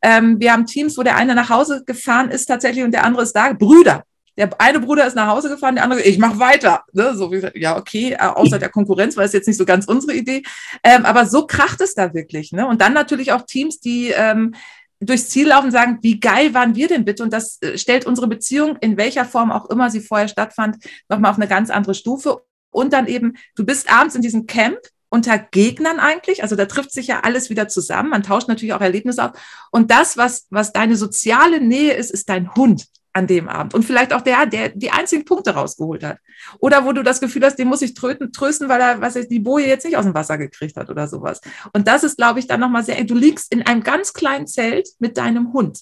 Ähm, 0.01 0.39
wir 0.39 0.53
haben 0.53 0.65
Teams, 0.65 0.97
wo 0.97 1.03
der 1.03 1.17
eine 1.17 1.35
nach 1.35 1.49
Hause 1.49 1.83
gefahren 1.85 2.31
ist 2.31 2.45
tatsächlich 2.45 2.85
und 2.85 2.91
der 2.91 3.03
andere 3.03 3.23
ist 3.23 3.33
da. 3.33 3.51
Brüder, 3.51 4.05
der 4.39 4.49
eine 4.61 4.79
Bruder 4.79 5.05
ist 5.05 5.17
nach 5.17 5.27
Hause 5.27 5.49
gefahren, 5.49 5.75
der 5.75 5.83
andere, 5.83 6.01
ich 6.01 6.17
mache 6.17 6.39
weiter. 6.39 6.85
Ne? 6.93 7.13
So 7.13 7.29
wie, 7.29 7.45
ja, 7.59 7.77
okay, 7.77 8.13
äh, 8.13 8.23
außer 8.23 8.57
der 8.57 8.69
Konkurrenz, 8.69 9.17
weil 9.17 9.25
es 9.25 9.33
jetzt 9.33 9.47
nicht 9.47 9.57
so 9.57 9.65
ganz 9.65 9.85
unsere 9.85 10.13
Idee. 10.13 10.43
Ähm, 10.81 11.05
aber 11.05 11.25
so 11.25 11.45
kracht 11.45 11.81
es 11.81 11.93
da 11.93 12.13
wirklich. 12.13 12.53
Ne? 12.53 12.65
Und 12.65 12.79
dann 12.79 12.93
natürlich 12.93 13.33
auch 13.33 13.41
Teams, 13.41 13.81
die 13.81 14.11
ähm, 14.11 14.55
durchs 15.01 15.27
Ziel 15.27 15.49
laufen 15.49 15.71
sagen, 15.71 15.99
wie 16.01 16.21
geil 16.21 16.53
waren 16.53 16.73
wir 16.73 16.87
denn 16.87 17.03
bitte? 17.03 17.21
Und 17.21 17.33
das 17.33 17.61
äh, 17.61 17.77
stellt 17.77 18.05
unsere 18.05 18.27
Beziehung, 18.27 18.77
in 18.79 18.95
welcher 18.95 19.25
Form 19.25 19.51
auch 19.51 19.69
immer 19.69 19.89
sie 19.89 19.99
vorher 19.99 20.29
stattfand, 20.29 20.77
nochmal 21.09 21.31
auf 21.31 21.37
eine 21.37 21.47
ganz 21.49 21.69
andere 21.69 21.93
Stufe. 21.93 22.41
Und 22.71 22.93
dann 22.93 23.07
eben, 23.07 23.33
du 23.55 23.65
bist 23.65 23.91
abends 23.91 24.15
in 24.15 24.21
diesem 24.21 24.45
Camp 24.45 24.79
unter 25.09 25.37
Gegnern 25.37 25.99
eigentlich. 25.99 26.43
Also 26.43 26.55
da 26.55 26.65
trifft 26.65 26.93
sich 26.93 27.07
ja 27.07 27.21
alles 27.21 27.49
wieder 27.49 27.67
zusammen. 27.67 28.11
Man 28.11 28.23
tauscht 28.23 28.47
natürlich 28.47 28.73
auch 28.73 28.81
Erlebnisse 28.81 29.25
auf. 29.25 29.31
Und 29.69 29.91
das, 29.91 30.15
was, 30.15 30.47
was 30.49 30.71
deine 30.71 30.95
soziale 30.95 31.59
Nähe 31.59 31.93
ist, 31.93 32.11
ist 32.11 32.29
dein 32.29 32.55
Hund 32.55 32.85
an 33.13 33.27
dem 33.27 33.49
Abend. 33.49 33.73
Und 33.73 33.83
vielleicht 33.83 34.13
auch 34.13 34.21
der, 34.21 34.45
der 34.45 34.69
die 34.69 34.91
einzigen 34.91 35.25
Punkte 35.25 35.51
rausgeholt 35.51 36.03
hat. 36.03 36.17
Oder 36.59 36.85
wo 36.85 36.91
du 36.91 37.03
das 37.03 37.19
Gefühl 37.19 37.43
hast, 37.43 37.57
den 37.57 37.67
muss 37.67 37.81
ich 37.81 37.93
tröten, 37.93 38.31
trösten, 38.31 38.69
weil 38.69 38.81
er, 38.81 39.01
was 39.01 39.15
ich, 39.15 39.27
die 39.27 39.39
Boje 39.39 39.67
jetzt 39.67 39.85
nicht 39.85 39.97
aus 39.97 40.05
dem 40.05 40.13
Wasser 40.13 40.37
gekriegt 40.37 40.77
hat 40.77 40.89
oder 40.89 41.07
sowas. 41.07 41.41
Und 41.73 41.87
das 41.87 42.03
ist, 42.03 42.17
glaube 42.17 42.39
ich, 42.39 42.47
dann 42.47 42.59
nochmal 42.59 42.83
sehr, 42.83 43.03
du 43.03 43.15
liegst 43.15 43.51
in 43.53 43.65
einem 43.65 43.83
ganz 43.83 44.13
kleinen 44.13 44.47
Zelt 44.47 44.89
mit 44.99 45.17
deinem 45.17 45.53
Hund. 45.53 45.79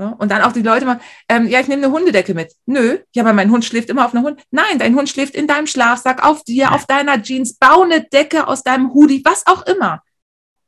Ja, 0.00 0.10
und 0.10 0.30
dann 0.30 0.42
auch 0.42 0.52
die 0.52 0.62
Leute 0.62 0.86
mal, 0.86 1.00
ähm, 1.28 1.48
ja, 1.48 1.58
ich 1.58 1.66
nehme 1.66 1.84
eine 1.84 1.92
Hundedecke 1.92 2.32
mit. 2.32 2.52
Nö, 2.66 2.98
ja, 3.12 3.24
aber 3.24 3.32
mein 3.32 3.50
Hund 3.50 3.64
schläft 3.64 3.90
immer 3.90 4.06
auf 4.06 4.14
einer 4.14 4.22
Hund. 4.22 4.40
Nein, 4.52 4.78
dein 4.78 4.94
Hund 4.94 5.08
schläft 5.08 5.34
in 5.34 5.48
deinem 5.48 5.66
Schlafsack, 5.66 6.24
auf 6.24 6.44
dir, 6.44 6.72
auf 6.72 6.86
deiner 6.86 7.20
Jeans, 7.20 7.54
bau 7.54 7.82
eine 7.82 8.04
Decke 8.04 8.46
aus 8.46 8.62
deinem 8.62 8.94
Hoodie, 8.94 9.22
was 9.24 9.46
auch 9.48 9.66
immer 9.66 10.02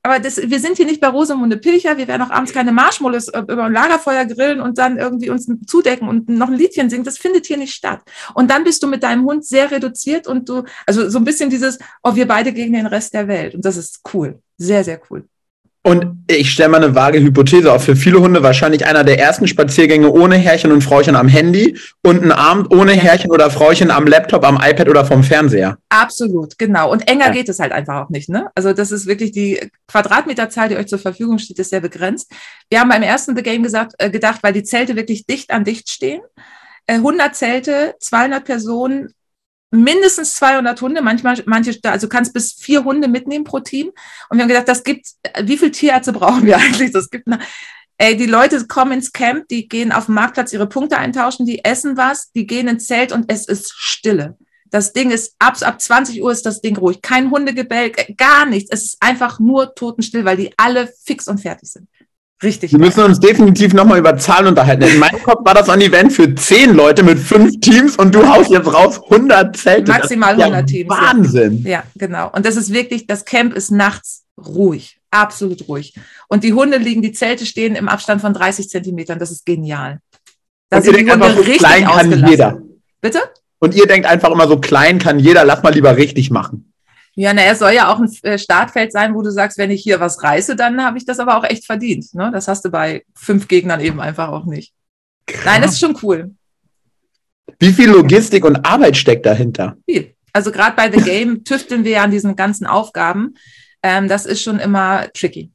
aber 0.02 0.18
das, 0.18 0.38
wir 0.38 0.60
sind 0.60 0.76
hier 0.78 0.86
nicht 0.86 1.00
bei 1.00 1.08
Rosamunde 1.08 1.58
Pilcher, 1.58 1.98
wir 1.98 2.08
werden 2.08 2.22
auch 2.22 2.30
abends 2.30 2.52
keine 2.52 2.72
Marshmallows 2.72 3.28
äh, 3.28 3.40
über 3.40 3.64
ein 3.64 3.72
Lagerfeuer 3.72 4.24
grillen 4.24 4.60
und 4.60 4.78
dann 4.78 4.96
irgendwie 4.96 5.28
uns 5.28 5.46
zudecken 5.66 6.08
und 6.08 6.28
noch 6.28 6.48
ein 6.48 6.54
Liedchen 6.54 6.88
singen. 6.88 7.04
Das 7.04 7.18
findet 7.18 7.46
hier 7.46 7.58
nicht 7.58 7.74
statt. 7.74 8.00
Und 8.34 8.50
dann 8.50 8.64
bist 8.64 8.82
du 8.82 8.86
mit 8.86 9.02
deinem 9.02 9.24
Hund 9.24 9.44
sehr 9.44 9.70
reduziert 9.70 10.26
und 10.26 10.48
du, 10.48 10.64
also 10.86 11.10
so 11.10 11.18
ein 11.18 11.24
bisschen 11.24 11.50
dieses, 11.50 11.78
oh, 12.02 12.14
wir 12.14 12.26
beide 12.26 12.52
gegen 12.52 12.72
den 12.72 12.86
Rest 12.86 13.12
der 13.12 13.28
Welt. 13.28 13.54
Und 13.54 13.64
das 13.64 13.76
ist 13.76 14.00
cool. 14.14 14.40
Sehr, 14.56 14.84
sehr 14.84 15.00
cool. 15.10 15.28
Und 15.82 16.26
ich 16.26 16.50
stelle 16.52 16.68
mal 16.68 16.84
eine 16.84 16.94
vage 16.94 17.20
Hypothese 17.20 17.72
auf. 17.72 17.84
Für 17.84 17.96
viele 17.96 18.20
Hunde 18.20 18.42
wahrscheinlich 18.42 18.86
einer 18.86 19.02
der 19.02 19.18
ersten 19.18 19.48
Spaziergänge 19.48 20.10
ohne 20.10 20.36
Herrchen 20.36 20.72
und 20.72 20.82
Frauchen 20.82 21.16
am 21.16 21.26
Handy 21.26 21.78
und 22.02 22.22
ein 22.22 22.32
Abend 22.32 22.70
ohne 22.74 22.92
Herrchen 22.92 23.30
oder 23.30 23.50
Frauchen 23.50 23.90
am 23.90 24.06
Laptop, 24.06 24.44
am 24.44 24.56
iPad 24.56 24.90
oder 24.90 25.06
vom 25.06 25.24
Fernseher. 25.24 25.78
Absolut, 25.88 26.58
genau. 26.58 26.92
Und 26.92 27.08
enger 27.08 27.26
ja. 27.26 27.32
geht 27.32 27.48
es 27.48 27.60
halt 27.60 27.72
einfach 27.72 28.04
auch 28.04 28.10
nicht. 28.10 28.28
Ne? 28.28 28.50
Also 28.54 28.74
das 28.74 28.92
ist 28.92 29.06
wirklich 29.06 29.32
die 29.32 29.58
Quadratmeterzahl, 29.88 30.68
die 30.68 30.76
euch 30.76 30.86
zur 30.86 30.98
Verfügung 30.98 31.38
steht, 31.38 31.58
ist 31.58 31.70
sehr 31.70 31.80
begrenzt. 31.80 32.30
Wir 32.68 32.80
haben 32.80 32.90
beim 32.90 33.02
ersten 33.02 33.34
The 33.34 33.42
Game 33.42 33.62
gesagt, 33.62 33.94
äh, 33.96 34.10
gedacht, 34.10 34.42
weil 34.42 34.52
die 34.52 34.64
Zelte 34.64 34.96
wirklich 34.96 35.24
dicht 35.24 35.50
an 35.50 35.64
dicht 35.64 35.88
stehen. 35.88 36.20
100 36.88 37.28
äh, 37.28 37.32
Zelte, 37.32 37.94
200 38.00 38.44
Personen, 38.44 39.14
mindestens 39.70 40.35
200 40.35 40.80
Hunde, 40.80 41.02
manchmal, 41.02 41.42
manche, 41.46 41.78
also 41.85 42.09
kannst 42.09 42.33
bis 42.33 42.52
vier 42.52 42.85
Hunde 42.85 43.09
mitnehmen 43.09 43.44
pro 43.44 43.61
Team. 43.61 43.90
Und 44.28 44.37
wir 44.37 44.42
haben 44.42 44.48
gedacht, 44.48 44.68
das 44.68 44.85
gibt, 44.85 45.06
wie 45.42 45.59
viele 45.59 45.70
Tierärzte 45.70 46.12
brauchen 46.14 46.44
wir 46.44 46.56
eigentlich? 46.56 46.92
Das 46.92 47.11
gibt 47.11 47.26
eine, 47.26 47.40
ey, 47.98 48.16
die 48.16 48.26
Leute 48.26 48.66
kommen 48.66 48.92
ins 48.92 49.12
Camp, 49.12 49.48
die 49.48 49.68
gehen 49.68 49.92
auf 49.92 50.06
dem 50.06 50.14
Marktplatz 50.14 50.52
ihre 50.52 50.68
Punkte 50.68 50.98
eintauschen, 50.98 51.46
die 51.46 51.64
essen 51.64 51.96
was, 51.96 52.33
die 52.33 52.46
gehen 52.46 52.68
ins 52.68 52.87
Zelt 52.87 53.12
und 53.12 53.30
es 53.30 53.46
ist 53.46 53.72
Stille. 53.76 54.37
Das 54.70 54.92
Ding 54.92 55.11
ist, 55.11 55.35
ab, 55.38 55.56
ab 55.62 55.80
20 55.80 56.22
Uhr 56.22 56.30
ist 56.30 56.46
das 56.46 56.61
Ding 56.61 56.76
ruhig. 56.76 57.02
Kein 57.02 57.30
Hundegebell, 57.30 57.90
gar 58.16 58.46
nichts. 58.46 58.70
Es 58.72 58.85
ist 58.85 58.96
einfach 59.00 59.40
nur 59.40 59.74
totenstill, 59.74 60.24
weil 60.24 60.37
die 60.37 60.54
alle 60.56 60.92
fix 61.04 61.26
und 61.26 61.38
fertig 61.38 61.70
sind. 61.70 61.88
Richtig. 62.42 62.72
Wir 62.72 62.79
müssen 62.79 63.03
uns 63.03 63.20
definitiv 63.20 63.74
nochmal 63.74 63.98
über 63.98 64.16
Zahlen 64.16 64.46
unterhalten. 64.46 64.85
In 64.85 64.98
meinem 64.98 65.22
Kopf 65.22 65.44
war 65.44 65.53
das 65.53 65.68
ein 65.68 65.81
Event 65.83 66.12
für 66.12 66.35
zehn 66.35 66.74
Leute 66.74 67.03
mit 67.03 67.18
fünf 67.18 67.61
Teams 67.61 67.96
und 67.96 68.14
du 68.14 68.26
haust 68.26 68.50
jetzt 68.50 68.72
raus 68.72 68.98
100 69.11 69.57
Zelte. 69.57 69.92
Maximal 69.92 70.31
100 70.31 70.50
ja 70.53 70.62
Teams. 70.62 70.90
Wahnsinn. 70.90 71.62
Ja. 71.64 71.70
ja, 71.70 71.83
genau. 71.96 72.31
Und 72.33 72.46
das 72.46 72.57
ist 72.57 72.72
wirklich, 72.72 73.07
das 73.07 73.26
Camp 73.26 73.53
ist 73.53 73.70
nachts 73.70 74.24
ruhig. 74.38 74.98
Absolut 75.11 75.68
ruhig. 75.68 75.94
Und 76.29 76.42
die 76.42 76.55
Hunde 76.55 76.79
liegen, 76.79 77.03
die 77.03 77.12
Zelte 77.12 77.44
stehen 77.44 77.74
im 77.74 77.88
Abstand 77.88 78.22
von 78.22 78.33
30 78.33 78.70
Zentimetern. 78.70 79.18
Das 79.18 79.31
ist 79.31 79.44
genial. 79.44 79.98
Da 80.70 80.79
und 80.79 80.85
sind 80.85 80.96
die 80.96 81.11
Hunde 81.11 81.31
so 81.33 81.40
richtig 81.40 81.59
klein 81.59 81.85
kann 81.85 82.26
jeder. 82.26 82.62
Bitte? 83.03 83.20
Und 83.59 83.74
ihr 83.74 83.87
denkt 83.87 84.07
einfach 84.07 84.31
immer 84.31 84.48
so 84.48 84.59
klein 84.59 84.98
kann 84.98 85.18
jeder, 85.18 85.44
lass 85.44 85.62
mal 85.62 85.74
lieber 85.74 85.96
richtig 85.96 86.31
machen. 86.31 86.69
Ja, 87.14 87.34
na, 87.34 87.42
es 87.42 87.58
soll 87.58 87.72
ja 87.72 87.92
auch 87.92 87.98
ein 87.98 88.10
äh, 88.22 88.38
Startfeld 88.38 88.92
sein, 88.92 89.14
wo 89.14 89.22
du 89.22 89.30
sagst, 89.30 89.58
wenn 89.58 89.70
ich 89.70 89.82
hier 89.82 90.00
was 90.00 90.22
reiße, 90.22 90.56
dann 90.56 90.82
habe 90.82 90.96
ich 90.96 91.04
das 91.04 91.18
aber 91.18 91.36
auch 91.36 91.44
echt 91.44 91.66
verdient. 91.66 92.14
Ne? 92.14 92.30
Das 92.32 92.48
hast 92.48 92.64
du 92.64 92.70
bei 92.70 93.04
fünf 93.14 93.48
Gegnern 93.48 93.80
eben 93.80 94.00
einfach 94.00 94.28
auch 94.28 94.44
nicht. 94.44 94.72
Krass. 95.26 95.44
Nein, 95.44 95.62
das 95.62 95.72
ist 95.72 95.80
schon 95.80 95.98
cool. 96.02 96.34
Wie 97.58 97.72
viel 97.72 97.90
Logistik 97.90 98.44
und 98.44 98.64
Arbeit 98.64 98.96
steckt 98.96 99.26
dahinter? 99.26 99.76
Viel. 99.84 100.14
Also 100.32 100.52
gerade 100.52 100.76
bei 100.76 100.90
The 100.90 101.02
Game 101.02 101.44
tüfteln 101.44 101.84
wir 101.84 101.92
ja 101.92 102.04
an 102.04 102.10
diesen 102.10 102.36
ganzen 102.36 102.66
Aufgaben. 102.66 103.34
Ähm, 103.82 104.08
das 104.08 104.26
ist 104.26 104.42
schon 104.42 104.58
immer 104.58 105.08
tricky. 105.12 105.50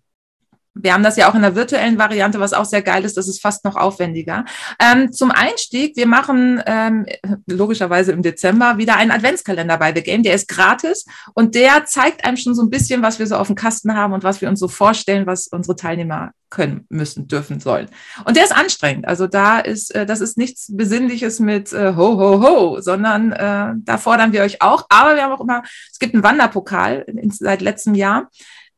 Wir 0.75 0.93
haben 0.93 1.03
das 1.03 1.15
ja 1.17 1.29
auch 1.29 1.35
in 1.35 1.41
der 1.41 1.55
virtuellen 1.55 1.97
Variante, 1.97 2.39
was 2.39 2.53
auch 2.53 2.65
sehr 2.65 2.81
geil 2.81 3.05
ist. 3.05 3.17
Das 3.17 3.27
ist 3.27 3.41
fast 3.41 3.63
noch 3.63 3.75
aufwendiger. 3.75 4.45
Ähm, 4.79 5.11
zum 5.11 5.31
Einstieg, 5.31 5.95
wir 5.95 6.05
machen 6.05 6.61
ähm, 6.65 7.05
logischerweise 7.47 8.11
im 8.11 8.21
Dezember 8.21 8.77
wieder 8.77 8.97
einen 8.97 9.11
Adventskalender 9.11 9.77
bei 9.77 9.93
The 9.95 10.03
Game. 10.03 10.23
Der 10.23 10.35
ist 10.35 10.47
gratis 10.47 11.05
und 11.33 11.55
der 11.55 11.85
zeigt 11.85 12.25
einem 12.25 12.37
schon 12.37 12.55
so 12.55 12.61
ein 12.61 12.69
bisschen, 12.69 13.01
was 13.01 13.19
wir 13.19 13.27
so 13.27 13.37
auf 13.37 13.47
dem 13.47 13.55
Kasten 13.55 13.95
haben 13.95 14.13
und 14.13 14.23
was 14.23 14.41
wir 14.41 14.49
uns 14.49 14.59
so 14.59 14.67
vorstellen, 14.67 15.25
was 15.25 15.47
unsere 15.47 15.75
Teilnehmer 15.75 16.31
können, 16.49 16.85
müssen, 16.89 17.27
dürfen, 17.27 17.59
sollen. 17.59 17.89
Und 18.23 18.37
der 18.37 18.43
ist 18.43 18.55
anstrengend. 18.55 19.07
Also 19.07 19.27
da 19.27 19.59
ist, 19.59 19.93
äh, 19.93 20.05
das 20.05 20.21
ist 20.21 20.37
nichts 20.37 20.67
Besinnliches 20.75 21.39
mit 21.39 21.73
äh, 21.73 21.95
ho, 21.95 22.17
ho, 22.17 22.41
ho, 22.41 22.81
sondern 22.81 23.31
äh, 23.31 23.73
da 23.77 23.97
fordern 23.97 24.31
wir 24.31 24.41
euch 24.41 24.61
auch. 24.61 24.85
Aber 24.89 25.15
wir 25.15 25.23
haben 25.23 25.33
auch 25.33 25.41
immer, 25.41 25.63
es 25.91 25.99
gibt 25.99 26.13
einen 26.13 26.23
Wanderpokal 26.23 27.03
in, 27.07 27.31
seit 27.31 27.61
letztem 27.61 27.95
Jahr 27.95 28.29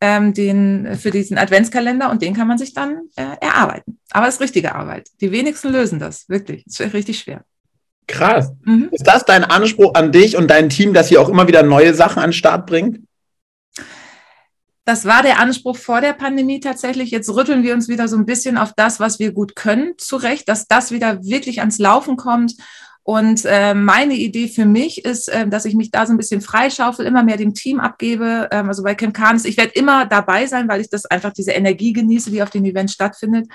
ähm, 0.01 0.33
den, 0.33 0.95
für 0.97 1.11
diesen 1.11 1.37
Adventskalender 1.37 2.09
und 2.09 2.21
den 2.21 2.35
kann 2.35 2.47
man 2.47 2.57
sich 2.57 2.73
dann 2.73 3.09
äh, 3.15 3.35
erarbeiten. 3.41 3.99
Aber 4.11 4.27
es 4.27 4.35
ist 4.35 4.41
richtige 4.41 4.75
Arbeit. 4.75 5.09
Die 5.21 5.31
wenigsten 5.31 5.71
lösen 5.71 5.99
das, 5.99 6.29
wirklich. 6.29 6.65
Es 6.67 6.79
ist 6.79 6.93
richtig 6.93 7.19
schwer. 7.19 7.43
Krass. 8.07 8.51
Mhm. 8.63 8.89
Ist 8.91 9.05
das 9.05 9.25
dein 9.25 9.43
Anspruch 9.43 9.93
an 9.95 10.11
dich 10.11 10.37
und 10.37 10.47
dein 10.49 10.69
Team, 10.69 10.93
dass 10.93 11.11
ihr 11.11 11.21
auch 11.21 11.29
immer 11.29 11.47
wieder 11.47 11.63
neue 11.63 11.93
Sachen 11.93 12.19
an 12.19 12.29
den 12.29 12.33
Start 12.33 12.65
bringt? 12.65 12.99
Das 14.85 15.03
war 15.03 15.21
der 15.21 15.39
Anspruch 15.39 15.75
vor 15.75 15.99
der 15.99 16.13
Pandemie 16.13 16.61
tatsächlich. 16.61 17.11
Jetzt 17.11 17.29
rütteln 17.29 17.63
wir 17.63 17.73
uns 17.73 17.89
wieder 17.89 18.07
so 18.07 18.15
ein 18.15 18.25
bisschen 18.25 18.57
auf 18.57 18.71
das, 18.73 19.01
was 19.01 19.19
wir 19.19 19.33
gut 19.33 19.53
können, 19.53 19.95
zurecht, 19.97 20.47
dass 20.47 20.67
das 20.67 20.91
wieder 20.91 21.21
wirklich 21.23 21.59
ans 21.59 21.77
Laufen 21.77 22.15
kommt 22.15 22.53
und 23.09 23.45
äh, 23.45 23.73
meine 23.73 24.15
Idee 24.15 24.49
für 24.49 24.65
mich 24.65 25.05
ist, 25.05 25.29
äh, 25.29 25.47
dass 25.47 25.63
ich 25.63 25.75
mich 25.75 25.91
da 25.91 26.05
so 26.05 26.11
ein 26.11 26.17
bisschen 26.17 26.41
freischaufel, 26.41 27.05
immer 27.05 27.23
mehr 27.23 27.37
dem 27.37 27.53
Team 27.53 27.79
abgebe. 27.79 28.49
Ähm, 28.51 28.67
also 28.67 28.83
bei 28.83 28.95
Camp 28.95 29.15
Canis, 29.15 29.45
ich 29.45 29.55
werde 29.55 29.71
immer 29.75 30.05
dabei 30.05 30.45
sein, 30.45 30.67
weil 30.67 30.81
ich 30.81 30.89
das 30.89 31.05
einfach 31.05 31.31
diese 31.31 31.51
Energie 31.51 31.93
genieße, 31.93 32.31
die 32.31 32.43
auf 32.43 32.49
den 32.49 32.65
Events 32.65 32.91
stattfindet. 32.91 33.47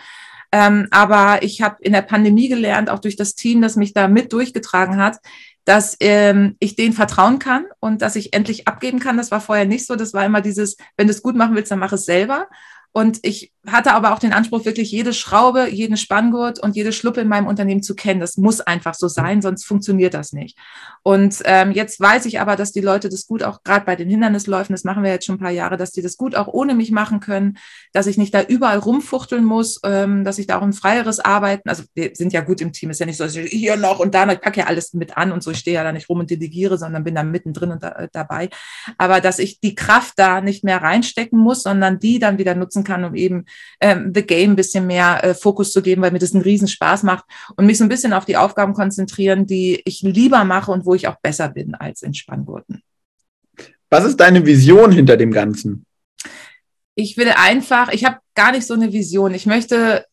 Ähm, 0.53 0.89
aber 0.91 1.43
ich 1.43 1.61
habe 1.61 1.77
in 1.81 1.93
der 1.93 2.01
Pandemie 2.01 2.49
gelernt, 2.49 2.89
auch 2.89 2.99
durch 2.99 3.17
das 3.17 3.35
Team, 3.35 3.61
das 3.61 3.77
mich 3.77 3.93
da 3.93 4.09
mit 4.09 4.33
durchgetragen 4.33 4.97
hat, 4.97 5.19
dass 5.67 5.99
ähm, 6.01 6.57
ich 6.59 6.75
denen 6.75 6.95
vertrauen 6.95 7.39
kann 7.39 7.67
und 7.79 8.01
dass 8.01 8.17
ich 8.17 8.33
endlich 8.33 8.67
abgeben 8.67 9.01
kann. 9.01 9.19
Das 9.19 9.31
war 9.31 9.43
vorher 9.43 9.67
nicht 9.67 9.87
so. 9.87 9.97
Das 9.97 10.15
war 10.15 10.25
immer 10.25 10.41
dieses, 10.41 10.79
wenn 10.97 11.09
du 11.09 11.13
es 11.13 11.23
gut 11.23 11.37
machen 11.37 11.55
willst, 11.55 11.71
dann 11.71 11.79
mach 11.79 11.93
es 11.93 12.07
selber. 12.07 12.49
Und 12.93 13.21
ich 13.23 13.53
hatte 13.67 13.93
aber 13.93 14.13
auch 14.13 14.19
den 14.19 14.35
Anspruch, 14.35 14.67
wirklich 14.67 14.91
jede 14.91 15.15
Schraube, 15.15 15.69
jeden 15.71 15.97
Spanngurt 15.97 16.59
und 16.59 16.77
jede 16.77 16.93
Schluppe 16.93 17.23
in 17.23 17.29
meinem 17.29 17.47
Unternehmen 17.47 17.83
zu 17.83 17.95
kennen. 17.95 18.21
Das 18.21 18.37
muss 18.37 18.61
einfach 18.61 18.95
so 18.95 19.09
sein, 19.09 19.41
sonst 19.41 19.65
funktioniert 19.65 20.13
das 20.13 20.33
nicht. 20.33 20.59
Und 21.03 21.43
ähm, 21.45 21.73
jetzt 21.73 22.01
weiß 22.01 22.27
ich 22.27 22.41
aber, 22.41 22.57
dass 22.57 22.73
die 22.73 22.81
Leute 22.81 23.09
das 23.09 23.27
gut 23.27 23.43
auch 23.43 23.65
gerade 23.65 23.85
bei 23.85 23.97
den 23.97 24.09
Hindernisläufen, 24.09 24.73
das 24.73 24.85
machen 24.85 25.03
wir 25.03 25.11
jetzt 25.11 25.27
schon 25.27 25.37
ein 25.37 25.41
paar 25.41 25.51
Jahre, 25.51 25.77
dass 25.77 25.91
die 25.91 26.03
das 26.03 26.17
gut 26.17 26.37
auch 26.37 26.47
ohne 26.49 26.75
mich 26.75 26.93
machen 26.93 27.21
können, 27.21 27.59
dass 27.93 28.07
ich 28.07 28.19
nicht 28.19 28.33
da 28.33 28.43
überall 28.43 28.79
rumfuchteln 28.79 29.45
muss, 29.45 29.81
ähm, 29.85 30.25
dass 30.25 30.39
ich 30.39 30.47
da 30.47 30.59
auch 30.59 30.63
ein 30.63 30.73
freieres 30.73 31.19
Arbeiten, 31.19 31.69
also 31.69 31.83
wir 31.95 32.11
sind 32.15 32.33
ja 32.33 32.41
gut 32.41 32.61
im 32.61 32.73
Team, 32.73 32.91
ist 32.91 33.01
ja 33.01 33.07
nicht 33.07 33.17
so, 33.17 33.25
dass 33.25 33.35
ich 33.35 33.51
hier 33.51 33.77
noch 33.77 33.99
und 33.99 34.15
da, 34.15 34.31
ich 34.31 34.41
packe 34.41 34.61
ja 34.61 34.67
alles 34.67 34.95
mit 34.95 35.17
an 35.17 35.33
und 35.33 35.43
so, 35.43 35.51
ich 35.51 35.59
stehe 35.59 35.75
ja 35.75 35.85
da 35.85 35.93
nicht 35.93 36.09
rum 36.09 36.21
und 36.21 36.31
delegiere, 36.31 36.79
sondern 36.79 37.05
bin 37.05 37.15
da 37.15 37.25
mittendrin 37.25 37.73
und 37.73 37.83
da, 37.83 37.91
äh, 37.93 38.09
dabei. 38.13 38.49
Aber 38.97 39.21
dass 39.21 39.39
ich 39.39 39.61
die 39.61 39.75
Kraft 39.75 40.15
da 40.17 40.41
nicht 40.41 40.63
mehr 40.63 40.83
reinstecken 40.83 41.39
muss, 41.39 41.65
sondern 41.65 41.99
die 41.99 42.19
dann 42.19 42.39
wieder 42.39 42.55
nutzen 42.55 42.85
kann, 42.85 43.05
um 43.05 43.15
eben 43.15 43.47
ähm, 43.81 44.13
The 44.15 44.23
Game 44.23 44.53
ein 44.53 44.57
bisschen 44.57 44.87
mehr 44.87 45.25
äh, 45.25 45.35
Fokus 45.35 45.73
zu 45.73 45.83
geben, 45.83 46.03
weil 46.03 46.13
mir 46.13 46.19
das 46.19 46.35
einen 46.35 46.43
riesen 46.43 46.69
Spaß 46.69 47.03
macht 47.03 47.25
und 47.57 47.67
mich 47.67 47.79
so 47.79 47.85
ein 47.85 47.89
bisschen 47.89 48.13
auf 48.13 48.25
die 48.25 48.37
Aufgaben 48.37 48.75
konzentrieren, 48.75 49.47
die 49.47 49.83
ich 49.85 50.03
lieber 50.03 50.45
mache 50.45 50.71
und 50.71 50.87
wo 50.87 50.92
ich 50.95 51.09
auch 51.09 51.17
besser 51.21 51.49
bin 51.49 51.75
als 51.75 52.03
in 52.03 52.15
Spanngurten. 52.15 52.83
Was 53.91 54.05
ist 54.05 54.17
deine 54.19 54.47
Vision 54.47 54.93
hinter 54.93 55.17
dem 55.17 55.33
Ganzen? 55.33 55.85
Ich 56.95 57.17
will 57.17 57.33
einfach, 57.35 57.93
ich 57.93 58.05
habe 58.05 58.19
gar 58.35 58.53
nicht 58.53 58.67
so 58.67 58.75
eine 58.75 58.93
Vision. 58.93 59.35
Ich 59.35 59.47
möchte 59.47 60.07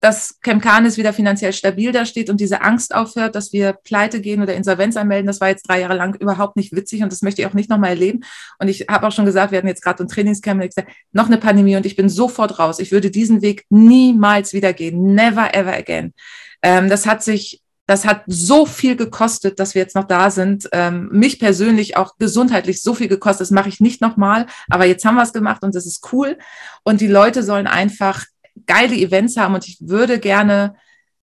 dass 0.00 0.38
Chemcanis 0.42 0.96
wieder 0.96 1.12
finanziell 1.12 1.52
stabil 1.52 1.90
da 1.90 2.04
steht 2.04 2.30
und 2.30 2.40
diese 2.40 2.60
Angst 2.62 2.94
aufhört, 2.94 3.34
dass 3.34 3.52
wir 3.52 3.72
pleite 3.72 4.20
gehen 4.20 4.40
oder 4.40 4.54
Insolvenz 4.54 4.96
anmelden. 4.96 5.26
Das 5.26 5.40
war 5.40 5.48
jetzt 5.48 5.68
drei 5.68 5.80
Jahre 5.80 5.96
lang 5.96 6.14
überhaupt 6.14 6.56
nicht 6.56 6.72
witzig 6.72 7.02
und 7.02 7.10
das 7.10 7.22
möchte 7.22 7.42
ich 7.42 7.48
auch 7.48 7.54
nicht 7.54 7.68
nochmal 7.68 7.90
erleben. 7.90 8.20
Und 8.60 8.68
ich 8.68 8.86
habe 8.88 9.06
auch 9.06 9.12
schon 9.12 9.24
gesagt, 9.24 9.50
wir 9.50 9.58
hatten 9.58 9.66
jetzt 9.66 9.82
gerade 9.82 10.04
ein 10.04 10.08
Trainingscamp, 10.08 10.62
und 10.62 10.68
gesagt, 10.68 10.92
noch 11.12 11.26
eine 11.26 11.38
Pandemie 11.38 11.76
und 11.76 11.84
ich 11.84 11.96
bin 11.96 12.08
sofort 12.08 12.58
raus. 12.58 12.78
Ich 12.78 12.92
würde 12.92 13.10
diesen 13.10 13.42
Weg 13.42 13.64
niemals 13.70 14.52
wieder 14.52 14.72
gehen. 14.72 15.14
Never 15.14 15.52
ever 15.54 15.72
again. 15.72 16.14
Ähm, 16.62 16.88
das 16.88 17.06
hat 17.06 17.22
sich 17.24 17.60
das 17.88 18.04
hat 18.04 18.22
so 18.26 18.66
viel 18.66 18.96
gekostet, 18.96 19.58
dass 19.58 19.74
wir 19.74 19.80
jetzt 19.80 19.96
noch 19.96 20.04
da 20.04 20.30
sind. 20.30 20.68
Ähm, 20.72 21.08
mich 21.10 21.40
persönlich 21.40 21.96
auch 21.96 22.18
gesundheitlich 22.18 22.82
so 22.82 22.92
viel 22.92 23.08
gekostet. 23.08 23.46
Das 23.46 23.50
mache 23.50 23.70
ich 23.70 23.80
nicht 23.80 24.02
nochmal. 24.02 24.44
Aber 24.68 24.84
jetzt 24.84 25.06
haben 25.06 25.14
wir 25.14 25.22
es 25.22 25.32
gemacht 25.32 25.62
und 25.62 25.74
das 25.74 25.86
ist 25.86 26.06
cool. 26.12 26.36
Und 26.84 27.00
die 27.00 27.06
Leute 27.06 27.42
sollen 27.42 27.66
einfach 27.66 28.26
geile 28.66 28.94
Events 28.94 29.38
haben 29.38 29.54
und 29.54 29.66
ich 29.66 29.78
würde 29.80 30.18
gerne, 30.18 30.74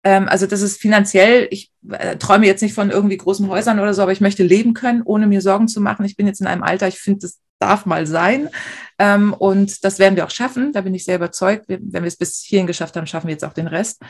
ähm, 0.04 0.28
also 0.28 0.48
das 0.48 0.64
ist 0.64 0.82
finanziell, 0.82 1.48
ich 1.52 1.72
äh, 1.92 2.16
träume 2.18 2.48
jetzt 2.48 2.64
nicht 2.64 2.74
von 2.74 2.90
irgendwie 2.90 3.18
großen 3.18 3.48
Häusern 3.48 3.80
oder 3.80 3.94
so, 3.94 4.02
aber 4.02 4.12
ich 4.12 4.22
möchte 4.22 4.42
leben 4.42 4.74
können, 4.74 5.04
ohne 5.04 5.28
mir 5.28 5.42
Sorgen 5.42 5.68
zu 5.68 5.82
machen. 5.82 6.04
Ich 6.04 6.18
bin 6.18 6.26
jetzt 6.26 6.42
in 6.42 6.48
einem 6.48 6.64
Alter, 6.64 6.88
ich 6.88 6.98
finde, 6.98 7.20
das 7.20 7.40
darf 7.60 7.86
mal 7.86 8.08
sein. 8.08 8.50
Ähm, 8.98 9.34
und 9.34 9.84
das 9.84 10.00
werden 10.00 10.16
wir 10.16 10.26
auch 10.26 10.32
schaffen, 10.32 10.74
da 10.74 10.82
bin 10.82 10.96
ich 10.96 11.06
sehr 11.06 11.18
überzeugt. 11.18 11.66
Wenn 11.68 11.92
wir 11.92 12.08
es 12.08 12.18
bis 12.18 12.42
hierhin 12.42 12.66
geschafft 12.66 12.96
haben, 12.96 13.06
schaffen 13.06 13.28
wir 13.28 13.34
jetzt 13.34 13.46
auch 13.46 13.54
den 13.54 13.68
Rest. 13.68 14.02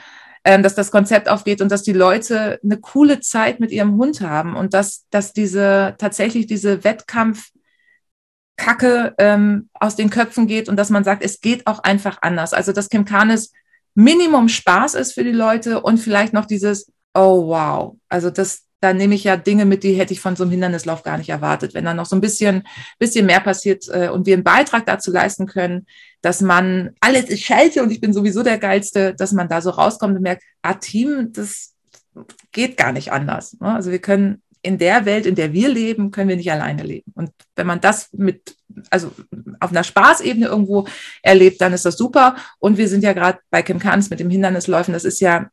Ähm, 0.47 0.61
dass 0.61 0.75
das 0.75 0.91
Konzept 0.91 1.27
aufgeht 1.27 1.59
und 1.59 1.71
dass 1.71 1.81
die 1.81 1.91
Leute 1.91 2.59
eine 2.63 2.77
coole 2.77 3.19
Zeit 3.19 3.59
mit 3.59 3.71
ihrem 3.71 3.97
Hund 3.97 4.21
haben 4.21 4.55
und 4.55 4.75
dass, 4.75 5.07
dass 5.09 5.33
diese 5.33 5.95
tatsächlich 5.97 6.45
diese 6.45 6.83
Wettkampf 6.83 7.49
Kacke 8.57 9.15
ähm, 9.17 9.69
aus 9.73 9.95
den 9.95 10.09
Köpfen 10.09 10.47
geht 10.47 10.69
und 10.69 10.77
dass 10.77 10.89
man 10.89 11.03
sagt, 11.03 11.23
es 11.23 11.41
geht 11.41 11.65
auch 11.67 11.79
einfach 11.79 12.19
anders. 12.21 12.53
Also 12.53 12.71
dass 12.71 12.89
Kimkanis 12.89 13.51
Minimum 13.95 14.49
Spaß 14.49 14.93
ist 14.93 15.13
für 15.13 15.23
die 15.23 15.31
Leute 15.31 15.81
und 15.81 15.97
vielleicht 15.97 16.33
noch 16.33 16.45
dieses, 16.45 16.91
oh 17.13 17.47
wow, 17.47 17.95
also 18.09 18.29
das, 18.29 18.65
da 18.81 18.93
nehme 18.93 19.15
ich 19.15 19.23
ja 19.23 19.37
Dinge 19.37 19.65
mit, 19.65 19.83
die 19.83 19.93
hätte 19.93 20.13
ich 20.13 20.19
von 20.19 20.35
so 20.35 20.43
einem 20.43 20.51
Hindernislauf 20.51 21.01
gar 21.01 21.17
nicht 21.17 21.29
erwartet. 21.29 21.73
Wenn 21.73 21.85
dann 21.85 21.95
noch 21.95 22.05
so 22.05 22.15
ein 22.15 22.21
bisschen, 22.21 22.67
bisschen 22.99 23.25
mehr 23.25 23.39
passiert 23.39 23.87
äh, 23.89 24.09
und 24.09 24.25
wir 24.25 24.35
einen 24.35 24.43
Beitrag 24.43 24.85
dazu 24.85 25.11
leisten 25.11 25.47
können, 25.47 25.87
dass 26.25 26.41
man 26.41 26.95
alles 27.01 27.25
ist 27.25 27.43
scheiße 27.43 27.83
und 27.83 27.91
ich 27.91 28.01
bin 28.01 28.11
sowieso 28.11 28.41
der 28.41 28.57
Geilste, 28.57 29.13
dass 29.13 29.31
man 29.31 29.47
da 29.47 29.61
so 29.61 29.69
rauskommt 29.69 30.15
und 30.15 30.23
merkt, 30.23 30.41
ah, 30.63 30.73
Team, 30.73 31.31
das 31.31 31.75
geht 32.51 32.77
gar 32.77 32.91
nicht 32.91 33.11
anders. 33.11 33.55
Ne? 33.59 33.71
Also 33.71 33.91
wir 33.91 33.99
können 33.99 34.41
in 34.63 34.79
der 34.79 35.05
Welt, 35.05 35.27
in 35.27 35.35
der 35.35 35.53
wir 35.53 35.69
leben, 35.69 36.09
können 36.09 36.29
wir 36.29 36.35
nicht 36.35 36.51
alleine 36.51 36.81
leben. 36.81 37.11
Und 37.13 37.29
wenn 37.55 37.67
man 37.67 37.79
das 37.79 38.11
mit, 38.11 38.55
also 38.89 39.11
auf 39.59 39.69
einer 39.69 39.83
Spaßebene 39.83 40.47
irgendwo 40.47 40.87
erlebt, 41.21 41.61
dann 41.61 41.73
ist 41.73 41.85
das 41.85 41.95
super. 41.95 42.35
Und 42.57 42.79
wir 42.79 42.89
sind 42.89 43.03
ja 43.03 43.13
gerade 43.13 43.37
bei 43.51 43.61
Kim 43.61 43.77
Kans 43.77 44.09
mit 44.09 44.19
dem 44.19 44.31
Hindernisläufen, 44.31 44.95
das 44.95 45.05
ist 45.05 45.19
ja 45.19 45.51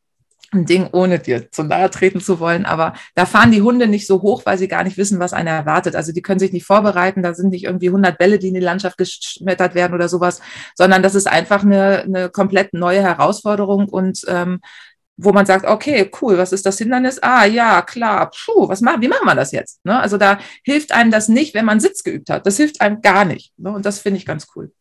ein 0.53 0.67
Ding, 0.67 0.89
ohne 0.93 1.19
dir 1.19 1.51
zu 1.51 1.63
nahe 1.63 1.91
treten 1.91 2.21
zu 2.21 2.41
wollen. 2.41 2.67
Aber 2.67 2.95
da 3.15 3.27
fahren 3.27 3.53
die 3.53 3.63
Hunde 3.63 3.87
nicht 3.87 4.07
so 4.07 4.23
hoch, 4.23 4.43
weil 4.45 4.59
sie 4.59 4.69
gar 4.69 4.85
nicht 4.85 4.99
wissen, 4.99 5.19
was 5.19 5.33
einer 5.33 5.51
erwartet. 5.51 5.97
Also 5.97 6.13
die 6.13 6.23
können 6.23 6.41
sich 6.41 6.53
nicht 6.53 6.67
vorbereiten. 6.67 7.23
Da 7.23 7.35
sind 7.35 7.51
nicht 7.51 7.65
irgendwie 7.65 7.89
100 7.89 8.19
Bälle, 8.19 8.39
die 8.39 8.49
in 8.49 8.55
die 8.55 8.61
Landschaft 8.61 8.99
geschmettert 8.99 9.75
werden 9.75 9.95
oder 9.95 10.09
sowas, 10.09 10.41
sondern 10.75 11.03
das 11.03 11.15
ist 11.15 11.27
einfach 11.27 11.63
eine, 11.63 12.03
eine 12.03 12.29
komplett 12.29 12.75
neue 12.75 13.03
Herausforderung 13.03 13.89
und 13.89 14.23
ähm, 14.29 14.61
wo 15.17 15.33
man 15.33 15.47
sagt, 15.47 15.67
okay, 15.67 16.11
cool, 16.21 16.39
was 16.39 16.53
ist 16.53 16.67
das 16.67 16.79
Hindernis? 16.79 17.23
Ah, 17.23 17.45
ja, 17.45 17.83
klar, 17.83 18.31
puh, 18.31 18.69
was 18.69 18.81
machen, 18.81 19.03
wie 19.03 19.09
machen 19.09 19.27
wir 19.27 19.35
das 19.35 19.53
jetzt? 19.53 19.85
Ne? 19.85 19.99
Also 19.99 20.17
da 20.17 20.39
hilft 20.65 20.93
einem 20.93 21.11
das 21.11 21.29
nicht, 21.29 21.55
wenn 21.55 21.65
man 21.65 21.81
Sitz 21.81 22.03
geübt 22.03 22.31
hat. 22.31 22.47
Das 22.47 22.57
hilft 22.57 22.81
einem 22.81 23.03
gar 23.03 23.25
nicht. 23.25 23.53
Ne? 23.59 23.71
Und 23.71 23.87
das 23.87 24.01
finde 24.01 24.19
ich 24.19 24.27
ganz 24.27 24.47
cool. 24.57 24.73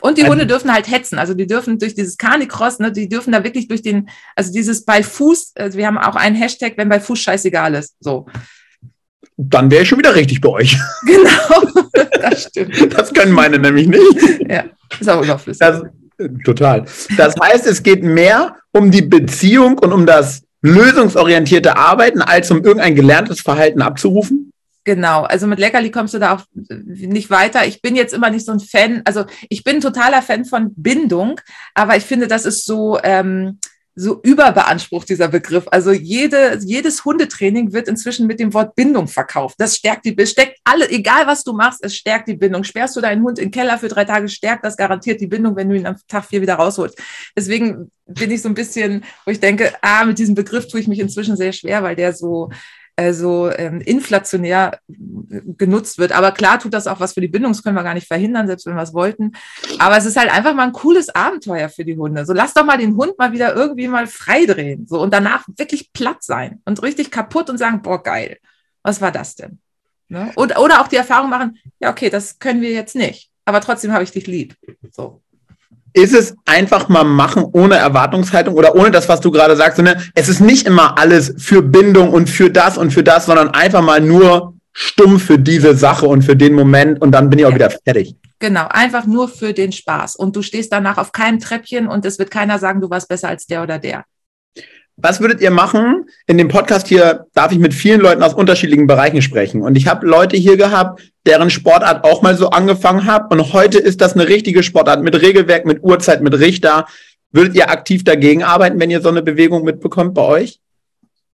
Und 0.00 0.18
die 0.18 0.26
Hunde 0.26 0.46
dürfen 0.46 0.72
halt 0.72 0.90
hetzen. 0.90 1.18
Also 1.18 1.34
die 1.34 1.46
dürfen 1.46 1.78
durch 1.78 1.94
dieses 1.94 2.16
Carnicross, 2.16 2.78
ne, 2.78 2.92
die 2.92 3.08
dürfen 3.08 3.32
da 3.32 3.44
wirklich 3.44 3.68
durch 3.68 3.82
den, 3.82 4.08
also 4.34 4.52
dieses 4.52 4.84
bei 4.84 5.02
Fuß, 5.02 5.52
also 5.56 5.78
wir 5.78 5.86
haben 5.86 5.98
auch 5.98 6.16
einen 6.16 6.36
Hashtag, 6.36 6.74
wenn 6.76 6.88
bei 6.88 7.00
Fuß 7.00 7.18
scheißegal 7.18 7.74
ist. 7.74 7.94
So. 8.00 8.26
Dann 9.36 9.70
wäre 9.70 9.82
ich 9.82 9.88
schon 9.88 9.98
wieder 9.98 10.14
richtig 10.14 10.40
bei 10.40 10.48
euch. 10.48 10.76
Genau, 11.06 11.84
das 12.20 12.44
stimmt. 12.44 12.94
Das 12.94 13.12
können 13.12 13.32
meine 13.32 13.58
nämlich 13.58 13.88
nicht. 13.88 14.48
Ja, 14.48 14.64
ist 14.98 15.08
auch 15.08 15.22
überflüssig. 15.22 15.58
Das, 15.58 15.82
Total. 16.44 16.84
Das 17.16 17.34
heißt, 17.40 17.66
es 17.66 17.82
geht 17.82 18.02
mehr 18.02 18.56
um 18.72 18.90
die 18.90 19.02
Beziehung 19.02 19.78
und 19.78 19.92
um 19.92 20.06
das 20.06 20.42
lösungsorientierte 20.62 21.76
Arbeiten, 21.76 22.20
als 22.20 22.50
um 22.50 22.62
irgendein 22.62 22.94
gelerntes 22.94 23.40
Verhalten 23.40 23.82
abzurufen? 23.82 24.49
Genau, 24.90 25.22
also 25.22 25.46
mit 25.46 25.60
Leckerli 25.60 25.92
kommst 25.92 26.14
du 26.14 26.18
da 26.18 26.34
auch 26.34 26.42
nicht 26.52 27.30
weiter. 27.30 27.64
Ich 27.64 27.80
bin 27.80 27.94
jetzt 27.94 28.12
immer 28.12 28.28
nicht 28.28 28.44
so 28.44 28.50
ein 28.50 28.58
Fan, 28.58 29.02
also 29.04 29.24
ich 29.48 29.62
bin 29.62 29.80
totaler 29.80 30.20
Fan 30.20 30.44
von 30.44 30.74
Bindung, 30.74 31.40
aber 31.74 31.96
ich 31.96 32.02
finde, 32.02 32.26
das 32.26 32.44
ist 32.44 32.64
so, 32.64 32.98
ähm, 33.04 33.60
so 33.94 34.20
überbeansprucht, 34.24 35.08
dieser 35.08 35.28
Begriff. 35.28 35.68
Also 35.70 35.92
jede, 35.92 36.58
jedes 36.64 37.04
Hundetraining 37.04 37.72
wird 37.72 37.86
inzwischen 37.86 38.26
mit 38.26 38.40
dem 38.40 38.52
Wort 38.52 38.74
Bindung 38.74 39.06
verkauft. 39.06 39.54
Das 39.58 39.76
stärkt 39.76 40.06
die, 40.06 40.26
steckt 40.26 40.58
alle, 40.64 40.90
egal 40.90 41.28
was 41.28 41.44
du 41.44 41.52
machst, 41.52 41.84
es 41.84 41.94
stärkt 41.94 42.26
die 42.26 42.34
Bindung. 42.34 42.64
Sperrst 42.64 42.96
du 42.96 43.00
deinen 43.00 43.22
Hund 43.22 43.38
in 43.38 43.44
den 43.44 43.50
Keller 43.52 43.78
für 43.78 43.86
drei 43.86 44.04
Tage, 44.04 44.28
stärkt 44.28 44.64
das 44.64 44.76
garantiert 44.76 45.20
die 45.20 45.28
Bindung, 45.28 45.54
wenn 45.54 45.68
du 45.68 45.76
ihn 45.76 45.86
am 45.86 45.94
Tag 46.08 46.24
vier 46.24 46.42
wieder 46.42 46.54
rausholst. 46.54 46.98
Deswegen 47.36 47.92
bin 48.08 48.32
ich 48.32 48.42
so 48.42 48.48
ein 48.48 48.54
bisschen, 48.54 49.04
wo 49.24 49.30
ich 49.30 49.38
denke, 49.38 49.72
ah, 49.82 50.04
mit 50.04 50.18
diesem 50.18 50.34
Begriff 50.34 50.66
tue 50.66 50.80
ich 50.80 50.88
mich 50.88 50.98
inzwischen 50.98 51.36
sehr 51.36 51.52
schwer, 51.52 51.84
weil 51.84 51.94
der 51.94 52.12
so, 52.12 52.50
also 53.00 53.50
ähm, 53.50 53.80
inflationär 53.80 54.78
genutzt 54.86 55.96
wird. 55.96 56.12
Aber 56.12 56.32
klar 56.32 56.58
tut 56.58 56.74
das 56.74 56.86
auch 56.86 57.00
was 57.00 57.14
für 57.14 57.22
die 57.22 57.28
Bindung, 57.28 57.52
das 57.52 57.62
können 57.62 57.76
wir 57.76 57.82
gar 57.82 57.94
nicht 57.94 58.06
verhindern, 58.06 58.46
selbst 58.46 58.66
wenn 58.66 58.74
wir 58.74 58.82
es 58.82 58.92
wollten. 58.92 59.32
Aber 59.78 59.96
es 59.96 60.04
ist 60.04 60.18
halt 60.18 60.30
einfach 60.30 60.52
mal 60.52 60.64
ein 60.64 60.72
cooles 60.72 61.08
Abenteuer 61.08 61.70
für 61.70 61.86
die 61.86 61.96
Hunde. 61.96 62.26
So 62.26 62.34
lass 62.34 62.52
doch 62.52 62.66
mal 62.66 62.76
den 62.76 62.96
Hund 62.96 63.18
mal 63.18 63.32
wieder 63.32 63.54
irgendwie 63.54 63.88
mal 63.88 64.06
freidrehen. 64.06 64.86
So 64.86 65.00
und 65.00 65.14
danach 65.14 65.46
wirklich 65.56 65.94
platt 65.94 66.22
sein 66.22 66.60
und 66.66 66.82
richtig 66.82 67.10
kaputt 67.10 67.48
und 67.48 67.56
sagen, 67.56 67.80
boah, 67.80 68.02
geil. 68.02 68.36
Was 68.82 69.00
war 69.00 69.12
das 69.12 69.34
denn? 69.34 69.60
Ne? 70.08 70.30
Und, 70.34 70.58
oder 70.58 70.82
auch 70.82 70.88
die 70.88 70.96
Erfahrung 70.96 71.30
machen, 71.30 71.58
ja, 71.78 71.90
okay, 71.90 72.10
das 72.10 72.38
können 72.38 72.60
wir 72.60 72.72
jetzt 72.72 72.96
nicht. 72.96 73.30
Aber 73.46 73.62
trotzdem 73.62 73.92
habe 73.92 74.04
ich 74.04 74.10
dich 74.10 74.26
lieb. 74.26 74.56
So 74.90 75.22
ist 75.92 76.14
es 76.14 76.34
einfach 76.46 76.88
mal 76.88 77.04
machen 77.04 77.44
ohne 77.52 77.76
Erwartungshaltung 77.76 78.54
oder 78.54 78.74
ohne 78.74 78.90
das, 78.90 79.08
was 79.08 79.20
du 79.20 79.30
gerade 79.30 79.56
sagst. 79.56 79.76
Sondern 79.76 80.02
es 80.14 80.28
ist 80.28 80.40
nicht 80.40 80.66
immer 80.66 80.98
alles 80.98 81.34
für 81.38 81.62
Bindung 81.62 82.10
und 82.12 82.28
für 82.28 82.50
das 82.50 82.78
und 82.78 82.92
für 82.92 83.02
das, 83.02 83.26
sondern 83.26 83.50
einfach 83.50 83.82
mal 83.82 84.00
nur 84.00 84.54
stumm 84.72 85.18
für 85.18 85.38
diese 85.38 85.76
Sache 85.76 86.06
und 86.06 86.22
für 86.22 86.36
den 86.36 86.54
Moment 86.54 87.00
und 87.02 87.12
dann 87.12 87.28
bin 87.28 87.38
ich 87.38 87.44
auch 87.44 87.50
ja. 87.50 87.56
wieder 87.56 87.70
fertig. 87.70 88.14
Genau, 88.38 88.66
einfach 88.70 89.04
nur 89.04 89.28
für 89.28 89.52
den 89.52 89.70
Spaß. 89.70 90.16
Und 90.16 90.34
du 90.34 90.42
stehst 90.42 90.72
danach 90.72 90.96
auf 90.96 91.12
keinem 91.12 91.40
Treppchen 91.40 91.86
und 91.86 92.06
es 92.06 92.18
wird 92.18 92.30
keiner 92.30 92.58
sagen, 92.58 92.80
du 92.80 92.88
warst 92.88 93.08
besser 93.08 93.28
als 93.28 93.46
der 93.46 93.62
oder 93.62 93.78
der. 93.78 94.04
Was 95.02 95.20
würdet 95.20 95.40
ihr 95.40 95.50
machen? 95.50 96.06
In 96.26 96.36
dem 96.36 96.48
Podcast 96.48 96.86
hier 96.86 97.26
darf 97.32 97.52
ich 97.52 97.58
mit 97.58 97.72
vielen 97.72 98.00
Leuten 98.00 98.22
aus 98.22 98.34
unterschiedlichen 98.34 98.86
Bereichen 98.86 99.22
sprechen. 99.22 99.62
Und 99.62 99.76
ich 99.76 99.86
habe 99.86 100.06
Leute 100.06 100.36
hier 100.36 100.56
gehabt, 100.56 101.02
deren 101.26 101.48
Sportart 101.48 102.04
auch 102.04 102.20
mal 102.22 102.36
so 102.36 102.50
angefangen 102.50 103.06
habe. 103.06 103.34
Und 103.34 103.52
heute 103.54 103.78
ist 103.78 104.00
das 104.00 104.14
eine 104.14 104.28
richtige 104.28 104.62
Sportart 104.62 105.02
mit 105.02 105.20
Regelwerk, 105.20 105.64
mit 105.64 105.82
Uhrzeit, 105.82 106.22
mit 106.22 106.38
Richter. 106.38 106.86
Würdet 107.32 107.54
ihr 107.54 107.70
aktiv 107.70 108.04
dagegen 108.04 108.42
arbeiten, 108.42 108.78
wenn 108.78 108.90
ihr 108.90 109.00
so 109.00 109.08
eine 109.08 109.22
Bewegung 109.22 109.64
mitbekommt 109.64 110.14
bei 110.14 110.22
euch? 110.22 110.60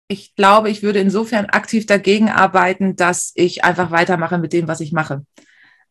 Ich 0.08 0.34
glaube, 0.34 0.70
ich 0.70 0.82
würde 0.82 1.00
insofern 1.00 1.46
aktiv 1.46 1.86
dagegen 1.86 2.30
arbeiten, 2.30 2.96
dass 2.96 3.32
ich 3.34 3.62
einfach 3.62 3.90
weitermache 3.90 4.38
mit 4.38 4.52
dem, 4.52 4.68
was 4.68 4.80
ich 4.80 4.92
mache. 4.92 5.22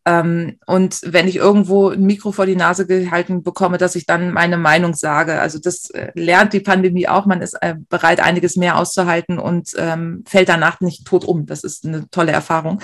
Ähm, 0.06 0.58
und 0.66 1.02
wenn 1.06 1.28
ich 1.28 1.36
irgendwo 1.36 1.90
ein 1.90 2.02
Mikro 2.02 2.32
vor 2.32 2.46
die 2.46 2.56
Nase 2.56 2.88
gehalten 2.88 3.44
bekomme, 3.44 3.78
dass 3.78 3.96
ich 3.96 4.06
dann 4.06 4.32
meine 4.32 4.58
Meinung 4.58 4.94
sage. 4.94 5.40
Also 5.40 5.60
das 5.60 5.90
äh, 5.92 6.12
lernt 6.16 6.54
die 6.54 6.62
Pandemie 6.62 7.08
auch. 7.08 7.26
Man 7.26 7.42
ist 7.42 7.56
äh, 7.62 7.76
bereit, 7.90 8.20
einiges 8.20 8.56
mehr 8.56 8.78
auszuhalten 8.78 9.40
und 9.40 9.72
ähm, 9.78 10.24
fällt 10.28 10.50
danach 10.50 10.80
nicht 10.80 11.06
tot 11.06 11.26
um. 11.26 11.46
Das 11.46 11.64
ist 11.64 11.86
eine 11.86 12.10
tolle 12.10 12.32
Erfahrung. 12.32 12.82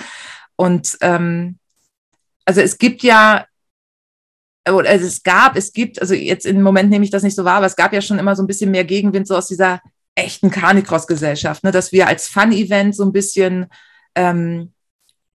Und 0.56 0.96
ähm, 1.00 1.58
also 2.44 2.60
es 2.60 2.78
gibt 2.78 3.02
ja 3.02 3.46
also 4.66 5.06
es 5.06 5.22
gab, 5.22 5.56
es 5.56 5.72
gibt, 5.72 6.00
also 6.00 6.14
jetzt 6.14 6.44
im 6.44 6.60
Moment 6.60 6.90
nehme 6.90 7.04
ich 7.04 7.10
das 7.10 7.22
nicht 7.22 7.36
so 7.36 7.44
wahr, 7.44 7.58
aber 7.58 7.66
es 7.66 7.76
gab 7.76 7.92
ja 7.92 8.00
schon 8.00 8.18
immer 8.18 8.34
so 8.34 8.42
ein 8.42 8.48
bisschen 8.48 8.72
mehr 8.72 8.84
Gegenwind 8.84 9.28
so 9.28 9.36
aus 9.36 9.46
dieser 9.46 9.80
echten 10.16 10.50
Carnicross-Gesellschaft, 10.50 11.62
ne, 11.62 11.70
dass 11.70 11.92
wir 11.92 12.08
als 12.08 12.26
Fun-Event 12.28 12.96
so 12.96 13.04
ein 13.04 13.12
bisschen 13.12 13.66
ähm, 14.14 14.72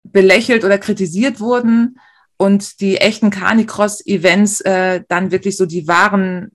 belächelt 0.04 0.64
oder 0.64 0.78
kritisiert 0.78 1.40
wurden 1.40 2.00
und 2.38 2.80
die 2.82 2.98
echten 2.98 3.30
Carnicross-Events 3.30 4.62
äh, 4.62 5.04
dann 5.08 5.32
wirklich 5.32 5.58
so 5.58 5.66
die 5.66 5.88
wahren, 5.88 6.52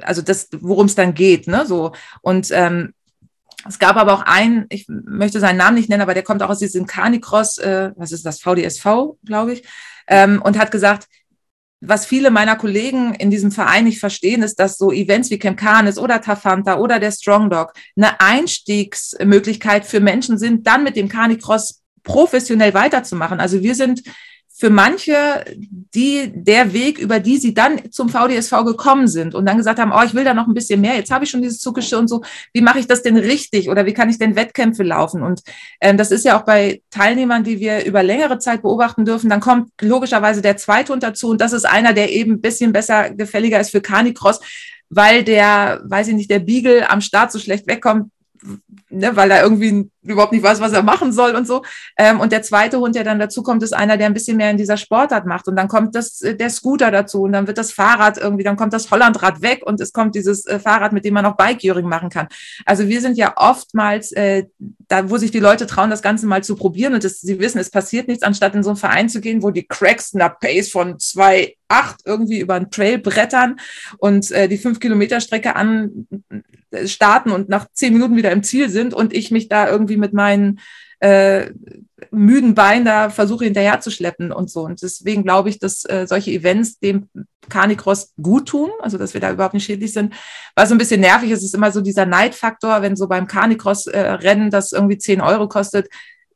also 0.00 0.22
das, 0.22 0.48
worum 0.52 0.86
es 0.86 0.94
dann 0.94 1.14
geht, 1.14 1.48
ne, 1.48 1.66
so. 1.66 1.92
Und 2.22 2.50
ähm, 2.52 2.94
es 3.68 3.78
gab 3.78 3.96
aber 3.96 4.14
auch 4.14 4.22
einen, 4.22 4.66
ich 4.68 4.86
möchte 4.88 5.40
seinen 5.40 5.56
Namen 5.56 5.76
nicht 5.76 5.88
nennen, 5.88 6.02
aber 6.02 6.14
der 6.14 6.22
kommt 6.22 6.42
auch 6.42 6.50
aus 6.50 6.60
diesem 6.60 6.86
Carnicross, 6.86 7.58
äh, 7.58 7.90
was 7.96 8.12
ist 8.12 8.24
das, 8.24 8.40
VDSV, 8.40 9.16
glaube 9.24 9.54
ich, 9.54 9.64
ähm, 10.06 10.40
und 10.42 10.58
hat 10.58 10.70
gesagt, 10.70 11.08
was 11.80 12.06
viele 12.06 12.30
meiner 12.30 12.56
Kollegen 12.56 13.14
in 13.14 13.30
diesem 13.30 13.50
Verein 13.50 13.84
nicht 13.84 14.00
verstehen, 14.00 14.42
ist, 14.42 14.56
dass 14.56 14.78
so 14.78 14.92
Events 14.92 15.30
wie 15.30 15.38
Camp 15.38 15.58
Canis 15.58 15.98
oder 15.98 16.20
Tafanta 16.20 16.78
oder 16.78 16.98
der 16.98 17.12
Strong 17.12 17.50
Dog 17.50 17.72
eine 17.96 18.20
Einstiegsmöglichkeit 18.20 19.84
für 19.84 20.00
Menschen 20.00 20.38
sind, 20.38 20.66
dann 20.66 20.84
mit 20.84 20.96
dem 20.96 21.08
Carnicross 21.08 21.82
professionell 22.06 22.72
weiterzumachen. 22.72 23.40
Also 23.40 23.62
wir 23.62 23.74
sind 23.74 24.02
für 24.58 24.70
manche 24.70 25.44
die, 25.54 26.32
der 26.34 26.72
Weg, 26.72 26.98
über 26.98 27.20
die 27.20 27.36
sie 27.36 27.52
dann 27.52 27.92
zum 27.92 28.08
VDSV 28.08 28.64
gekommen 28.64 29.06
sind 29.06 29.34
und 29.34 29.44
dann 29.44 29.58
gesagt 29.58 29.78
haben, 29.78 29.92
oh, 29.92 30.02
ich 30.02 30.14
will 30.14 30.24
da 30.24 30.32
noch 30.32 30.46
ein 30.46 30.54
bisschen 30.54 30.80
mehr, 30.80 30.94
jetzt 30.94 31.10
habe 31.10 31.24
ich 31.24 31.30
schon 31.30 31.42
dieses 31.42 31.58
Zugeschirr 31.58 31.98
und 31.98 32.08
so, 32.08 32.22
wie 32.54 32.62
mache 32.62 32.78
ich 32.78 32.86
das 32.86 33.02
denn 33.02 33.18
richtig 33.18 33.68
oder 33.68 33.84
wie 33.84 33.92
kann 33.92 34.08
ich 34.08 34.18
denn 34.18 34.34
Wettkämpfe 34.34 34.82
laufen? 34.82 35.22
Und 35.22 35.42
ähm, 35.82 35.98
das 35.98 36.10
ist 36.10 36.24
ja 36.24 36.38
auch 36.38 36.46
bei 36.46 36.80
Teilnehmern, 36.88 37.44
die 37.44 37.60
wir 37.60 37.84
über 37.84 38.02
längere 38.02 38.38
Zeit 38.38 38.62
beobachten 38.62 39.04
dürfen, 39.04 39.28
dann 39.28 39.40
kommt 39.40 39.72
logischerweise 39.82 40.40
der 40.40 40.56
zweite 40.56 40.94
Hund 40.94 41.02
dazu 41.02 41.28
und 41.28 41.42
das 41.42 41.52
ist 41.52 41.66
einer, 41.66 41.92
der 41.92 42.10
eben 42.10 42.32
ein 42.32 42.40
bisschen 42.40 42.72
besser, 42.72 43.10
gefälliger 43.10 43.60
ist 43.60 43.72
für 43.72 43.82
Canicross, 43.82 44.40
weil 44.88 45.22
der, 45.22 45.82
weiß 45.84 46.08
ich 46.08 46.14
nicht, 46.14 46.30
der 46.30 46.38
Beagle 46.38 46.88
am 46.88 47.02
Start 47.02 47.30
so 47.30 47.38
schlecht 47.38 47.66
wegkommt, 47.66 48.10
ne, 48.88 49.14
weil 49.16 49.30
er 49.30 49.42
irgendwie 49.42 49.90
überhaupt 50.06 50.32
nicht 50.32 50.42
weiß, 50.42 50.60
was 50.60 50.72
er 50.72 50.82
machen 50.82 51.12
soll 51.12 51.34
und 51.34 51.46
so. 51.46 51.62
Ähm, 51.96 52.20
und 52.20 52.32
der 52.32 52.42
zweite 52.42 52.78
Hund, 52.78 52.94
der 52.94 53.04
dann 53.04 53.18
dazu 53.18 53.42
kommt, 53.42 53.62
ist 53.62 53.74
einer, 53.74 53.96
der 53.96 54.06
ein 54.06 54.14
bisschen 54.14 54.36
mehr 54.36 54.50
in 54.50 54.56
dieser 54.56 54.76
Sportart 54.76 55.26
macht. 55.26 55.48
Und 55.48 55.56
dann 55.56 55.68
kommt 55.68 55.94
das, 55.94 56.22
äh, 56.22 56.34
der 56.34 56.50
Scooter 56.50 56.90
dazu 56.90 57.22
und 57.22 57.32
dann 57.32 57.46
wird 57.46 57.58
das 57.58 57.72
Fahrrad 57.72 58.18
irgendwie, 58.18 58.44
dann 58.44 58.56
kommt 58.56 58.72
das 58.72 58.90
Hollandrad 58.90 59.42
weg 59.42 59.62
und 59.64 59.80
es 59.80 59.92
kommt 59.92 60.14
dieses 60.14 60.46
äh, 60.46 60.58
Fahrrad, 60.58 60.92
mit 60.92 61.04
dem 61.04 61.14
man 61.14 61.26
auch 61.26 61.36
Bikejuring 61.36 61.86
machen 61.86 62.10
kann. 62.10 62.28
Also 62.64 62.88
wir 62.88 63.00
sind 63.00 63.16
ja 63.16 63.34
oftmals 63.36 64.12
äh, 64.12 64.44
da, 64.88 65.10
wo 65.10 65.16
sich 65.16 65.30
die 65.30 65.40
Leute 65.40 65.66
trauen, 65.66 65.90
das 65.90 66.02
Ganze 66.02 66.26
mal 66.26 66.44
zu 66.44 66.56
probieren 66.56 66.94
und 66.94 67.04
das, 67.04 67.20
sie 67.20 67.38
wissen, 67.38 67.58
es 67.58 67.70
passiert 67.70 68.08
nichts, 68.08 68.22
anstatt 68.22 68.54
in 68.54 68.62
so 68.62 68.70
einen 68.70 68.76
Verein 68.76 69.08
zu 69.08 69.20
gehen, 69.20 69.42
wo 69.42 69.50
die 69.50 69.66
Cracks 69.66 70.14
einer 70.14 70.28
Pace 70.28 70.70
von 70.70 70.98
zwei 70.98 71.56
acht 71.68 72.00
irgendwie 72.04 72.40
über 72.40 72.54
einen 72.54 72.70
Trail 72.70 72.98
brettern 72.98 73.58
und 73.98 74.30
äh, 74.30 74.48
die 74.48 74.58
fünf 74.58 74.80
Kilometer 74.80 75.20
Strecke 75.20 75.56
an 75.56 76.06
äh, 76.70 76.86
starten 76.86 77.30
und 77.30 77.48
nach 77.48 77.66
zehn 77.72 77.92
Minuten 77.92 78.16
wieder 78.16 78.30
im 78.30 78.42
Ziel 78.42 78.68
sind 78.68 78.94
und 78.94 79.12
ich 79.12 79.30
mich 79.30 79.48
da 79.48 79.68
irgendwie 79.68 79.95
mit 79.96 80.12
meinen 80.12 80.60
äh, 81.00 81.50
müden 82.10 82.54
Beinen 82.54 82.84
da 82.84 83.10
versuche 83.10 83.44
hinterher 83.44 83.80
zu 83.80 83.90
schleppen 83.90 84.32
und 84.32 84.50
so. 84.50 84.62
Und 84.62 84.82
deswegen 84.82 85.22
glaube 85.22 85.48
ich, 85.48 85.58
dass 85.58 85.84
äh, 85.84 86.06
solche 86.06 86.30
Events 86.30 86.78
dem 86.78 87.08
Carnicross 87.48 88.12
gut 88.20 88.48
tun, 88.48 88.70
also 88.80 88.98
dass 88.98 89.14
wir 89.14 89.20
da 89.20 89.30
überhaupt 89.30 89.54
nicht 89.54 89.64
schädlich 89.64 89.92
sind. 89.92 90.14
Was 90.54 90.68
so 90.68 90.74
ein 90.74 90.78
bisschen 90.78 91.00
nervig 91.00 91.30
ist, 91.30 91.42
ist 91.42 91.54
immer 91.54 91.70
so 91.70 91.80
dieser 91.80 92.06
Neidfaktor, 92.06 92.82
wenn 92.82 92.96
so 92.96 93.08
beim 93.08 93.26
Carnicross-Rennen 93.26 94.48
äh, 94.48 94.50
das 94.50 94.72
irgendwie 94.72 94.98
10 94.98 95.20
Euro 95.20 95.48
kostet, 95.48 95.88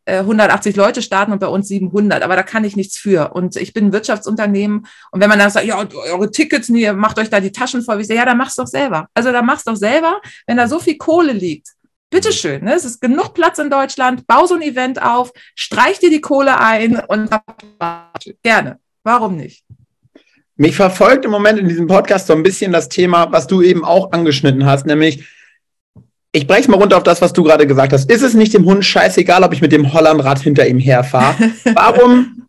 180 0.06 0.74
äh, 0.74 0.78
Leute 0.78 1.02
starten 1.02 1.32
und 1.32 1.38
bei 1.38 1.46
uns 1.46 1.68
700, 1.68 2.22
aber 2.22 2.36
da 2.36 2.42
kann 2.42 2.64
ich 2.64 2.76
nichts 2.76 2.96
für. 2.96 3.32
Und 3.34 3.56
ich 3.56 3.72
bin 3.72 3.86
ein 3.86 3.92
Wirtschaftsunternehmen 3.92 4.86
und 5.10 5.20
wenn 5.20 5.28
man 5.28 5.38
dann 5.38 5.50
sagt, 5.50 5.66
ja, 5.66 5.78
eure 5.78 6.30
Tickets, 6.30 6.68
nee, 6.68 6.92
macht 6.92 7.18
euch 7.18 7.30
da 7.30 7.40
die 7.40 7.52
Taschen 7.52 7.82
voll, 7.82 8.00
ich 8.00 8.06
sage, 8.06 8.18
ja, 8.18 8.24
dann 8.24 8.38
mach's 8.38 8.56
doch 8.56 8.66
selber. 8.66 9.08
Also 9.14 9.32
dann 9.32 9.46
mach's 9.46 9.64
doch 9.64 9.76
selber, 9.76 10.20
wenn 10.46 10.56
da 10.56 10.68
so 10.68 10.78
viel 10.78 10.96
Kohle 10.96 11.32
liegt. 11.32 11.68
Bitteschön, 12.10 12.64
ne? 12.64 12.74
es 12.74 12.84
ist 12.84 13.00
genug 13.00 13.34
Platz 13.34 13.60
in 13.60 13.70
Deutschland, 13.70 14.26
bau 14.26 14.44
so 14.44 14.56
ein 14.56 14.62
Event 14.62 15.00
auf, 15.00 15.32
streich 15.54 16.00
dir 16.00 16.10
die 16.10 16.20
Kohle 16.20 16.58
ein 16.58 17.00
und 17.06 17.30
gerne. 18.42 18.80
Warum 19.04 19.36
nicht? 19.36 19.64
Mich 20.56 20.74
verfolgt 20.74 21.24
im 21.24 21.30
Moment 21.30 21.58
in 21.58 21.68
diesem 21.68 21.86
Podcast 21.86 22.26
so 22.26 22.34
ein 22.34 22.42
bisschen 22.42 22.72
das 22.72 22.88
Thema, 22.88 23.30
was 23.30 23.46
du 23.46 23.62
eben 23.62 23.84
auch 23.84 24.12
angeschnitten 24.12 24.66
hast, 24.66 24.86
nämlich 24.86 25.24
ich 26.32 26.46
breche 26.46 26.70
mal 26.70 26.76
runter 26.76 26.96
auf 26.96 27.02
das, 27.02 27.22
was 27.22 27.32
du 27.32 27.42
gerade 27.42 27.66
gesagt 27.66 27.92
hast. 27.92 28.10
Ist 28.10 28.22
es 28.22 28.34
nicht 28.34 28.54
dem 28.54 28.64
Hund 28.64 28.84
scheißegal, 28.84 29.42
ob 29.42 29.52
ich 29.52 29.60
mit 29.60 29.72
dem 29.72 29.92
Hollandrad 29.92 30.40
hinter 30.40 30.66
ihm 30.66 30.78
herfahre? 30.78 31.34
Warum 31.74 32.46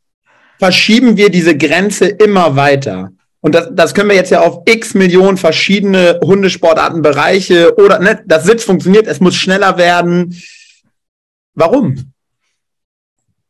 verschieben 0.59 1.18
wir 1.18 1.30
diese 1.30 1.57
Grenze 1.57 2.07
immer 2.07 2.55
weiter? 2.55 3.12
Und 3.42 3.56
das, 3.56 3.70
das 3.72 3.94
können 3.94 4.10
wir 4.10 4.16
jetzt 4.16 4.30
ja 4.30 4.42
auf 4.42 4.62
x 4.66 4.94
Millionen 4.94 5.38
verschiedene 5.38 6.20
Hundesportarten, 6.24 7.02
Bereiche 7.02 7.76
oder 7.76 8.00
ne, 8.00 8.24
das 8.26 8.46
Sitz 8.46 8.64
funktioniert, 8.64 9.08
es 9.08 9.20
muss 9.20 9.36
schneller 9.36 9.78
werden. 9.78 10.39
Warum? 11.56 12.14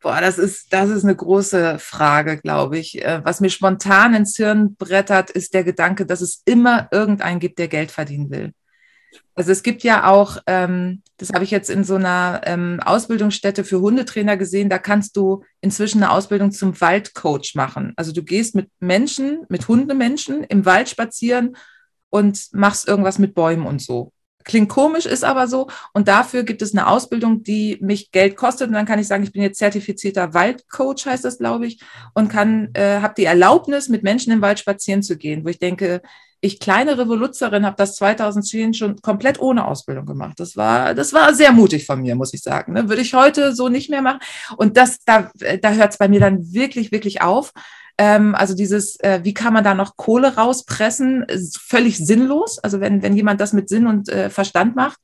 Boah, 0.02 0.20
das 0.20 0.40
ist, 0.40 0.74
das 0.74 0.90
ist 0.90 1.04
eine 1.04 1.16
große 1.16 1.78
Frage, 1.78 2.38
glaube 2.38 2.80
ich. 2.80 3.04
Äh, 3.04 3.22
was 3.24 3.40
mir 3.40 3.52
spontan 3.52 4.16
ins 4.16 4.36
Hirn 4.36 4.76
brettert, 4.76 5.30
ist 5.30 5.54
der 5.54 5.64
Gedanke, 5.64 6.08
dass 6.08 6.22
es 6.22 6.42
immer 6.46 6.88
irgendeinen 6.92 7.40
gibt, 7.40 7.60
der 7.60 7.68
Geld 7.68 7.92
verdienen 7.92 8.32
will. 8.32 8.54
Also 9.34 9.52
es 9.52 9.64
gibt 9.64 9.84
ja 9.84 10.10
auch, 10.10 10.38
ähm, 10.46 11.02
das 11.18 11.32
habe 11.32 11.44
ich 11.44 11.52
jetzt 11.52 11.70
in 11.70 11.84
so 11.84 11.96
einer 11.96 12.42
ähm, 12.46 12.80
Ausbildungsstätte 12.84 13.64
für 13.64 13.82
Hundetrainer 13.82 14.38
gesehen, 14.38 14.70
da 14.70 14.78
kannst 14.78 15.16
du 15.16 15.44
inzwischen 15.62 16.04
eine 16.04 16.12
Ausbildung 16.12 16.52
zum 16.52 16.80
Waldcoach 16.80 17.54
machen. 17.56 17.94
Also 17.96 18.12
du 18.12 18.24
gehst 18.24 18.56
mit 18.56 18.70
Menschen, 18.80 19.46
mit 19.50 19.68
Hundemenschen 19.68 20.44
im 20.44 20.66
Wald 20.66 20.90
spazieren 20.90 21.56
und 22.10 22.50
machst 22.52 22.88
irgendwas 22.88 23.20
mit 23.20 23.34
Bäumen 23.34 23.66
und 23.66 23.82
so. 23.82 24.12
Klingt 24.44 24.70
komisch, 24.70 25.06
ist 25.06 25.24
aber 25.24 25.48
so. 25.48 25.68
Und 25.94 26.08
dafür 26.08 26.44
gibt 26.44 26.62
es 26.62 26.74
eine 26.74 26.88
Ausbildung, 26.88 27.44
die 27.44 27.78
mich 27.82 28.12
Geld 28.12 28.36
kostet. 28.36 28.68
Und 28.68 28.74
dann 28.74 28.86
kann 28.86 29.00
ich 29.00 29.08
sagen, 29.08 29.24
ich 29.24 29.32
bin 29.32 29.42
jetzt 29.42 29.60
zertifizierter 29.60 30.34
Waldcoach, 30.34 31.06
heißt 31.06 31.26
das, 31.26 31.38
glaube 31.38 31.68
ich, 31.68 31.82
und 32.14 32.30
kann, 32.30 32.70
äh, 32.74 33.00
habe 33.02 33.14
die 33.18 33.26
Erlaubnis, 33.26 33.90
mit 33.90 34.04
Menschen 34.04 34.34
im 34.34 34.42
Wald 34.42 34.60
spazieren 34.60 35.04
zu 35.04 35.18
gehen, 35.18 35.46
wo 35.46 35.50
ich 35.50 35.60
denke, 35.60 36.02
ich 36.42 36.60
kleine 36.60 36.98
Revoluzerin 36.98 37.66
habe 37.66 37.76
das 37.78 37.96
2010 37.96 38.74
schon 38.74 39.02
komplett 39.02 39.40
ohne 39.40 39.66
Ausbildung 39.66 40.08
gemacht. 40.08 40.40
Das 40.40 40.58
war, 40.58 40.96
das 40.96 41.14
war 41.14 41.36
sehr 41.36 41.52
mutig 41.52 41.86
von 41.86 42.02
mir, 42.02 42.16
muss 42.16 42.34
ich 42.34 42.42
sagen. 42.42 42.74
Ne? 42.74 42.90
Würde 42.90 43.04
ich 43.04 43.14
heute 43.14 43.56
so 43.56 43.70
nicht 43.70 43.92
mehr 43.92 44.02
machen. 44.02 44.20
Und 44.58 44.76
das, 44.76 45.00
da, 45.06 45.32
da 45.62 45.72
hört 45.74 45.92
es 45.92 45.98
bei 46.00 46.08
mir 46.08 46.20
dann 46.20 46.52
wirklich, 46.52 46.92
wirklich 46.92 47.22
auf. 47.22 47.54
Ähm, 48.00 48.34
also 48.34 48.56
dieses, 48.56 49.00
äh, 49.02 49.20
wie 49.24 49.36
kann 49.36 49.54
man 49.54 49.64
da 49.64 49.76
noch 49.76 49.98
Kohle 49.98 50.36
rauspressen, 50.36 51.28
völlig 51.60 51.98
sinnlos. 52.00 52.58
Also 52.58 52.80
wenn, 52.80 53.04
wenn 53.04 53.16
jemand 53.16 53.40
das 53.40 53.54
mit 53.54 53.70
Sinn 53.70 53.86
und 53.86 54.10
äh, 54.10 54.32
Verstand 54.32 54.76
macht, 54.76 54.98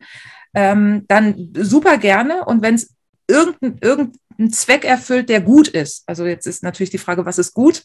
ähm, 0.55 1.05
dann 1.07 1.53
super 1.53 1.99
gerne. 1.99 2.45
Und 2.45 2.63
wenn 2.63 2.75
es 2.75 2.95
irgendein, 3.27 3.77
irgendein 3.81 4.51
Zweck 4.51 4.85
erfüllt, 4.85 5.29
der 5.29 5.41
gut 5.41 5.67
ist. 5.67 6.01
Also 6.07 6.25
jetzt 6.25 6.47
ist 6.47 6.63
natürlich 6.63 6.89
die 6.89 6.97
Frage, 6.97 7.27
was 7.27 7.37
ist 7.37 7.53
gut? 7.53 7.83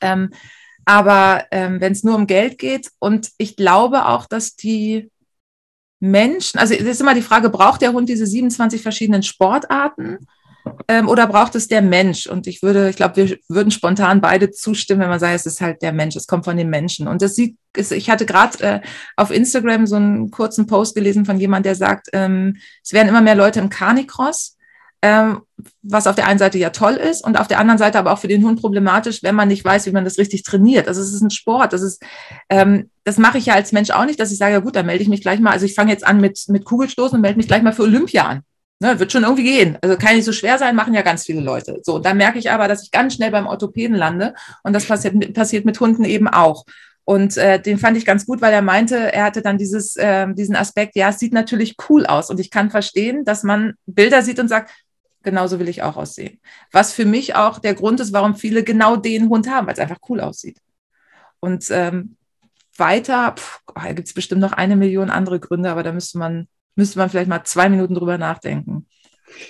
Ähm, 0.00 0.30
aber 0.84 1.44
ähm, 1.50 1.80
wenn 1.80 1.92
es 1.92 2.04
nur 2.04 2.16
um 2.16 2.26
Geld 2.26 2.58
geht 2.58 2.90
und 2.98 3.30
ich 3.38 3.56
glaube 3.56 4.06
auch, 4.06 4.26
dass 4.26 4.56
die 4.56 5.10
Menschen, 6.00 6.58
also 6.58 6.74
es 6.74 6.82
ist 6.82 7.00
immer 7.00 7.14
die 7.14 7.22
Frage, 7.22 7.48
braucht 7.48 7.82
der 7.82 7.92
Hund 7.92 8.08
diese 8.08 8.26
27 8.26 8.82
verschiedenen 8.82 9.22
Sportarten 9.22 10.18
ähm, 10.88 11.08
oder 11.08 11.26
braucht 11.26 11.54
es 11.54 11.68
der 11.68 11.82
Mensch? 11.82 12.26
Und 12.26 12.46
ich 12.46 12.62
würde, 12.62 12.90
ich 12.90 12.96
glaube, 12.96 13.16
wir 13.16 13.38
würden 13.48 13.70
spontan 13.70 14.20
beide 14.20 14.50
zustimmen, 14.50 15.00
wenn 15.00 15.08
man 15.08 15.20
sagt, 15.20 15.34
es 15.34 15.46
ist 15.46 15.60
halt 15.60 15.82
der 15.82 15.92
Mensch, 15.92 16.16
es 16.16 16.26
kommt 16.26 16.44
von 16.44 16.56
dem 16.56 16.68
Menschen. 16.68 17.08
Und 17.08 17.22
das 17.22 17.34
sieht, 17.34 17.56
ich 17.76 18.10
hatte 18.10 18.26
gerade 18.26 18.60
äh, 18.62 18.80
auf 19.16 19.30
Instagram 19.30 19.86
so 19.86 19.96
einen 19.96 20.30
kurzen 20.30 20.66
Post 20.66 20.94
gelesen 20.94 21.24
von 21.24 21.40
jemand, 21.40 21.64
der 21.64 21.74
sagt, 21.74 22.08
ähm, 22.12 22.56
es 22.82 22.92
werden 22.92 23.08
immer 23.08 23.22
mehr 23.22 23.34
Leute 23.34 23.60
im 23.60 23.70
Carnicross 23.70 24.56
ähm, 25.04 25.42
was 25.82 26.06
auf 26.06 26.16
der 26.16 26.26
einen 26.26 26.38
Seite 26.38 26.56
ja 26.56 26.70
toll 26.70 26.94
ist 26.94 27.22
und 27.22 27.38
auf 27.38 27.46
der 27.46 27.58
anderen 27.58 27.76
Seite 27.76 27.98
aber 27.98 28.10
auch 28.10 28.18
für 28.18 28.26
den 28.26 28.42
Hund 28.42 28.58
problematisch, 28.58 29.22
wenn 29.22 29.34
man 29.34 29.48
nicht 29.48 29.62
weiß, 29.62 29.84
wie 29.84 29.90
man 29.90 30.04
das 30.04 30.16
richtig 30.16 30.44
trainiert. 30.44 30.88
Also 30.88 31.02
es 31.02 31.12
ist 31.12 31.20
ein 31.20 31.30
Sport, 31.30 31.74
das 31.74 31.82
ist, 31.82 32.02
ähm, 32.48 32.88
das 33.04 33.18
mache 33.18 33.36
ich 33.36 33.44
ja 33.44 33.54
als 33.54 33.72
Mensch 33.72 33.90
auch 33.90 34.06
nicht, 34.06 34.18
dass 34.18 34.32
ich 34.32 34.38
sage, 34.38 34.54
ja 34.54 34.60
gut, 34.60 34.76
dann 34.76 34.86
melde 34.86 35.02
ich 35.02 35.10
mich 35.10 35.20
gleich 35.20 35.40
mal, 35.40 35.50
also 35.50 35.66
ich 35.66 35.74
fange 35.74 35.92
jetzt 35.92 36.06
an 36.06 36.22
mit, 36.22 36.42
mit 36.48 36.64
Kugelstoßen 36.64 37.16
und 37.16 37.20
melde 37.20 37.36
mich 37.36 37.46
gleich 37.46 37.62
mal 37.62 37.74
für 37.74 37.82
Olympia 37.82 38.22
an. 38.26 38.40
Ne, 38.80 38.98
wird 38.98 39.12
schon 39.12 39.24
irgendwie 39.24 39.44
gehen. 39.44 39.76
Also 39.82 39.96
kann 39.96 40.16
nicht 40.16 40.24
so 40.24 40.32
schwer 40.32 40.58
sein, 40.58 40.74
machen 40.74 40.94
ja 40.94 41.02
ganz 41.02 41.24
viele 41.24 41.42
Leute. 41.42 41.80
So, 41.82 41.98
dann 41.98 42.16
merke 42.16 42.38
ich 42.38 42.50
aber, 42.50 42.66
dass 42.66 42.82
ich 42.82 42.90
ganz 42.90 43.14
schnell 43.14 43.30
beim 43.30 43.46
Orthopäden 43.46 43.94
lande 43.94 44.34
und 44.62 44.72
das 44.72 44.86
passiert, 44.86 45.34
passiert 45.34 45.66
mit 45.66 45.78
Hunden 45.80 46.04
eben 46.04 46.28
auch. 46.28 46.64
Und 47.04 47.36
äh, 47.36 47.60
den 47.60 47.78
fand 47.78 47.98
ich 47.98 48.06
ganz 48.06 48.24
gut, 48.24 48.40
weil 48.40 48.52
er 48.52 48.62
meinte, 48.62 48.96
er 48.96 49.24
hatte 49.24 49.42
dann 49.42 49.58
dieses, 49.58 49.96
äh, 49.96 50.26
diesen 50.32 50.56
Aspekt, 50.56 50.96
ja, 50.96 51.10
es 51.10 51.18
sieht 51.18 51.34
natürlich 51.34 51.76
cool 51.88 52.06
aus. 52.06 52.30
Und 52.30 52.40
ich 52.40 52.50
kann 52.50 52.70
verstehen, 52.70 53.24
dass 53.24 53.42
man 53.42 53.74
Bilder 53.86 54.22
sieht 54.22 54.38
und 54.38 54.48
sagt, 54.48 54.70
genauso 55.24 55.58
will 55.58 55.68
ich 55.68 55.82
auch 55.82 55.96
aussehen. 55.96 56.40
Was 56.70 56.92
für 56.92 57.04
mich 57.04 57.34
auch 57.34 57.58
der 57.58 57.74
Grund 57.74 58.00
ist, 58.00 58.12
warum 58.12 58.36
viele 58.36 58.62
genau 58.62 58.96
den 58.96 59.28
Hund 59.28 59.48
haben, 59.48 59.66
weil 59.66 59.74
es 59.74 59.80
einfach 59.80 59.98
cool 60.08 60.20
aussieht. 60.20 60.58
Und 61.40 61.66
ähm, 61.70 62.16
weiter, 62.76 63.34
da 63.74 63.92
gibt 63.92 64.08
es 64.08 64.14
bestimmt 64.14 64.40
noch 64.40 64.52
eine 64.52 64.76
Million 64.76 65.10
andere 65.10 65.40
Gründe, 65.40 65.70
aber 65.70 65.82
da 65.82 65.92
müsste 65.92 66.18
man, 66.18 66.48
müsste 66.76 66.98
man 66.98 67.10
vielleicht 67.10 67.28
mal 67.28 67.44
zwei 67.44 67.68
Minuten 67.68 67.94
drüber 67.94 68.18
nachdenken. 68.18 68.86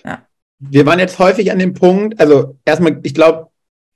Ja. 0.04 0.26
Wir 0.58 0.86
waren 0.86 0.98
jetzt 0.98 1.18
häufig 1.18 1.50
an 1.52 1.58
dem 1.58 1.74
Punkt, 1.74 2.18
also 2.20 2.58
erstmal, 2.64 3.00
ich 3.02 3.14
glaube, 3.14 3.48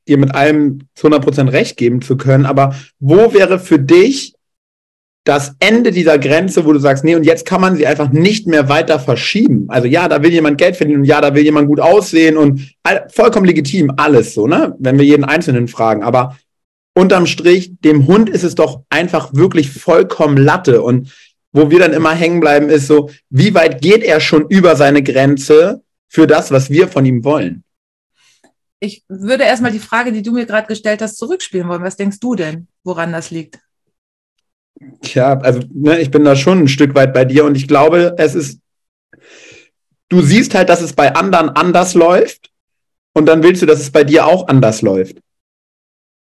dir 0.06 0.18
mit 0.18 0.34
allem 0.34 0.88
zu 0.94 1.08
100% 1.08 1.52
recht 1.52 1.76
geben 1.76 2.02
zu 2.02 2.16
können, 2.16 2.46
aber 2.46 2.74
wo 2.98 3.32
wäre 3.32 3.58
für 3.58 3.78
dich 3.78 4.34
das 5.28 5.54
Ende 5.60 5.90
dieser 5.92 6.18
Grenze, 6.18 6.64
wo 6.64 6.72
du 6.72 6.78
sagst, 6.78 7.04
nee, 7.04 7.14
und 7.14 7.22
jetzt 7.22 7.44
kann 7.44 7.60
man 7.60 7.76
sie 7.76 7.86
einfach 7.86 8.08
nicht 8.08 8.46
mehr 8.46 8.70
weiter 8.70 8.98
verschieben. 8.98 9.66
Also 9.68 9.86
ja, 9.86 10.08
da 10.08 10.22
will 10.22 10.32
jemand 10.32 10.56
Geld 10.56 10.76
verdienen 10.76 11.00
und 11.00 11.04
ja, 11.04 11.20
da 11.20 11.34
will 11.34 11.44
jemand 11.44 11.68
gut 11.68 11.80
aussehen 11.80 12.38
und 12.38 12.74
vollkommen 13.10 13.44
legitim 13.44 13.92
alles 13.98 14.32
so, 14.32 14.46
ne? 14.46 14.74
Wenn 14.78 14.96
wir 14.96 15.04
jeden 15.04 15.24
Einzelnen 15.24 15.68
fragen. 15.68 16.02
Aber 16.02 16.38
unterm 16.94 17.26
Strich, 17.26 17.72
dem 17.84 18.06
Hund 18.06 18.30
ist 18.30 18.42
es 18.42 18.54
doch 18.54 18.84
einfach 18.88 19.34
wirklich 19.34 19.70
vollkommen 19.70 20.38
Latte. 20.38 20.80
Und 20.80 21.12
wo 21.52 21.70
wir 21.70 21.78
dann 21.78 21.92
immer 21.92 22.14
hängen 22.14 22.40
bleiben, 22.40 22.70
ist 22.70 22.86
so, 22.86 23.10
wie 23.28 23.52
weit 23.52 23.82
geht 23.82 24.02
er 24.02 24.20
schon 24.20 24.46
über 24.48 24.76
seine 24.76 25.02
Grenze 25.02 25.82
für 26.08 26.26
das, 26.26 26.50
was 26.50 26.70
wir 26.70 26.88
von 26.88 27.04
ihm 27.04 27.22
wollen? 27.22 27.64
Ich 28.80 29.04
würde 29.08 29.44
erstmal 29.44 29.72
die 29.72 29.78
Frage, 29.78 30.10
die 30.10 30.22
du 30.22 30.32
mir 30.32 30.46
gerade 30.46 30.68
gestellt 30.68 31.02
hast, 31.02 31.18
zurückspielen 31.18 31.68
wollen. 31.68 31.82
Was 31.82 31.96
denkst 31.96 32.18
du 32.18 32.34
denn, 32.34 32.68
woran 32.82 33.12
das 33.12 33.30
liegt? 33.30 33.58
Tja, 35.02 35.38
also 35.38 35.60
ne, 35.72 36.00
ich 36.00 36.10
bin 36.10 36.24
da 36.24 36.36
schon 36.36 36.60
ein 36.60 36.68
Stück 36.68 36.94
weit 36.94 37.12
bei 37.12 37.24
dir 37.24 37.44
und 37.44 37.56
ich 37.56 37.66
glaube, 37.66 38.14
es 38.18 38.34
ist, 38.34 38.60
du 40.08 40.20
siehst 40.20 40.54
halt, 40.54 40.68
dass 40.68 40.80
es 40.80 40.92
bei 40.92 41.14
anderen 41.14 41.50
anders 41.50 41.94
läuft 41.94 42.50
und 43.14 43.26
dann 43.26 43.42
willst 43.42 43.62
du, 43.62 43.66
dass 43.66 43.80
es 43.80 43.90
bei 43.90 44.04
dir 44.04 44.26
auch 44.26 44.48
anders 44.48 44.82
läuft. 44.82 45.18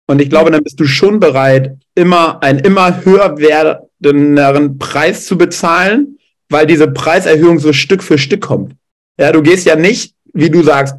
Und 0.08 0.22
ich 0.22 0.30
glaube, 0.30 0.52
dann 0.52 0.64
bist 0.64 0.80
du 0.80 0.86
schon 0.86 1.20
bereit, 1.20 1.78
immer 1.96 2.42
einen 2.44 2.60
immer 2.60 3.04
höher 3.04 3.38
werdenderen 3.38 4.78
Preis 4.78 5.26
zu 5.26 5.38
bezahlen, 5.38 6.20
weil 6.50 6.68
diese 6.68 6.88
Preiserhöhung 6.88 7.60
so 7.60 7.74
Stück 7.74 8.04
für 8.04 8.18
Stück 8.18 8.42
kommt. 8.42 8.74
Ja, 9.20 9.32
du 9.32 9.42
gehst 9.42 9.66
ja 9.66 9.76
nicht, 9.76 10.14
wie 10.34 10.50
du 10.50 10.62
sagst, 10.62 10.96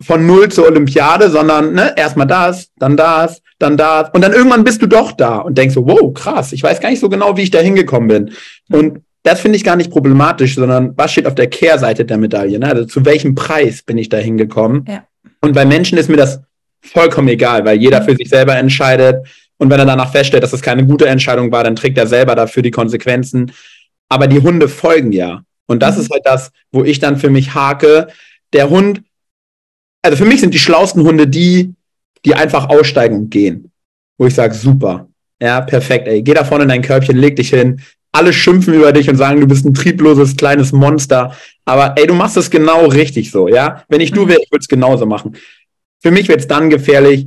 von 0.00 0.26
null 0.26 0.50
zur 0.50 0.66
Olympiade, 0.66 1.30
sondern 1.30 1.74
ne, 1.74 1.94
erstmal 1.96 2.26
das, 2.26 2.70
dann 2.76 2.96
das, 2.96 3.40
dann 3.62 3.76
das. 3.76 4.10
Und 4.12 4.22
dann 4.22 4.32
irgendwann 4.32 4.64
bist 4.64 4.82
du 4.82 4.86
doch 4.86 5.12
da 5.12 5.38
und 5.38 5.56
denkst 5.56 5.74
so, 5.74 5.86
wow, 5.86 6.12
krass, 6.12 6.52
ich 6.52 6.62
weiß 6.62 6.80
gar 6.80 6.90
nicht 6.90 7.00
so 7.00 7.08
genau, 7.08 7.36
wie 7.36 7.42
ich 7.42 7.50
da 7.50 7.60
hingekommen 7.60 8.08
bin. 8.08 8.32
Und 8.70 9.02
das 9.22 9.40
finde 9.40 9.56
ich 9.56 9.64
gar 9.64 9.76
nicht 9.76 9.90
problematisch, 9.90 10.56
sondern 10.56 10.96
was 10.96 11.12
steht 11.12 11.26
auf 11.26 11.34
der 11.34 11.48
Kehrseite 11.48 12.04
der 12.04 12.18
Medaille? 12.18 12.58
Ne? 12.58 12.68
Also 12.68 12.84
zu 12.84 13.04
welchem 13.04 13.34
Preis 13.34 13.82
bin 13.82 13.98
ich 13.98 14.08
da 14.08 14.18
hingekommen? 14.18 14.84
Ja. 14.88 15.04
Und 15.40 15.54
bei 15.54 15.64
Menschen 15.64 15.96
ist 15.98 16.08
mir 16.08 16.16
das 16.16 16.40
vollkommen 16.80 17.28
egal, 17.28 17.64
weil 17.64 17.80
jeder 17.80 18.02
für 18.02 18.16
sich 18.16 18.28
selber 18.28 18.56
entscheidet. 18.56 19.26
Und 19.58 19.70
wenn 19.70 19.78
er 19.78 19.86
danach 19.86 20.10
feststellt, 20.10 20.42
dass 20.42 20.50
das 20.50 20.62
keine 20.62 20.84
gute 20.84 21.06
Entscheidung 21.06 21.52
war, 21.52 21.62
dann 21.62 21.76
trägt 21.76 21.96
er 21.98 22.08
selber 22.08 22.34
dafür 22.34 22.62
die 22.62 22.72
Konsequenzen. 22.72 23.52
Aber 24.08 24.26
die 24.26 24.40
Hunde 24.40 24.68
folgen 24.68 25.12
ja. 25.12 25.42
Und 25.66 25.82
das 25.82 25.96
mhm. 25.96 26.02
ist 26.02 26.10
halt 26.10 26.26
das, 26.26 26.50
wo 26.72 26.82
ich 26.82 26.98
dann 26.98 27.16
für 27.16 27.30
mich 27.30 27.54
hake. 27.54 28.08
Der 28.52 28.68
Hund 28.68 29.02
also 30.02 30.16
für 30.16 30.24
mich 30.24 30.40
sind 30.40 30.52
die 30.52 30.58
schlausten 30.58 31.04
Hunde 31.04 31.28
die, 31.28 31.74
die 32.24 32.34
einfach 32.34 32.68
aussteigen 32.68 33.16
und 33.16 33.30
gehen. 33.30 33.70
Wo 34.18 34.26
ich 34.26 34.34
sage, 34.34 34.54
super, 34.54 35.08
ja, 35.42 35.60
perfekt, 35.60 36.06
ey, 36.06 36.22
geh 36.22 36.34
da 36.34 36.44
vorne 36.44 36.64
in 36.64 36.68
dein 36.68 36.82
Körbchen, 36.82 37.16
leg 37.16 37.36
dich 37.36 37.50
hin. 37.50 37.80
Alle 38.12 38.32
schimpfen 38.32 38.74
über 38.74 38.92
dich 38.92 39.08
und 39.08 39.16
sagen, 39.16 39.40
du 39.40 39.46
bist 39.46 39.64
ein 39.64 39.74
triebloses 39.74 40.36
kleines 40.36 40.70
Monster. 40.70 41.34
Aber 41.64 41.94
ey, 41.96 42.06
du 42.06 42.14
machst 42.14 42.36
es 42.36 42.50
genau 42.50 42.86
richtig 42.86 43.30
so, 43.30 43.48
ja. 43.48 43.84
Wenn 43.88 44.00
ich 44.00 44.12
du 44.12 44.24
mhm. 44.24 44.28
wäre, 44.28 44.40
ich 44.42 44.52
würde 44.52 44.60
es 44.60 44.68
genauso 44.68 45.06
machen. 45.06 45.36
Für 46.00 46.10
mich 46.10 46.28
wird 46.28 46.40
es 46.40 46.46
dann 46.46 46.70
gefährlich, 46.70 47.26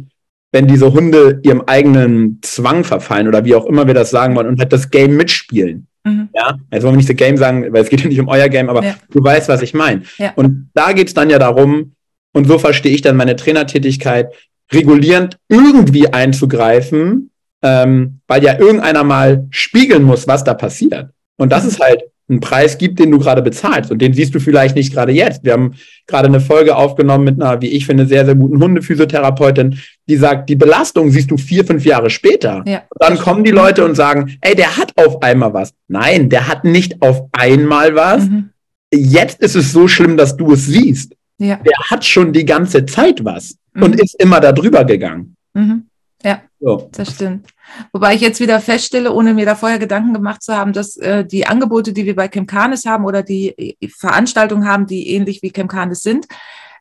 wenn 0.52 0.68
diese 0.68 0.94
Hunde 0.94 1.42
ihrem 1.44 1.64
eigenen 1.68 2.40
Zwang 2.42 2.86
verfallen 2.86 3.28
oder 3.28 3.44
wie 3.44 3.56
auch 3.56 3.66
immer 3.66 3.88
wir 3.88 3.94
das 3.94 4.12
sagen 4.12 4.36
wollen 4.36 4.48
und 4.48 4.60
halt 4.60 4.72
das 4.72 4.90
Game 4.90 5.18
mitspielen. 5.18 5.88
Mhm. 6.06 6.30
Ja, 6.34 6.58
also 6.70 6.88
wollen 6.88 6.96
wir 6.96 6.98
nicht 6.98 7.10
das 7.10 7.18
Game 7.18 7.36
sagen, 7.36 7.74
weil 7.74 7.84
es 7.84 7.90
geht 7.90 8.02
ja 8.02 8.08
nicht 8.08 8.20
um 8.22 8.30
euer 8.30 8.48
Game, 8.48 8.70
aber 8.70 8.84
ja. 8.84 8.96
du 9.10 9.22
weißt, 9.22 9.50
was 9.50 9.62
ich 9.62 9.74
meine. 9.74 10.04
Ja. 10.18 10.32
Und 10.36 10.70
da 10.74 10.94
geht 10.94 11.08
es 11.08 11.14
dann 11.14 11.30
ja 11.30 11.40
darum, 11.40 11.96
und 12.32 12.48
so 12.48 12.60
verstehe 12.60 12.94
ich 12.94 13.02
dann 13.02 13.18
meine 13.18 13.36
Trainertätigkeit, 13.36 14.34
regulierend 14.72 15.38
irgendwie 15.48 16.12
einzugreifen, 16.12 17.32
ähm, 17.62 18.20
weil 18.28 18.44
ja 18.44 18.60
irgendeiner 18.60 19.04
mal 19.04 19.48
spiegeln 19.50 20.04
muss, 20.04 20.28
was 20.28 20.44
da 20.44 20.54
passiert. 20.54 21.10
Und 21.38 21.52
das 21.52 21.66
ist 21.66 21.80
halt 21.80 22.04
ein 22.28 22.40
Preis 22.40 22.78
gibt, 22.78 22.98
den 23.00 23.12
du 23.12 23.20
gerade 23.20 23.42
bezahlst. 23.42 23.92
Und 23.92 24.00
den 24.00 24.14
siehst 24.14 24.34
du 24.34 24.40
vielleicht 24.40 24.76
nicht 24.76 24.92
gerade 24.92 25.12
jetzt. 25.12 25.44
Wir 25.44 25.54
haben 25.54 25.76
gerade 26.08 26.28
eine 26.28 26.40
Folge 26.40 26.76
aufgenommen 26.76 27.24
mit 27.24 27.42
einer, 27.42 27.62
wie 27.62 27.68
ich 27.68 27.86
finde, 27.86 28.08
sehr, 28.08 28.26
sehr 28.26 28.34
guten 28.34 28.62
Hundephysiotherapeutin, 28.62 29.78
die 30.10 30.16
sagt, 30.16 30.50
die 30.50 30.56
Belastung 30.56 31.12
siehst 31.12 31.30
du 31.30 31.38
vier, 31.38 31.64
fünf 31.66 31.86
Jahre 31.86 32.10
später. 32.10 32.64
Ja. 32.66 32.84
Dann 33.00 33.18
kommen 33.18 33.44
die 33.44 33.52
Leute 33.52 33.86
und 33.86 33.94
sagen, 33.94 34.38
ey, 34.42 34.56
der 34.56 34.76
hat 34.76 34.92
auf 34.96 35.22
einmal 35.22 35.54
was. 35.54 35.74
Nein, 35.88 36.30
der 36.30 36.48
hat 36.48 36.64
nicht 36.64 37.02
auf 37.02 37.26
einmal 37.32 37.96
was. 37.96 38.28
Mhm. 38.28 38.50
Jetzt 38.92 39.42
ist 39.42 39.56
es 39.56 39.72
so 39.72 39.88
schlimm, 39.88 40.18
dass 40.18 40.36
du 40.36 40.54
es 40.54 40.66
siehst. 40.66 41.16
Ja. 41.38 41.58
Der 41.58 41.78
hat 41.92 42.06
schon 42.06 42.34
die 42.34 42.46
ganze 42.46 42.86
Zeit 42.86 43.24
was 43.24 43.56
mhm. 43.76 43.84
und 43.84 44.02
ist 44.02 44.20
immer 44.20 44.40
da 44.40 44.52
drüber 44.52 44.84
gegangen. 44.84 45.36
Mhm. 45.54 45.88
Ja, 46.24 46.42
so. 46.60 46.90
das 46.92 47.12
stimmt. 47.12 47.48
Wobei 47.92 48.16
ich 48.16 48.22
jetzt 48.22 48.40
wieder 48.40 48.60
feststelle, 48.60 49.12
ohne 49.12 49.36
mir 49.36 49.46
da 49.46 49.54
vorher 49.54 49.78
Gedanken 49.78 50.14
gemacht 50.14 50.42
zu 50.42 50.56
haben, 50.56 50.74
dass 50.74 50.98
äh, 50.98 51.24
die 51.24 51.46
Angebote, 51.46 51.94
die 51.94 52.06
wir 52.06 52.16
bei 52.16 52.28
Chemcanis 52.28 52.86
haben 52.86 53.06
oder 53.06 53.22
die 53.22 53.50
äh, 53.50 53.90
Veranstaltungen 53.90 54.68
haben, 54.68 54.88
die 54.88 55.10
ähnlich 55.10 55.44
wie 55.44 55.52
Chemcanis 55.52 56.02
sind, 56.02 56.26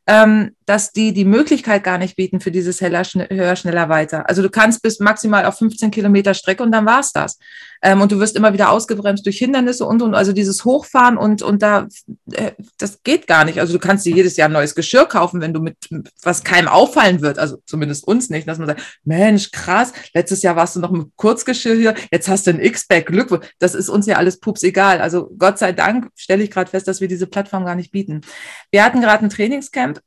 ähm, 0.06 0.52
dass 0.66 0.92
die 0.92 1.12
die 1.12 1.24
Möglichkeit 1.24 1.82
gar 1.82 1.98
nicht 1.98 2.16
bieten 2.16 2.40
für 2.40 2.50
dieses 2.50 2.80
heller, 2.80 3.04
schn 3.04 3.26
höher, 3.28 3.56
schneller, 3.56 3.88
weiter. 3.88 4.28
Also 4.28 4.42
du 4.42 4.50
kannst 4.50 4.82
bis 4.82 5.00
maximal 5.00 5.46
auf 5.46 5.58
15 5.58 5.90
Kilometer 5.90 6.34
Strecke 6.34 6.62
und 6.62 6.72
dann 6.72 6.86
war's 6.86 7.12
das. 7.12 7.38
Ähm, 7.82 8.00
und 8.00 8.12
du 8.12 8.18
wirst 8.18 8.36
immer 8.36 8.52
wieder 8.52 8.70
ausgebremst 8.70 9.24
durch 9.26 9.38
Hindernisse 9.38 9.84
und, 9.86 10.02
und 10.02 10.14
also 10.14 10.32
dieses 10.32 10.64
Hochfahren 10.64 11.16
und, 11.16 11.42
und 11.42 11.62
da, 11.62 11.88
äh, 12.32 12.52
das 12.78 13.02
geht 13.02 13.26
gar 13.26 13.44
nicht. 13.44 13.60
Also 13.60 13.72
du 13.72 13.78
kannst 13.78 14.06
dir 14.06 14.14
jedes 14.14 14.36
Jahr 14.36 14.48
ein 14.48 14.52
neues 14.52 14.74
Geschirr 14.74 15.06
kaufen, 15.06 15.40
wenn 15.40 15.52
du 15.52 15.60
mit, 15.60 15.76
was 16.22 16.44
keinem 16.44 16.68
auffallen 16.68 17.20
wird, 17.20 17.38
also 17.38 17.58
zumindest 17.66 18.06
uns 18.06 18.30
nicht, 18.30 18.48
dass 18.48 18.58
man 18.58 18.68
sagt, 18.68 18.98
Mensch, 19.04 19.50
krass, 19.50 19.92
letztes 20.14 20.42
Jahr 20.42 20.56
warst 20.56 20.76
du 20.76 20.80
noch 20.80 20.90
mit 20.90 21.08
Kurzgeschirr 21.16 21.74
hier, 21.76 21.94
jetzt 22.10 22.28
hast 22.28 22.46
du 22.46 22.50
ein 22.50 22.60
X-Back, 22.60 23.06
Glückwunsch. 23.06 23.46
Das 23.58 23.74
ist 23.74 23.88
uns 23.88 24.06
ja 24.06 24.16
alles 24.16 24.40
pups 24.40 24.62
egal. 24.62 25.00
Also 25.00 25.30
Gott 25.38 25.58
sei 25.58 25.72
Dank 25.72 26.08
stelle 26.16 26.42
ich 26.42 26.50
gerade 26.50 26.70
fest, 26.70 26.88
dass 26.88 27.00
wir 27.00 27.08
diese 27.08 27.26
Plattform 27.26 27.64
gar 27.64 27.74
nicht 27.74 27.92
bieten. 27.92 28.22
Wir 28.70 28.84
hatten 28.84 29.00
gerade 29.00 29.24
ein 29.24 29.30
Trainingscamp 29.30 30.00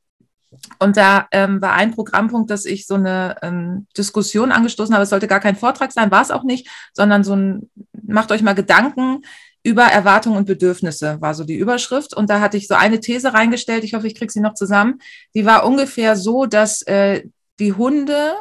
und 0.79 0.97
da 0.97 1.27
ähm, 1.31 1.61
war 1.61 1.73
ein 1.73 1.91
Programmpunkt, 1.91 2.49
dass 2.49 2.65
ich 2.65 2.87
so 2.87 2.95
eine 2.95 3.35
ähm, 3.41 3.87
Diskussion 3.97 4.51
angestoßen 4.51 4.93
habe. 4.93 5.03
Es 5.03 5.09
sollte 5.09 5.27
gar 5.27 5.39
kein 5.39 5.55
Vortrag 5.55 5.91
sein, 5.91 6.11
war 6.11 6.21
es 6.21 6.31
auch 6.31 6.43
nicht, 6.43 6.69
sondern 6.93 7.23
so 7.23 7.35
ein, 7.35 7.69
macht 7.91 8.31
euch 8.31 8.41
mal 8.41 8.55
Gedanken 8.55 9.23
über 9.63 9.83
Erwartungen 9.83 10.37
und 10.37 10.45
Bedürfnisse, 10.45 11.19
war 11.19 11.33
so 11.33 11.43
die 11.43 11.57
Überschrift. 11.57 12.15
Und 12.15 12.29
da 12.29 12.39
hatte 12.39 12.55
ich 12.55 12.67
so 12.67 12.75
eine 12.75 13.01
These 13.01 13.33
reingestellt, 13.33 13.83
ich 13.83 13.93
hoffe, 13.93 14.07
ich 14.07 14.15
kriege 14.15 14.31
sie 14.31 14.39
noch 14.39 14.53
zusammen. 14.53 14.99
Die 15.33 15.45
war 15.45 15.65
ungefähr 15.65 16.15
so, 16.15 16.45
dass 16.45 16.81
äh, 16.83 17.23
die 17.59 17.73
Hunde, 17.73 18.33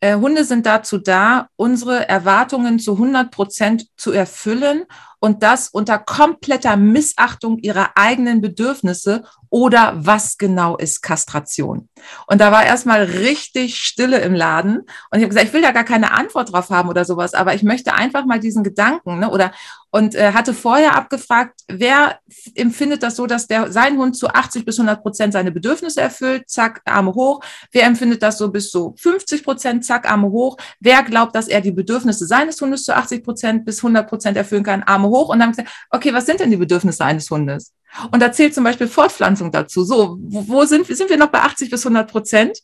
äh, 0.00 0.14
Hunde 0.14 0.44
sind 0.44 0.64
dazu 0.64 0.96
da, 0.96 1.48
unsere 1.56 2.08
Erwartungen 2.08 2.78
zu 2.78 2.92
100 2.92 3.30
Prozent 3.30 3.86
zu 3.98 4.12
erfüllen 4.12 4.84
und 5.20 5.42
das 5.42 5.68
unter 5.68 5.98
kompletter 5.98 6.76
Missachtung 6.76 7.58
ihrer 7.58 7.90
eigenen 7.96 8.40
Bedürfnisse 8.40 9.24
oder 9.50 9.94
was 9.96 10.38
genau 10.38 10.76
ist 10.76 11.02
Kastration? 11.02 11.88
Und 12.26 12.40
da 12.40 12.52
war 12.52 12.64
erstmal 12.64 13.02
richtig 13.02 13.78
Stille 13.78 14.18
im 14.18 14.34
Laden 14.34 14.78
und 14.78 14.86
ich 15.12 15.22
habe 15.22 15.28
gesagt, 15.28 15.46
ich 15.46 15.52
will 15.52 15.62
da 15.62 15.72
gar 15.72 15.84
keine 15.84 16.12
Antwort 16.12 16.52
drauf 16.52 16.70
haben 16.70 16.88
oder 16.88 17.04
sowas, 17.04 17.34
aber 17.34 17.54
ich 17.54 17.62
möchte 17.62 17.94
einfach 17.94 18.24
mal 18.26 18.40
diesen 18.40 18.62
Gedanken 18.62 19.18
ne, 19.20 19.30
oder 19.30 19.52
und 19.90 20.14
äh, 20.14 20.32
hatte 20.32 20.52
vorher 20.52 20.94
abgefragt, 20.94 21.60
wer 21.68 22.18
empfindet 22.54 23.02
das 23.02 23.16
so, 23.16 23.26
dass 23.26 23.46
der 23.46 23.72
sein 23.72 23.96
Hund 23.96 24.16
zu 24.16 24.28
80 24.28 24.64
bis 24.64 24.78
100 24.78 25.02
Prozent 25.02 25.32
seine 25.32 25.50
Bedürfnisse 25.50 26.00
erfüllt, 26.00 26.48
zack, 26.48 26.82
Arme 26.84 27.14
hoch. 27.14 27.40
Wer 27.72 27.84
empfindet 27.84 28.22
das 28.22 28.38
so 28.38 28.50
bis 28.50 28.70
zu 28.70 28.94
50 28.98 29.42
Prozent, 29.44 29.84
zack, 29.84 30.10
Arme 30.10 30.30
hoch. 30.30 30.56
Wer 30.80 31.02
glaubt, 31.02 31.34
dass 31.34 31.48
er 31.48 31.60
die 31.60 31.72
Bedürfnisse 31.72 32.26
seines 32.26 32.60
Hundes 32.60 32.84
zu 32.84 32.94
80 32.94 33.24
Prozent 33.24 33.64
bis 33.64 33.78
100 33.78 34.08
Prozent 34.08 34.36
erfüllen 34.36 34.64
kann, 34.64 34.82
Arme 34.82 35.08
hoch. 35.08 35.30
Und 35.30 35.38
dann 35.38 35.50
gesagt, 35.50 35.70
okay, 35.90 36.12
was 36.12 36.26
sind 36.26 36.40
denn 36.40 36.50
die 36.50 36.56
Bedürfnisse 36.56 37.04
eines 37.04 37.30
Hundes? 37.30 37.72
Und 38.12 38.20
da 38.20 38.30
zählt 38.30 38.54
zum 38.54 38.64
Beispiel 38.64 38.88
Fortpflanzung 38.88 39.50
dazu. 39.50 39.84
So, 39.84 40.18
wo 40.20 40.64
sind, 40.66 40.86
sind 40.86 41.08
wir 41.08 41.16
noch 41.16 41.28
bei 41.28 41.40
80 41.40 41.70
bis 41.70 41.86
100 41.86 42.10
Prozent? 42.10 42.58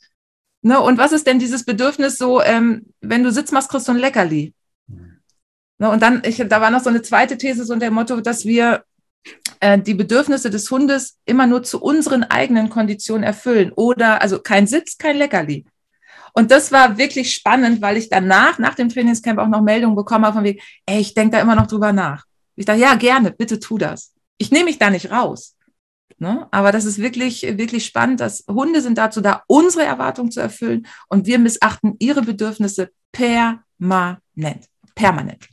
Ne, 0.60 0.80
und 0.80 0.96
was 0.96 1.12
ist 1.12 1.26
denn 1.26 1.38
dieses 1.38 1.64
Bedürfnis 1.64 2.16
so, 2.16 2.40
ähm, 2.40 2.86
wenn 3.00 3.22
du 3.22 3.30
Sitz 3.30 3.52
machst, 3.52 3.70
kriegst 3.70 3.86
du 3.86 3.92
ein 3.92 3.98
Leckerli? 3.98 4.54
Ne, 5.78 5.90
und 5.90 6.02
dann, 6.02 6.22
ich, 6.24 6.36
da 6.36 6.60
war 6.60 6.70
noch 6.70 6.82
so 6.82 6.90
eine 6.90 7.02
zweite 7.02 7.36
These, 7.36 7.64
so 7.64 7.74
dem 7.74 7.94
Motto, 7.94 8.20
dass 8.20 8.44
wir 8.44 8.84
äh, 9.60 9.78
die 9.78 9.94
Bedürfnisse 9.94 10.50
des 10.50 10.70
Hundes 10.70 11.18
immer 11.24 11.46
nur 11.46 11.62
zu 11.62 11.82
unseren 11.82 12.24
eigenen 12.24 12.70
Konditionen 12.70 13.24
erfüllen. 13.24 13.72
Oder, 13.72 14.22
also 14.22 14.40
kein 14.40 14.66
Sitz, 14.66 14.98
kein 14.98 15.16
Leckerli. 15.16 15.64
Und 16.32 16.50
das 16.50 16.72
war 16.72 16.98
wirklich 16.98 17.32
spannend, 17.32 17.80
weil 17.80 17.96
ich 17.96 18.08
danach, 18.08 18.58
nach 18.58 18.74
dem 18.74 18.88
Trainingscamp 18.88 19.38
auch 19.38 19.48
noch 19.48 19.62
Meldungen 19.62 19.96
bekommen 19.96 20.24
habe 20.24 20.34
von 20.34 20.44
wegen, 20.44 20.60
ey, 20.86 21.00
ich 21.00 21.14
denke 21.14 21.36
da 21.36 21.42
immer 21.42 21.54
noch 21.54 21.66
drüber 21.66 21.92
nach. 21.92 22.24
Ich 22.56 22.66
dachte, 22.66 22.80
ja, 22.80 22.94
gerne, 22.94 23.30
bitte 23.30 23.58
tu 23.60 23.78
das 23.78 24.14
ich 24.38 24.50
nehme 24.50 24.66
mich 24.66 24.78
da 24.78 24.90
nicht 24.90 25.10
raus. 25.10 25.56
Ne? 26.18 26.46
Aber 26.50 26.72
das 26.72 26.84
ist 26.84 26.98
wirklich, 26.98 27.42
wirklich 27.42 27.84
spannend, 27.84 28.20
dass 28.20 28.44
Hunde 28.48 28.80
sind 28.80 28.98
dazu 28.98 29.20
da, 29.20 29.42
unsere 29.46 29.84
Erwartungen 29.84 30.30
zu 30.30 30.40
erfüllen 30.40 30.86
und 31.08 31.26
wir 31.26 31.38
missachten 31.38 31.96
ihre 31.98 32.22
Bedürfnisse 32.22 32.90
permanent. 33.12 34.68
Permanent. 34.94 35.48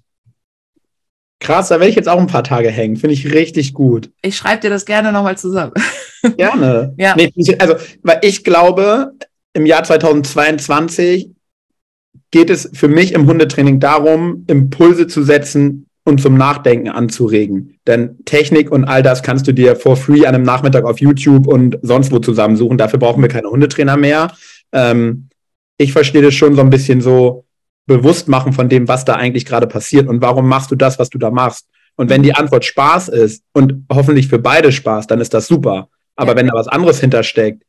Krass, 1.42 1.70
da 1.70 1.80
werde 1.80 1.90
ich 1.90 1.96
jetzt 1.96 2.08
auch 2.08 2.20
ein 2.20 2.28
paar 2.28 2.44
Tage 2.44 2.70
hängen. 2.70 2.98
Finde 2.98 3.16
ich 3.16 3.34
richtig 3.34 3.74
gut. 3.74 4.12
Ich 4.22 4.38
schreibe 4.38 4.62
dir 4.62 4.70
das 4.70 4.86
gerne 4.86 5.12
nochmal 5.12 5.38
zusammen. 5.38 5.74
Gerne. 6.38 6.94
ja. 7.00 7.16
Nee, 7.18 7.34
also, 7.58 7.76
weil 8.04 8.20
ich 8.22 8.44
glaube, 8.44 9.14
im 9.54 9.66
Jahr 9.66 9.84
2022 9.84 11.32
geht 12.30 12.52
es 12.52 12.70
für 12.74 12.88
mich 12.88 13.14
im 13.14 13.26
Hundetraining 13.26 13.80
darum, 13.80 14.46
Impulse 14.48 15.08
zu 15.08 15.24
setzen 15.24 15.88
und 16.04 16.22
zum 16.22 16.38
Nachdenken 16.38 16.90
anzuregen. 16.90 17.80
Denn 17.88 18.24
Technik 18.26 18.72
und 18.72 18.86
all 18.86 19.02
das 19.02 19.24
kannst 19.24 19.48
du 19.48 19.52
dir 19.52 19.76
for 19.76 19.98
free 19.98 20.28
an 20.28 20.36
einem 20.36 20.44
Nachmittag 20.44 20.86
auf 20.86 21.00
YouTube 21.00 21.48
und 21.48 21.80
sonst 21.82 22.12
wo 22.12 22.20
zusammensuchen. 22.20 22.78
Dafür 22.78 23.00
brauchen 23.00 23.22
wir 23.24 23.30
keine 23.30 23.50
Hundetrainer 23.50 23.98
mehr. 23.98 24.32
Ähm, 24.72 25.30
ich 25.78 25.92
verstehe 25.92 26.22
das 26.22 26.36
schon 26.36 26.54
so 26.54 26.62
ein 26.62 26.70
bisschen 26.70 27.02
so 27.02 27.46
bewusst 27.86 28.28
machen 28.28 28.54
von 28.54 28.70
dem, 28.70 28.88
was 28.88 29.06
da 29.06 29.16
eigentlich 29.16 29.46
gerade 29.46 29.68
passiert 29.68 30.08
und 30.08 30.22
warum 30.22 30.48
machst 30.48 30.72
du 30.72 30.76
das, 30.76 31.00
was 31.00 31.10
du 31.10 31.18
da 31.18 31.32
machst. 31.32 31.68
Und 31.96 32.10
wenn 32.10 32.24
die 32.24 32.34
Antwort 32.34 32.66
Spaß 32.66 33.10
ist 33.10 33.44
und 33.54 33.86
hoffentlich 33.92 34.28
für 34.28 34.40
beide 34.40 34.72
Spaß, 34.72 35.08
dann 35.08 35.20
ist 35.20 35.34
das 35.34 35.48
super. 35.48 35.90
Aber 36.16 36.32
ja. 36.32 36.38
wenn 36.38 36.48
da 36.48 36.54
was 36.54 36.68
anderes 36.68 37.00
hintersteckt, 37.00 37.64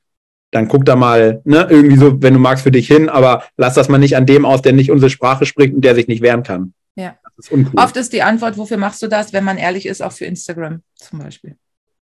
dann 0.53 0.69
guck 0.69 0.85
da 0.85 0.97
mal, 0.97 1.41
ne, 1.45 1.67
irgendwie 1.69 1.97
so, 1.97 2.23
wenn 2.23 2.35
du 2.35 2.41
magst, 2.41 2.63
für 2.63 2.71
dich 2.71 2.87
hin, 2.87 3.09
aber 3.09 3.45
lass 3.57 3.75
das 3.75 3.89
mal 3.89 3.99
nicht 3.99 4.17
an 4.17 4.27
dem 4.27 4.45
aus, 4.45 4.63
der 4.63 4.73
nicht 4.75 4.91
unsere 4.91 5.11
Sprache 5.11 5.47
spricht 5.47 5.75
und 5.75 5.83
der 5.83 5.95
sich 5.95 6.09
nicht 6.09 6.23
wehren 6.23 6.43
kann. 6.43 6.75
Ja. 6.95 7.17
Ist 7.39 7.51
Oft 7.75 7.97
ist 7.97 8.13
die 8.13 8.23
Antwort, 8.23 8.59
wofür 8.59 8.77
machst 8.77 9.03
du 9.03 9.09
das, 9.09 9.33
wenn 9.33 9.45
man 9.45 9.57
ehrlich 9.57 9.87
ist, 9.87 10.03
auch 10.03 10.13
für 10.13 10.27
Instagram 10.27 10.83
zum 10.95 11.19
Beispiel. 11.21 11.57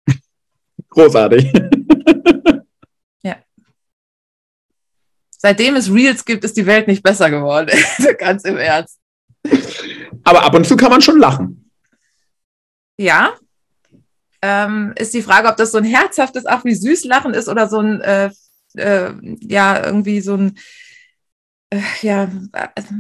Großartig. 0.89 1.51
Seitdem 5.38 5.75
es 5.75 5.93
Reels 5.93 6.25
gibt, 6.25 6.43
ist 6.43 6.57
die 6.57 6.65
Welt 6.65 6.88
nicht 6.88 7.03
besser 7.03 7.29
geworden. 7.29 7.69
Ganz 8.19 8.43
im 8.43 8.57
Ernst. 8.57 8.99
Aber 10.23 10.43
ab 10.43 10.55
und 10.55 10.65
zu 10.65 10.75
kann 10.75 10.89
man 10.89 11.01
schon 11.01 11.19
lachen. 11.19 11.71
Ja, 12.97 13.33
ähm, 14.41 14.93
ist 14.97 15.13
die 15.13 15.21
Frage, 15.21 15.47
ob 15.47 15.57
das 15.57 15.71
so 15.71 15.77
ein 15.77 15.83
herzhaftes, 15.83 16.45
ach 16.45 16.63
wie 16.65 16.75
süß 16.75 17.05
Lachen 17.05 17.33
ist 17.33 17.49
oder 17.49 17.67
so 17.67 17.79
ein, 17.79 18.01
äh, 18.01 18.29
äh, 18.75 19.13
ja, 19.41 19.83
irgendwie 19.83 20.21
so 20.21 20.35
ein, 20.35 20.57
äh, 21.69 21.81
ja, 22.01 22.29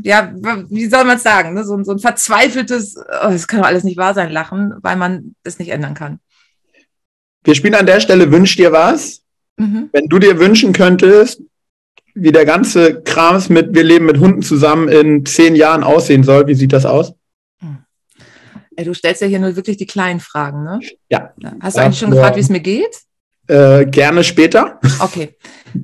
ja, 0.03 0.33
wie 0.69 0.87
soll 0.87 1.05
man 1.05 1.17
es 1.17 1.23
sagen, 1.23 1.53
ne? 1.53 1.63
so, 1.63 1.81
so, 1.83 1.91
ein 1.91 1.99
verzweifeltes, 1.99 2.97
oh, 2.97 3.29
das 3.29 3.47
kann 3.47 3.61
doch 3.61 3.67
alles 3.67 3.83
nicht 3.83 3.97
wahr 3.97 4.13
sein, 4.13 4.31
Lachen, 4.31 4.73
weil 4.81 4.95
man 4.95 5.35
das 5.43 5.59
nicht 5.59 5.69
ändern 5.69 5.93
kann. 5.93 6.19
Wir 7.43 7.55
spielen 7.55 7.75
an 7.75 7.85
der 7.85 7.99
Stelle 7.99 8.31
Wünsch 8.31 8.55
dir 8.55 8.71
was. 8.71 9.21
Mhm. 9.57 9.89
Wenn 9.91 10.07
du 10.07 10.19
dir 10.19 10.37
wünschen 10.39 10.73
könntest, 10.73 11.41
wie 12.17 12.31
der 12.31 12.45
ganze 12.45 13.01
Krams 13.01 13.49
mit 13.49 13.73
Wir 13.73 13.83
leben 13.83 14.05
mit 14.05 14.19
Hunden 14.19 14.41
zusammen 14.41 14.87
in 14.87 15.25
zehn 15.25 15.55
Jahren 15.55 15.83
aussehen 15.83 16.23
soll, 16.23 16.47
wie 16.47 16.55
sieht 16.55 16.73
das 16.73 16.85
aus? 16.85 17.13
Du 18.75 18.93
stellst 18.93 19.21
ja 19.21 19.27
hier 19.27 19.39
nur 19.39 19.55
wirklich 19.55 19.77
die 19.77 19.87
kleinen 19.87 20.19
Fragen, 20.19 20.63
ne? 20.63 20.79
Ja. 21.09 21.33
Hast 21.61 21.77
du 21.77 21.81
eigentlich 21.81 21.99
schon 21.99 22.11
gefragt, 22.11 22.35
wie 22.35 22.41
es 22.41 22.49
mir 22.49 22.59
geht? 22.59 23.01
Äh, 23.47 23.85
gerne 23.85 24.23
später. 24.23 24.79
Okay, 24.99 25.35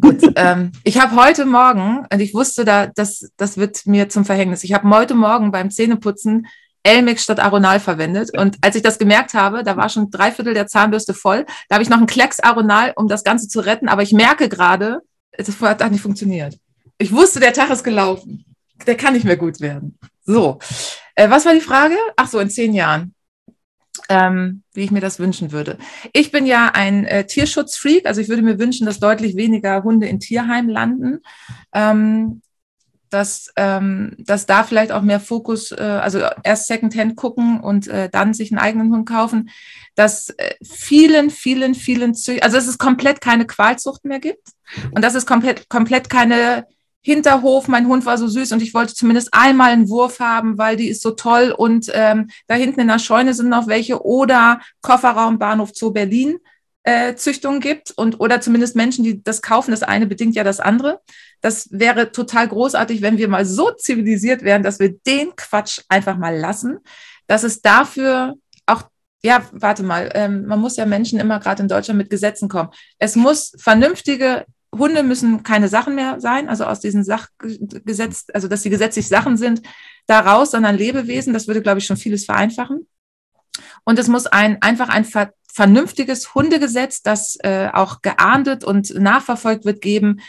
gut. 0.01 0.21
ähm, 0.35 0.71
ich 0.83 0.99
habe 0.99 1.15
heute 1.15 1.45
Morgen, 1.45 2.05
und 2.11 2.19
ich 2.19 2.33
wusste, 2.33 2.65
da, 2.65 2.87
das, 2.87 3.31
das 3.37 3.57
wird 3.57 3.85
mir 3.85 4.09
zum 4.09 4.25
Verhängnis, 4.25 4.63
ich 4.63 4.73
habe 4.73 4.89
heute 4.89 5.15
Morgen 5.15 5.51
beim 5.51 5.71
Zähneputzen 5.71 6.47
Elmix 6.83 7.23
statt 7.23 7.39
Aronal 7.39 7.79
verwendet. 7.79 8.37
Und 8.37 8.57
als 8.61 8.75
ich 8.75 8.81
das 8.81 8.99
gemerkt 8.99 9.33
habe, 9.33 9.63
da 9.63 9.77
war 9.77 9.87
schon 9.89 10.11
drei 10.11 10.31
Viertel 10.31 10.53
der 10.53 10.67
Zahnbürste 10.67 11.13
voll. 11.13 11.45
Da 11.69 11.75
habe 11.75 11.83
ich 11.83 11.89
noch 11.89 11.97
einen 11.97 12.07
Klecks 12.07 12.41
Aronal, 12.41 12.91
um 12.95 13.07
das 13.07 13.23
Ganze 13.23 13.47
zu 13.47 13.61
retten. 13.61 13.87
Aber 13.87 14.01
ich 14.01 14.11
merke 14.11 14.49
gerade, 14.49 14.99
das 15.37 15.59
hat 15.59 15.91
nicht 15.91 16.01
funktioniert. 16.01 16.57
Ich 16.97 17.11
wusste, 17.11 17.39
der 17.39 17.53
Tag 17.53 17.69
ist 17.69 17.83
gelaufen. 17.83 18.45
Der 18.85 18.95
kann 18.95 19.13
nicht 19.13 19.25
mehr 19.25 19.37
gut 19.37 19.61
werden. 19.61 19.97
So, 20.25 20.59
äh, 21.15 21.29
was 21.29 21.45
war 21.45 21.53
die 21.53 21.61
Frage? 21.61 21.95
Ach 22.15 22.27
so, 22.27 22.39
in 22.39 22.49
zehn 22.49 22.73
Jahren. 22.73 23.13
Ähm, 24.09 24.63
wie 24.73 24.81
ich 24.81 24.91
mir 24.91 25.01
das 25.01 25.19
wünschen 25.19 25.51
würde. 25.51 25.77
Ich 26.13 26.31
bin 26.31 26.45
ja 26.45 26.71
ein 26.73 27.05
äh, 27.05 27.25
Tierschutzfreak, 27.25 28.07
also 28.07 28.21
ich 28.21 28.27
würde 28.27 28.41
mir 28.41 28.57
wünschen, 28.57 28.85
dass 28.85 28.99
deutlich 28.99 29.35
weniger 29.35 29.83
Hunde 29.83 30.07
in 30.07 30.19
Tierheimen 30.19 30.69
landen. 30.69 31.19
Ähm, 31.73 32.41
dass, 33.13 33.51
ähm, 33.55 34.15
dass 34.17 34.45
da 34.45 34.63
vielleicht 34.63 34.91
auch 34.91 35.03
mehr 35.03 35.19
Fokus, 35.19 35.71
äh, 35.71 35.81
also 35.81 36.19
erst 36.43 36.67
Secondhand 36.67 37.15
gucken 37.15 37.59
und 37.59 37.87
äh, 37.87 38.09
dann 38.09 38.33
sich 38.33 38.51
einen 38.51 38.59
eigenen 38.59 38.91
Hund 38.91 39.07
kaufen, 39.07 39.49
dass 39.95 40.29
äh, 40.31 40.55
vielen, 40.63 41.29
vielen, 41.29 41.75
vielen, 41.75 42.15
Zü 42.15 42.39
also 42.39 42.57
dass 42.57 42.67
es 42.67 42.79
komplett 42.79 43.21
keine 43.21 43.45
Qualzucht 43.45 44.03
mehr 44.05 44.19
gibt 44.19 44.47
und 44.95 45.03
dass 45.03 45.13
es 45.13 45.25
komplett, 45.25 45.69
komplett 45.69 46.09
keine 46.09 46.65
Hinterhof, 47.01 47.67
mein 47.67 47.87
Hund 47.87 48.05
war 48.05 48.17
so 48.17 48.27
süß 48.27 48.53
und 48.53 48.61
ich 48.61 48.73
wollte 48.73 48.95
zumindest 48.95 49.29
einmal 49.33 49.71
einen 49.71 49.89
Wurf 49.89 50.19
haben, 50.19 50.57
weil 50.57 50.77
die 50.77 50.87
ist 50.87 51.01
so 51.01 51.11
toll 51.11 51.53
und 51.55 51.91
ähm, 51.93 52.29
da 52.47 52.55
hinten 52.55 52.79
in 52.79 52.87
der 52.87 52.97
Scheune 52.97 53.33
sind 53.33 53.49
noch 53.49 53.67
welche 53.67 54.03
oder 54.03 54.59
Kofferraum 54.81 55.37
Bahnhof 55.37 55.71
Zoo 55.73 55.91
Berlin 55.91 56.37
äh, 56.83 57.15
Züchtungen 57.15 57.59
gibt 57.59 57.91
und 57.91 58.19
oder 58.19 58.41
zumindest 58.41 58.75
Menschen, 58.75 59.03
die 59.03 59.23
das 59.23 59.41
kaufen. 59.41 59.71
Das 59.71 59.83
eine 59.83 60.05
bedingt 60.05 60.35
ja 60.35 60.43
das 60.43 60.59
andere. 60.59 60.99
Das 61.41 61.69
wäre 61.71 62.11
total 62.11 62.47
großartig, 62.47 63.01
wenn 63.01 63.17
wir 63.17 63.27
mal 63.27 63.45
so 63.45 63.71
zivilisiert 63.71 64.43
wären, 64.43 64.63
dass 64.63 64.79
wir 64.79 64.93
den 65.05 65.35
Quatsch 65.35 65.81
einfach 65.89 66.17
mal 66.17 66.37
lassen, 66.37 66.79
dass 67.27 67.43
es 67.43 67.61
dafür 67.61 68.35
auch 68.65 68.83
ja, 69.25 69.41
warte 69.53 69.83
mal, 69.83 70.11
ähm, 70.15 70.45
man 70.45 70.59
muss 70.59 70.75
ja 70.75 70.85
Menschen 70.85 71.17
immer 71.17 71.39
gerade 71.39 71.61
in 71.63 71.69
Deutschland 71.69 71.97
mit 71.97 72.09
Gesetzen 72.09 72.49
kommen. 72.49 72.71
Es 72.99 73.15
muss 73.15 73.53
vernünftige 73.57 74.45
Hunde 74.73 75.03
müssen 75.03 75.43
keine 75.43 75.69
Sachen 75.69 75.95
mehr 75.95 76.19
sein, 76.19 76.49
also 76.49 76.65
aus 76.65 76.79
diesen 76.79 77.03
Sachgesetz, 77.03 78.25
also 78.33 78.47
dass 78.47 78.63
sie 78.63 78.69
gesetzlich 78.69 79.07
Sachen 79.07 79.37
sind, 79.37 79.61
daraus, 80.07 80.51
sondern 80.51 80.75
Lebewesen. 80.75 81.33
Das 81.33 81.47
würde, 81.47 81.61
glaube 81.61 81.79
ich, 81.79 81.85
schon 81.85 81.97
vieles 81.97 82.25
vereinfachen. 82.25 82.87
Und 83.85 83.99
es 83.99 84.07
muss 84.07 84.25
ein 84.25 84.61
einfach 84.61 84.89
ein 84.89 85.05
ver 85.05 85.31
vernünftiges 85.53 86.33
Hundegesetz, 86.33 87.01
das 87.01 87.37
äh, 87.43 87.69
auch 87.71 88.01
geahndet 88.01 88.63
und 88.63 88.93
nachverfolgt 88.95 89.65
wird, 89.65 89.81
geben, 89.81 90.19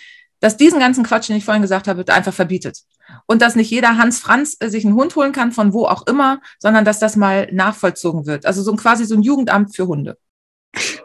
dass 0.41 0.59
diesen 0.59 0.79
ganzen 0.79 1.05
Quatsch, 1.05 1.29
den 1.29 1.37
ich 1.37 1.45
vorhin 1.45 1.63
gesagt 1.63 1.89
habe, 1.89 2.05
einfach 2.13 2.35
verbietet. 2.35 2.81
Und 3.27 3.41
dass 3.41 3.57
nicht 3.57 3.71
jeder 3.71 3.97
Hans 3.97 4.19
Franz 4.21 4.57
äh, 4.61 4.69
sich 4.69 4.85
einen 4.85 4.95
Hund 4.95 5.17
holen 5.17 5.33
kann, 5.33 5.53
von 5.53 5.73
wo 5.73 5.87
auch 5.87 6.07
immer, 6.07 6.41
sondern 6.59 6.85
dass 6.85 6.99
das 6.99 7.17
mal 7.17 7.49
nachvollzogen 7.53 8.27
wird. 8.27 8.45
Also 8.45 8.63
so 8.63 8.71
ein, 8.71 8.77
quasi 8.77 9.07
so 9.07 9.15
ein 9.15 9.23
Jugendamt 9.23 9.75
für 9.75 9.87
Hunde. 9.87 10.19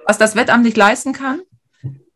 Was 0.06 0.18
das 0.18 0.36
Wettamt 0.36 0.64
nicht 0.64 0.78
leisten 0.78 1.14
kann, 1.14 1.42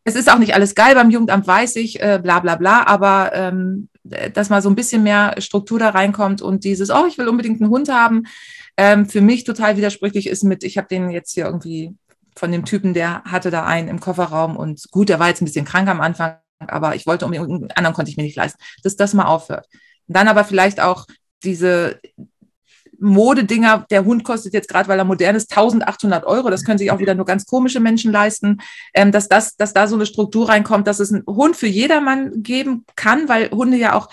es 0.04 0.14
ist 0.14 0.30
auch 0.30 0.38
nicht 0.38 0.54
alles 0.54 0.74
geil 0.74 0.94
beim 0.94 1.10
Jugendamt, 1.10 1.46
weiß 1.46 1.76
ich, 1.76 2.00
äh, 2.00 2.20
bla 2.22 2.40
bla 2.40 2.56
bla, 2.56 2.86
aber 2.86 3.30
ähm, 3.34 3.88
dass 4.02 4.50
mal 4.50 4.60
so 4.60 4.68
ein 4.68 4.74
bisschen 4.74 5.02
mehr 5.02 5.34
Struktur 5.38 5.78
da 5.78 5.88
reinkommt 5.90 6.42
und 6.42 6.64
dieses, 6.64 6.90
oh, 6.90 7.06
ich 7.08 7.16
will 7.16 7.28
unbedingt 7.28 7.62
einen 7.62 7.70
Hund 7.70 7.88
haben, 7.88 8.24
ähm, 8.76 9.08
für 9.08 9.20
mich 9.20 9.44
total 9.44 9.76
widersprüchlich 9.76 10.26
ist 10.26 10.44
mit, 10.44 10.64
ich 10.64 10.78
habe 10.78 10.88
den 10.88 11.10
jetzt 11.10 11.32
hier 11.32 11.46
irgendwie 11.46 11.94
von 12.36 12.50
dem 12.50 12.64
Typen, 12.64 12.94
der 12.94 13.22
hatte 13.24 13.50
da 13.50 13.64
einen 13.64 13.88
im 13.88 14.00
Kofferraum 14.00 14.56
und 14.56 14.90
gut, 14.90 15.08
der 15.08 15.20
war 15.20 15.28
jetzt 15.28 15.40
ein 15.40 15.44
bisschen 15.44 15.64
krank 15.64 15.88
am 15.88 16.00
Anfang, 16.00 16.38
aber 16.58 16.96
ich 16.96 17.06
wollte 17.06 17.24
unbedingt, 17.26 17.48
einen 17.50 17.70
anderen 17.72 17.94
konnte 17.94 18.10
ich 18.10 18.16
mir 18.16 18.24
nicht 18.24 18.36
leisten, 18.36 18.58
dass 18.82 18.96
das 18.96 19.14
mal 19.14 19.26
aufhört. 19.26 19.68
Und 20.08 20.16
dann 20.16 20.28
aber 20.28 20.44
vielleicht 20.44 20.80
auch 20.80 21.06
diese, 21.44 22.00
Modedinger, 23.04 23.86
der 23.90 24.04
Hund 24.04 24.24
kostet 24.24 24.54
jetzt 24.54 24.68
gerade, 24.68 24.88
weil 24.88 24.98
er 24.98 25.04
modern 25.04 25.36
ist, 25.36 25.50
1800 25.50 26.24
Euro. 26.24 26.50
Das 26.50 26.64
können 26.64 26.78
sich 26.78 26.90
auch 26.90 26.98
wieder 26.98 27.14
nur 27.14 27.26
ganz 27.26 27.46
komische 27.46 27.80
Menschen 27.80 28.12
leisten. 28.12 28.58
Ähm, 28.94 29.12
dass, 29.12 29.28
das, 29.28 29.56
dass 29.56 29.72
da 29.72 29.86
so 29.86 29.94
eine 29.94 30.06
Struktur 30.06 30.48
reinkommt, 30.48 30.86
dass 30.86 31.00
es 31.00 31.12
einen 31.12 31.24
Hund 31.26 31.56
für 31.56 31.66
jedermann 31.66 32.42
geben 32.42 32.84
kann, 32.96 33.28
weil 33.28 33.50
Hunde 33.50 33.76
ja 33.76 33.94
auch 33.94 34.08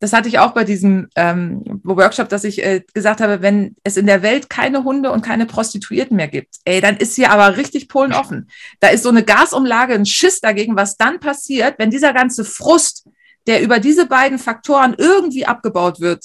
das 0.00 0.12
hatte 0.12 0.28
ich 0.28 0.38
auch 0.38 0.52
bei 0.52 0.64
diesem 0.64 1.08
ähm, 1.16 1.62
Workshop, 1.82 2.28
dass 2.28 2.44
ich 2.44 2.62
äh, 2.64 2.82
gesagt 2.94 3.20
habe, 3.20 3.42
wenn 3.42 3.74
es 3.82 3.96
in 3.96 4.06
der 4.06 4.22
Welt 4.22 4.48
keine 4.48 4.84
Hunde 4.84 5.10
und 5.10 5.22
keine 5.22 5.46
Prostituierten 5.46 6.16
mehr 6.16 6.28
gibt, 6.28 6.56
ey, 6.64 6.80
dann 6.80 6.96
ist 6.96 7.16
hier 7.16 7.30
aber 7.32 7.56
richtig 7.56 7.88
Polen 7.88 8.12
offen. 8.12 8.48
Da 8.80 8.88
ist 8.88 9.02
so 9.02 9.08
eine 9.08 9.24
Gasumlage, 9.24 9.94
ein 9.94 10.06
Schiss 10.06 10.40
dagegen, 10.40 10.76
was 10.76 10.96
dann 10.96 11.18
passiert, 11.18 11.78
wenn 11.78 11.90
dieser 11.90 12.12
ganze 12.12 12.44
Frust, 12.44 13.08
der 13.46 13.62
über 13.62 13.80
diese 13.80 14.06
beiden 14.06 14.38
Faktoren 14.38 14.94
irgendwie 14.96 15.46
abgebaut 15.46 16.00
wird, 16.00 16.24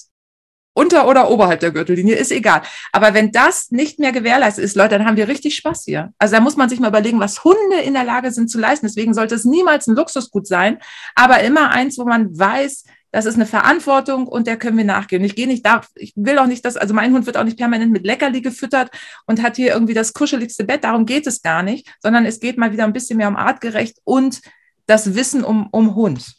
unter 0.75 1.07
oder 1.07 1.29
oberhalb 1.29 1.59
der 1.59 1.71
Gürtellinie, 1.71 2.15
ist 2.15 2.31
egal. 2.31 2.63
Aber 2.91 3.13
wenn 3.13 3.31
das 3.31 3.71
nicht 3.71 3.99
mehr 3.99 4.11
gewährleistet 4.11 4.63
ist, 4.63 4.75
Leute, 4.75 4.97
dann 4.97 5.05
haben 5.05 5.17
wir 5.17 5.27
richtig 5.27 5.55
Spaß 5.55 5.83
hier. 5.85 6.13
Also 6.17 6.35
da 6.35 6.41
muss 6.41 6.57
man 6.57 6.67
sich 6.67 6.79
mal 6.79 6.87
überlegen, 6.87 7.19
was 7.19 7.43
Hunde 7.43 7.77
in 7.83 7.93
der 7.93 8.03
Lage 8.03 8.31
sind 8.31 8.49
zu 8.49 8.59
leisten. 8.59 8.87
Deswegen 8.87 9.13
sollte 9.13 9.35
es 9.35 9.45
niemals 9.45 9.87
ein 9.87 9.95
Luxusgut 9.95 10.47
sein, 10.47 10.79
aber 11.15 11.41
immer 11.41 11.69
eins, 11.69 11.97
wo 11.97 12.05
man 12.05 12.37
weiß, 12.37 12.85
das 13.13 13.25
ist 13.27 13.35
eine 13.35 13.45
Verantwortung 13.45 14.27
und 14.27 14.47
der 14.47 14.57
können 14.57 14.75
wir 14.75 14.83
nachgehen. 14.83 15.23
Ich 15.23 15.35
gehe 15.35 15.45
nicht 15.45 15.63
da, 15.63 15.81
ich 15.93 16.13
will 16.15 16.39
auch 16.39 16.47
nicht, 16.47 16.65
dass, 16.65 16.77
also 16.77 16.95
mein 16.95 17.13
Hund 17.13 17.27
wird 17.27 17.37
auch 17.37 17.43
nicht 17.43 17.59
permanent 17.59 17.91
mit 17.91 18.05
Leckerli 18.05 18.41
gefüttert 18.41 18.89
und 19.27 19.43
hat 19.43 19.55
hier 19.55 19.71
irgendwie 19.71 19.93
das 19.93 20.13
kuscheligste 20.13 20.63
Bett. 20.63 20.83
Darum 20.83 21.05
geht 21.05 21.27
es 21.27 21.43
gar 21.43 21.61
nicht, 21.61 21.87
sondern 22.01 22.25
es 22.25 22.39
geht 22.39 22.57
mal 22.57 22.71
wieder 22.71 22.85
ein 22.85 22.91
bisschen 22.91 23.17
mehr 23.17 23.27
um 23.27 23.35
artgerecht 23.35 23.99
und 24.03 24.41
das 24.87 25.13
Wissen 25.13 25.43
um, 25.43 25.67
um 25.71 25.93
Hund. 25.93 26.33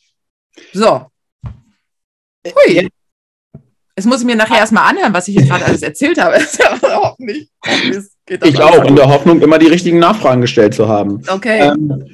So. 0.72 1.06
Hui. 2.44 2.88
Jetzt 3.96 4.06
muss 4.06 4.20
ich 4.20 4.26
mir 4.26 4.34
nachher 4.34 4.58
erstmal 4.58 4.90
anhören, 4.90 5.14
was 5.14 5.28
ich 5.28 5.36
hier 5.36 5.46
gerade 5.46 5.66
alles 5.66 5.82
erzählt 5.82 6.20
habe. 6.20 6.38
Hoffentlich. 6.82 7.50
ich 8.26 8.60
auch, 8.60 8.84
in 8.84 8.96
der 8.96 9.08
Hoffnung, 9.08 9.40
immer 9.42 9.60
die 9.60 9.68
richtigen 9.68 10.00
Nachfragen 10.00 10.40
gestellt 10.40 10.74
zu 10.74 10.88
haben. 10.88 11.22
Okay. 11.28 11.68
Ähm, 11.68 12.04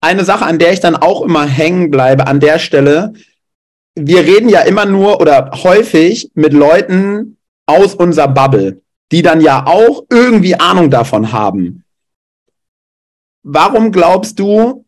eine 0.00 0.24
Sache, 0.24 0.46
an 0.46 0.58
der 0.58 0.72
ich 0.72 0.80
dann 0.80 0.96
auch 0.96 1.22
immer 1.22 1.46
hängen 1.46 1.92
bleibe, 1.92 2.26
an 2.26 2.40
der 2.40 2.58
Stelle, 2.58 3.14
wir 3.94 4.20
reden 4.20 4.48
ja 4.48 4.60
immer 4.60 4.86
nur 4.86 5.20
oder 5.20 5.50
häufig 5.62 6.30
mit 6.34 6.52
Leuten 6.52 7.36
aus 7.66 7.94
unserer 7.94 8.28
Bubble, 8.28 8.82
die 9.12 9.22
dann 9.22 9.40
ja 9.40 9.66
auch 9.66 10.04
irgendwie 10.10 10.54
Ahnung 10.54 10.90
davon 10.90 11.32
haben. 11.32 11.84
Warum 13.42 13.90
glaubst 13.92 14.38
du, 14.38 14.84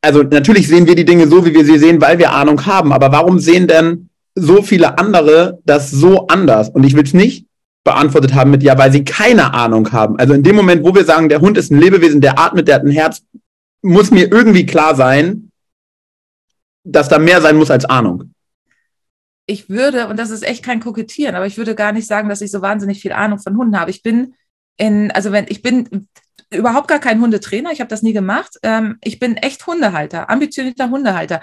also 0.00 0.22
natürlich 0.22 0.68
sehen 0.68 0.86
wir 0.86 0.94
die 0.94 1.04
Dinge 1.04 1.26
so, 1.26 1.44
wie 1.44 1.54
wir 1.54 1.64
sie 1.64 1.78
sehen, 1.78 2.00
weil 2.00 2.18
wir 2.18 2.32
Ahnung 2.32 2.66
haben. 2.66 2.92
Aber 2.92 3.12
warum 3.12 3.38
sehen 3.38 3.66
denn 3.66 4.10
so 4.34 4.62
viele 4.62 4.98
andere 4.98 5.60
das 5.64 5.90
so 5.90 6.26
anders? 6.26 6.68
Und 6.68 6.84
ich 6.84 6.94
will 6.94 7.04
es 7.04 7.14
nicht 7.14 7.46
beantwortet 7.84 8.34
haben 8.34 8.50
mit 8.50 8.62
ja, 8.62 8.76
weil 8.76 8.92
sie 8.92 9.04
keine 9.04 9.54
Ahnung 9.54 9.90
haben. 9.92 10.18
Also 10.18 10.34
in 10.34 10.42
dem 10.42 10.56
Moment, 10.56 10.84
wo 10.84 10.94
wir 10.94 11.04
sagen, 11.04 11.28
der 11.28 11.40
Hund 11.40 11.56
ist 11.56 11.70
ein 11.70 11.80
Lebewesen, 11.80 12.20
der 12.20 12.38
atmet, 12.38 12.68
der 12.68 12.76
hat 12.76 12.84
ein 12.84 12.90
Herz, 12.90 13.22
muss 13.82 14.10
mir 14.10 14.30
irgendwie 14.30 14.66
klar 14.66 14.94
sein, 14.94 15.49
dass 16.84 17.08
da 17.08 17.18
mehr 17.18 17.40
sein 17.40 17.56
muss 17.56 17.70
als 17.70 17.84
Ahnung. 17.84 18.34
Ich 19.46 19.68
würde, 19.68 20.08
und 20.08 20.18
das 20.18 20.30
ist 20.30 20.44
echt 20.44 20.64
kein 20.64 20.80
Kokettieren, 20.80 21.34
aber 21.34 21.46
ich 21.46 21.58
würde 21.58 21.74
gar 21.74 21.92
nicht 21.92 22.06
sagen, 22.06 22.28
dass 22.28 22.40
ich 22.40 22.50
so 22.50 22.62
wahnsinnig 22.62 23.00
viel 23.00 23.12
Ahnung 23.12 23.38
von 23.40 23.56
Hunden 23.56 23.78
habe. 23.78 23.90
Ich 23.90 24.02
bin 24.02 24.34
in, 24.76 25.10
also 25.10 25.32
wenn, 25.32 25.46
ich 25.48 25.62
bin 25.62 26.08
überhaupt 26.50 26.88
gar 26.88 26.98
kein 26.98 27.20
Hundetrainer, 27.20 27.72
ich 27.72 27.80
habe 27.80 27.90
das 27.90 28.02
nie 28.02 28.12
gemacht. 28.12 28.58
Ähm, 28.62 28.98
ich 29.02 29.18
bin 29.18 29.36
echt 29.36 29.66
Hundehalter, 29.66 30.30
ambitionierter 30.30 30.90
Hundehalter. 30.90 31.40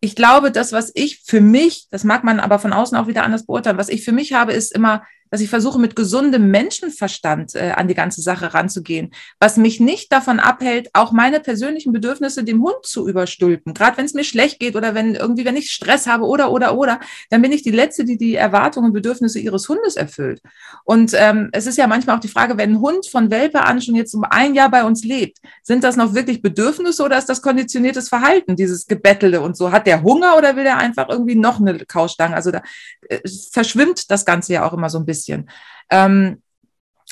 Ich 0.00 0.16
glaube, 0.16 0.50
das, 0.50 0.72
was 0.72 0.90
ich 0.94 1.22
für 1.24 1.40
mich, 1.40 1.86
das 1.90 2.04
mag 2.04 2.24
man 2.24 2.40
aber 2.40 2.58
von 2.58 2.72
außen 2.72 2.96
auch 2.98 3.06
wieder 3.06 3.24
anders 3.24 3.46
beurteilen, 3.46 3.78
was 3.78 3.88
ich 3.88 4.04
für 4.04 4.12
mich 4.12 4.32
habe, 4.32 4.52
ist 4.52 4.74
immer 4.74 5.04
dass 5.34 5.40
ich 5.40 5.50
versuche, 5.50 5.80
mit 5.80 5.96
gesundem 5.96 6.52
Menschenverstand 6.52 7.56
äh, 7.56 7.72
an 7.74 7.88
die 7.88 7.96
ganze 7.96 8.22
Sache 8.22 8.54
ranzugehen, 8.54 9.10
was 9.40 9.56
mich 9.56 9.80
nicht 9.80 10.12
davon 10.12 10.38
abhält, 10.38 10.90
auch 10.92 11.10
meine 11.10 11.40
persönlichen 11.40 11.92
Bedürfnisse 11.92 12.44
dem 12.44 12.62
Hund 12.62 12.76
zu 12.84 13.08
überstülpen. 13.08 13.74
Gerade 13.74 13.96
wenn 13.96 14.04
es 14.04 14.14
mir 14.14 14.22
schlecht 14.22 14.60
geht 14.60 14.76
oder 14.76 14.94
wenn 14.94 15.16
irgendwie, 15.16 15.44
wenn 15.44 15.56
ich 15.56 15.72
Stress 15.72 16.06
habe 16.06 16.26
oder, 16.26 16.52
oder, 16.52 16.78
oder, 16.78 17.00
dann 17.30 17.42
bin 17.42 17.50
ich 17.50 17.64
die 17.64 17.72
Letzte, 17.72 18.04
die 18.04 18.16
die 18.16 18.36
Erwartungen 18.36 18.86
und 18.86 18.92
Bedürfnisse 18.92 19.40
ihres 19.40 19.68
Hundes 19.68 19.96
erfüllt. 19.96 20.40
Und 20.84 21.14
ähm, 21.16 21.48
es 21.50 21.66
ist 21.66 21.78
ja 21.78 21.88
manchmal 21.88 22.14
auch 22.14 22.20
die 22.20 22.28
Frage, 22.28 22.56
wenn 22.56 22.74
ein 22.74 22.80
Hund 22.80 23.08
von 23.08 23.32
Welpe 23.32 23.62
an 23.62 23.82
schon 23.82 23.96
jetzt 23.96 24.14
um 24.14 24.22
ein 24.22 24.54
Jahr 24.54 24.70
bei 24.70 24.84
uns 24.84 25.02
lebt, 25.02 25.38
sind 25.64 25.82
das 25.82 25.96
noch 25.96 26.14
wirklich 26.14 26.42
Bedürfnisse 26.42 27.02
oder 27.02 27.18
ist 27.18 27.28
das 27.28 27.42
konditioniertes 27.42 28.08
Verhalten, 28.08 28.54
dieses 28.54 28.86
Gebettele 28.86 29.40
und 29.40 29.56
so? 29.56 29.72
Hat 29.72 29.88
der 29.88 30.04
Hunger 30.04 30.36
oder 30.38 30.54
will 30.54 30.66
er 30.66 30.78
einfach 30.78 31.08
irgendwie 31.08 31.34
noch 31.34 31.58
eine 31.58 31.76
Kaustange? 31.86 32.36
Also 32.36 32.52
da 32.52 32.62
äh, 33.08 33.18
verschwimmt 33.50 34.12
das 34.12 34.24
Ganze 34.24 34.52
ja 34.52 34.64
auch 34.64 34.72
immer 34.72 34.88
so 34.88 34.98
ein 34.98 35.04
bisschen 35.04 35.23
bisschen. 35.24 35.50
Ähm, 35.90 36.42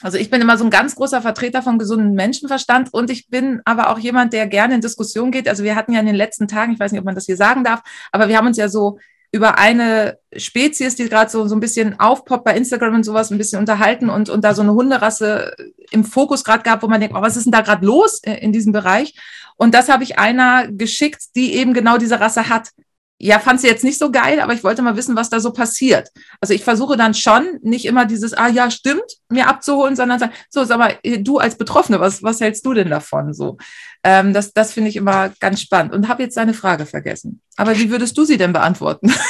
also 0.03 0.19
ich 0.19 0.31
bin 0.31 0.41
immer 0.41 0.59
so 0.59 0.65
ein 0.65 0.71
ganz 0.71 0.97
großer 0.97 1.23
Vertreter 1.23 1.63
von 1.63 1.79
gesundem 1.79 2.15
Menschenverstand 2.15 2.93
und 2.93 3.11
ich 3.11 3.29
bin 3.29 3.61
aber 3.65 3.91
auch 3.91 3.99
jemand, 3.99 4.33
der 4.33 4.47
gerne 4.47 4.75
in 4.75 4.81
Diskussion 4.81 5.31
geht. 5.31 5.49
Also 5.49 5.63
wir 5.63 5.77
hatten 5.77 5.93
ja 5.93 6.01
in 6.01 6.07
den 6.07 6.17
letzten 6.17 6.49
Tagen, 6.49 6.73
ich 6.73 6.81
weiß 6.81 6.91
nicht, 6.91 6.99
ob 6.99 7.05
man 7.05 7.15
das 7.15 7.27
hier 7.27 7.37
sagen 7.37 7.63
darf, 7.63 7.83
aber 8.11 8.29
wir 8.29 8.37
haben 8.37 8.49
uns 8.49 8.57
ja 8.57 8.69
so 8.69 8.99
über 9.35 9.59
eine 9.59 10.19
Spezies, 10.37 10.97
die 10.97 11.09
gerade 11.09 11.31
so, 11.31 11.47
so 11.47 11.55
ein 11.55 11.61
bisschen 11.61 11.99
aufpoppt 11.99 12.45
bei 12.45 12.57
Instagram 12.57 12.97
und 12.97 13.05
sowas, 13.05 13.31
ein 13.31 13.39
bisschen 13.39 13.61
unterhalten 13.61 14.11
und, 14.11 14.29
und 14.29 14.45
da 14.45 14.55
so 14.55 14.63
eine 14.63 14.75
Hunderasse 14.75 15.55
im 15.91 16.05
Fokus 16.05 16.45
gerade 16.45 16.63
gab, 16.63 16.83
wo 16.83 16.89
man 16.89 17.01
denkt, 17.01 17.17
oh, 17.17 17.23
was 17.23 17.37
ist 17.37 17.45
denn 17.45 17.53
da 17.53 17.63
gerade 17.63 17.87
los 17.87 18.21
in 18.25 18.53
diesem 18.53 18.73
Bereich? 18.73 19.15
Und 19.57 19.75
das 19.75 19.89
habe 19.89 20.03
ich 20.03 20.19
einer 20.19 20.67
geschickt, 20.69 21.37
die 21.37 21.55
eben 21.55 21.73
genau 21.73 21.97
diese 21.97 22.21
Rasse 22.21 22.49
hat 22.49 22.71
ja, 23.25 23.39
fand 23.39 23.61
sie 23.61 23.68
jetzt 23.68 23.85
nicht 23.85 24.01
so 24.01 24.11
geil, 24.11 24.41
aber 24.41 24.53
ich 24.53 24.64
wollte 24.64 24.83
mal 24.83 24.97
wissen, 24.97 25.14
was 25.14 25.31
da 25.31 25.39
so 25.39 25.53
passiert. 25.53 26.09
Also 26.41 26.55
ich 26.55 26.64
versuche 26.64 26.97
dann 26.97 27.14
schon 27.14 27.61
nicht 27.62 27.85
immer 27.85 28.05
dieses, 28.05 28.35
ah 28.35 28.49
ja, 28.49 28.68
stimmt, 28.68 29.05
mir 29.29 29.47
abzuholen, 29.49 29.95
sondern 29.95 30.18
sagen, 30.18 30.33
so, 30.51 30.64
sag 30.64 30.79
mal, 30.79 30.99
du 31.20 31.39
als 31.39 31.57
Betroffene, 31.57 32.01
was, 32.01 32.25
was 32.25 32.41
hältst 32.41 32.66
du 32.66 32.75
denn 32.75 32.91
davon? 32.91 33.33
So, 33.33 33.59
ähm, 34.03 34.33
das, 34.33 34.53
das 34.53 34.73
finde 34.73 34.91
ich 34.91 34.97
immer 34.97 35.31
ganz 35.39 35.61
spannend 35.61 35.93
und 35.95 36.09
habe 36.09 36.25
jetzt 36.25 36.37
deine 36.37 36.53
Frage 36.53 36.85
vergessen. 36.85 37.41
Aber 37.57 37.79
wie 37.79 37.91
würdest 37.91 38.18
du 38.18 38.25
sie 38.25 38.39
denn 38.39 38.53
beantworten? 38.53 39.14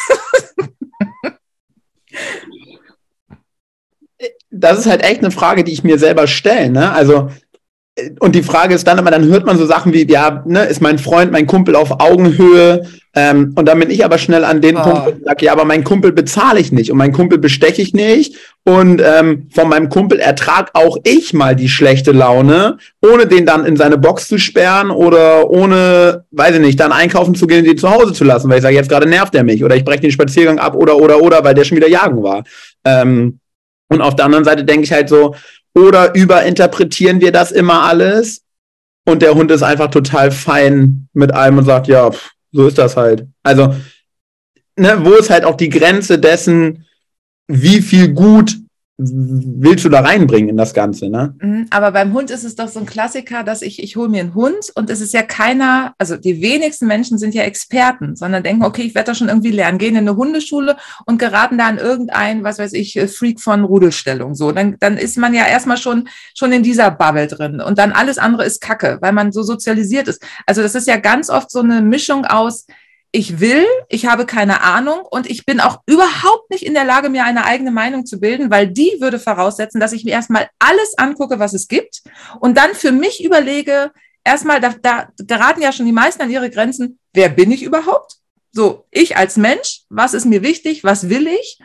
das 4.51 4.79
ist 4.79 4.87
halt 4.87 5.05
echt 5.05 5.21
eine 5.21 5.33
Frage, 5.33 5.65
die 5.65 5.73
ich 5.73 5.85
mir 5.85 5.99
selber 5.99 6.27
stelle. 6.27 6.71
Ne? 6.71 6.91
Also 6.93 7.29
und 8.21 8.35
die 8.35 8.43
Frage 8.43 8.75
ist 8.75 8.87
dann 8.87 8.97
immer, 8.99 9.11
dann 9.11 9.27
hört 9.27 9.45
man 9.45 9.59
so 9.59 9.67
Sachen 9.67 9.93
wie, 9.93 10.11
ja, 10.11 10.43
ne, 10.47 10.65
ist 10.65 10.81
mein 10.81 10.99
Freund, 10.99 11.31
mein 11.31 11.47
Kumpel 11.47 11.77
auf 11.77 12.01
Augenhöhe. 12.01 12.89
Ähm, 13.15 13.53
und 13.57 13.67
dann 13.67 13.79
bin 13.79 13.91
ich 13.91 14.05
aber 14.05 14.17
schnell 14.17 14.45
an 14.45 14.63
den 14.63 14.77
oh. 14.77 14.83
Punkt, 14.83 15.05
wo 15.05 15.11
ich 15.11 15.25
sage, 15.25 15.45
ja, 15.45 15.53
aber 15.53 15.67
mein 15.67 15.85
Kumpel 15.85 16.13
bezahle 16.13 16.61
ich 16.61 16.73
nicht 16.73 16.91
und 16.91 16.97
mein 16.97 17.13
Kumpel 17.13 17.39
besteche 17.39 17.83
ich 17.83 17.93
nicht. 17.93 18.37
Und 18.65 19.03
ähm, 19.05 19.49
von 19.53 19.69
meinem 19.69 19.89
Kumpel 19.91 20.19
ertrag 20.19 20.71
auch 20.73 20.97
ich 21.05 21.35
mal 21.35 21.55
die 21.55 21.69
schlechte 21.69 22.13
Laune, 22.13 22.79
ohne 23.03 23.27
den 23.27 23.45
dann 23.45 23.67
in 23.67 23.77
seine 23.77 23.99
Box 23.99 24.29
zu 24.29 24.39
sperren 24.39 24.91
oder 24.91 25.51
ohne, 25.51 26.25
weiß 26.31 26.55
ich 26.55 26.61
nicht, 26.61 26.81
dann 26.81 26.93
einkaufen 26.93 27.35
zu 27.35 27.47
gehen 27.47 27.61
und 27.61 27.67
den 27.67 27.79
zu 27.79 27.91
Hause 27.91 28.15
zu 28.15 28.25
lassen, 28.25 28.49
weil 28.49 28.59
ich 28.59 28.63
sage, 28.63 28.77
jetzt 28.77 28.89
gerade 28.89 29.09
nervt 29.09 29.35
er 29.35 29.45
mich 29.45 29.63
oder 29.63 29.77
ich 29.77 29.85
breche 29.85 30.01
den 30.01 30.13
Spaziergang 30.13 30.59
ab 30.59 30.75
oder 30.75 30.97
oder 30.97 31.21
oder, 31.21 31.45
weil 31.45 31.55
der 31.55 31.65
schon 31.65 31.77
wieder 31.77 31.89
jagen 31.89 32.23
war. 32.23 32.45
Ähm, 32.85 33.41
und 33.89 34.01
auf 34.01 34.17
der 34.17 34.25
anderen 34.25 34.45
Seite 34.45 34.65
denke 34.65 34.85
ich 34.85 34.93
halt 34.93 35.11
so, 35.11 35.35
oder 35.75 36.15
überinterpretieren 36.15 37.21
wir 37.21 37.33
das 37.33 37.53
immer 37.53 37.83
alles? 37.83 38.43
Und 39.05 39.21
der 39.21 39.35
Hund 39.35 39.51
ist 39.51 39.63
einfach 39.63 39.91
total 39.91 40.31
fein 40.31 41.09
mit 41.13 41.33
allem 41.33 41.59
und 41.59 41.65
sagt, 41.65 41.89
ja, 41.89 42.11
pff, 42.11 42.31
so 42.53 42.67
ist 42.67 42.79
das 42.79 42.97
halt. 42.97 43.27
Also, 43.43 43.75
ne, 44.77 45.05
wo 45.05 45.15
ist 45.15 45.31
halt 45.31 45.45
auch 45.45 45.57
die 45.57 45.71
Grenze 45.71 46.19
dessen, 46.19 46.87
wie 47.49 47.83
viel 47.83 48.13
gut 48.13 48.62
willst 49.05 49.85
du 49.85 49.89
da 49.89 50.01
reinbringen 50.01 50.49
in 50.49 50.57
das 50.57 50.75
Ganze, 50.75 51.09
ne? 51.09 51.35
Mhm, 51.41 51.67
aber 51.71 51.93
beim 51.93 52.13
Hund 52.13 52.31
ist 52.31 52.45
es 52.45 52.55
doch 52.55 52.69
so 52.69 52.81
ein 52.81 52.87
Klassiker, 52.87 53.43
dass 53.43 53.63
ich, 53.63 53.83
ich 53.83 53.97
hole 53.97 54.09
mir 54.09 54.21
einen 54.21 54.35
Hund 54.35 54.73
und 54.75 54.91
es 54.91 55.01
ist 55.01 55.13
ja 55.13 55.23
keiner, 55.23 55.95
also 55.99 56.17
die 56.17 56.41
wenigsten 56.41 56.87
Menschen 56.87 57.19
sind 57.19 57.35
ja 57.35 57.43
Experten, 57.43 58.17
sondern 58.17 58.43
denken, 58.43 58.65
okay, 58.65 58.83
ich 58.83 58.95
werde 58.95 59.13
da 59.13 59.15
schon 59.15 59.29
irgendwie 59.29 59.51
lernen, 59.51 59.79
gehen 59.79 59.97
in 59.97 60.09
eine 60.09 60.17
Hundeschule 60.17 60.77
und 61.07 61.19
geraten 61.19 61.59
da 61.59 61.67
an 61.67 61.79
irgendein, 61.79 62.45
was 62.45 62.59
weiß 62.59 62.73
ich, 62.75 62.99
Freak 63.15 63.41
von 63.41 63.65
Rudelstellung. 63.65 64.35
So, 64.35 64.53
dann, 64.53 64.77
dann 64.81 64.97
ist 64.97 65.19
man 65.19 65.35
ja 65.35 65.47
erstmal 65.47 65.77
schon, 65.77 66.09
schon 66.35 66.53
in 66.53 66.63
dieser 66.63 66.91
Bubble 66.91 67.27
drin 67.27 67.61
und 67.61 67.79
dann 67.79 67.93
alles 67.93 68.19
andere 68.19 68.45
ist 68.45 68.61
Kacke, 68.61 68.99
weil 69.01 69.13
man 69.13 69.33
so 69.33 69.43
sozialisiert 69.43 70.09
ist. 70.09 70.23
Also 70.47 70.63
das 70.63 70.75
ist 70.75 70.87
ja 70.87 70.97
ganz 70.97 71.31
oft 71.31 71.51
so 71.51 71.61
eine 71.61 71.83
Mischung 71.83 72.25
aus, 72.25 72.67
ich 73.15 73.41
will, 73.41 73.67
ich 73.91 74.07
habe 74.07 74.25
keine 74.25 74.63
Ahnung 74.63 75.01
und 75.11 75.31
ich 75.31 75.45
bin 75.45 75.61
auch 75.61 75.81
überhaupt 75.87 76.51
nicht 76.51 76.65
in 76.65 76.73
der 76.73 76.85
Lage, 76.85 77.11
mir 77.11 77.25
eine 77.25 77.45
eigene 77.45 77.71
Meinung 77.71 78.07
zu 78.07 78.19
bilden, 78.19 78.51
weil 78.51 78.69
die 78.69 78.97
würde 79.01 79.19
voraussetzen, 79.19 79.81
dass 79.81 79.93
ich 79.93 80.05
mir 80.05 80.13
erstmal 80.13 80.49
alles 80.59 80.97
angucke, 80.97 81.39
was 81.39 81.53
es 81.53 81.69
gibt 81.69 82.03
und 82.41 82.57
dann 82.57 82.75
für 82.75 82.91
mich 82.91 83.23
überlege, 83.23 83.93
erstmal, 84.25 84.61
da, 84.61 84.75
da 84.81 85.09
geraten 85.19 85.61
ja 85.61 85.73
schon 85.73 85.87
die 85.87 85.93
meisten 85.93 86.23
an 86.23 86.31
ihre 86.31 86.49
Grenzen, 86.49 86.99
wer 87.13 87.29
bin 87.29 87.51
ich 87.51 87.63
überhaupt? 87.63 88.17
So, 88.51 88.87
ich 88.91 89.17
als 89.17 89.37
Mensch, 89.37 89.83
was 89.91 90.15
ist 90.15 90.25
mir 90.25 90.43
wichtig, 90.43 90.83
was 90.83 91.11
will 91.11 91.27
ich? 91.27 91.59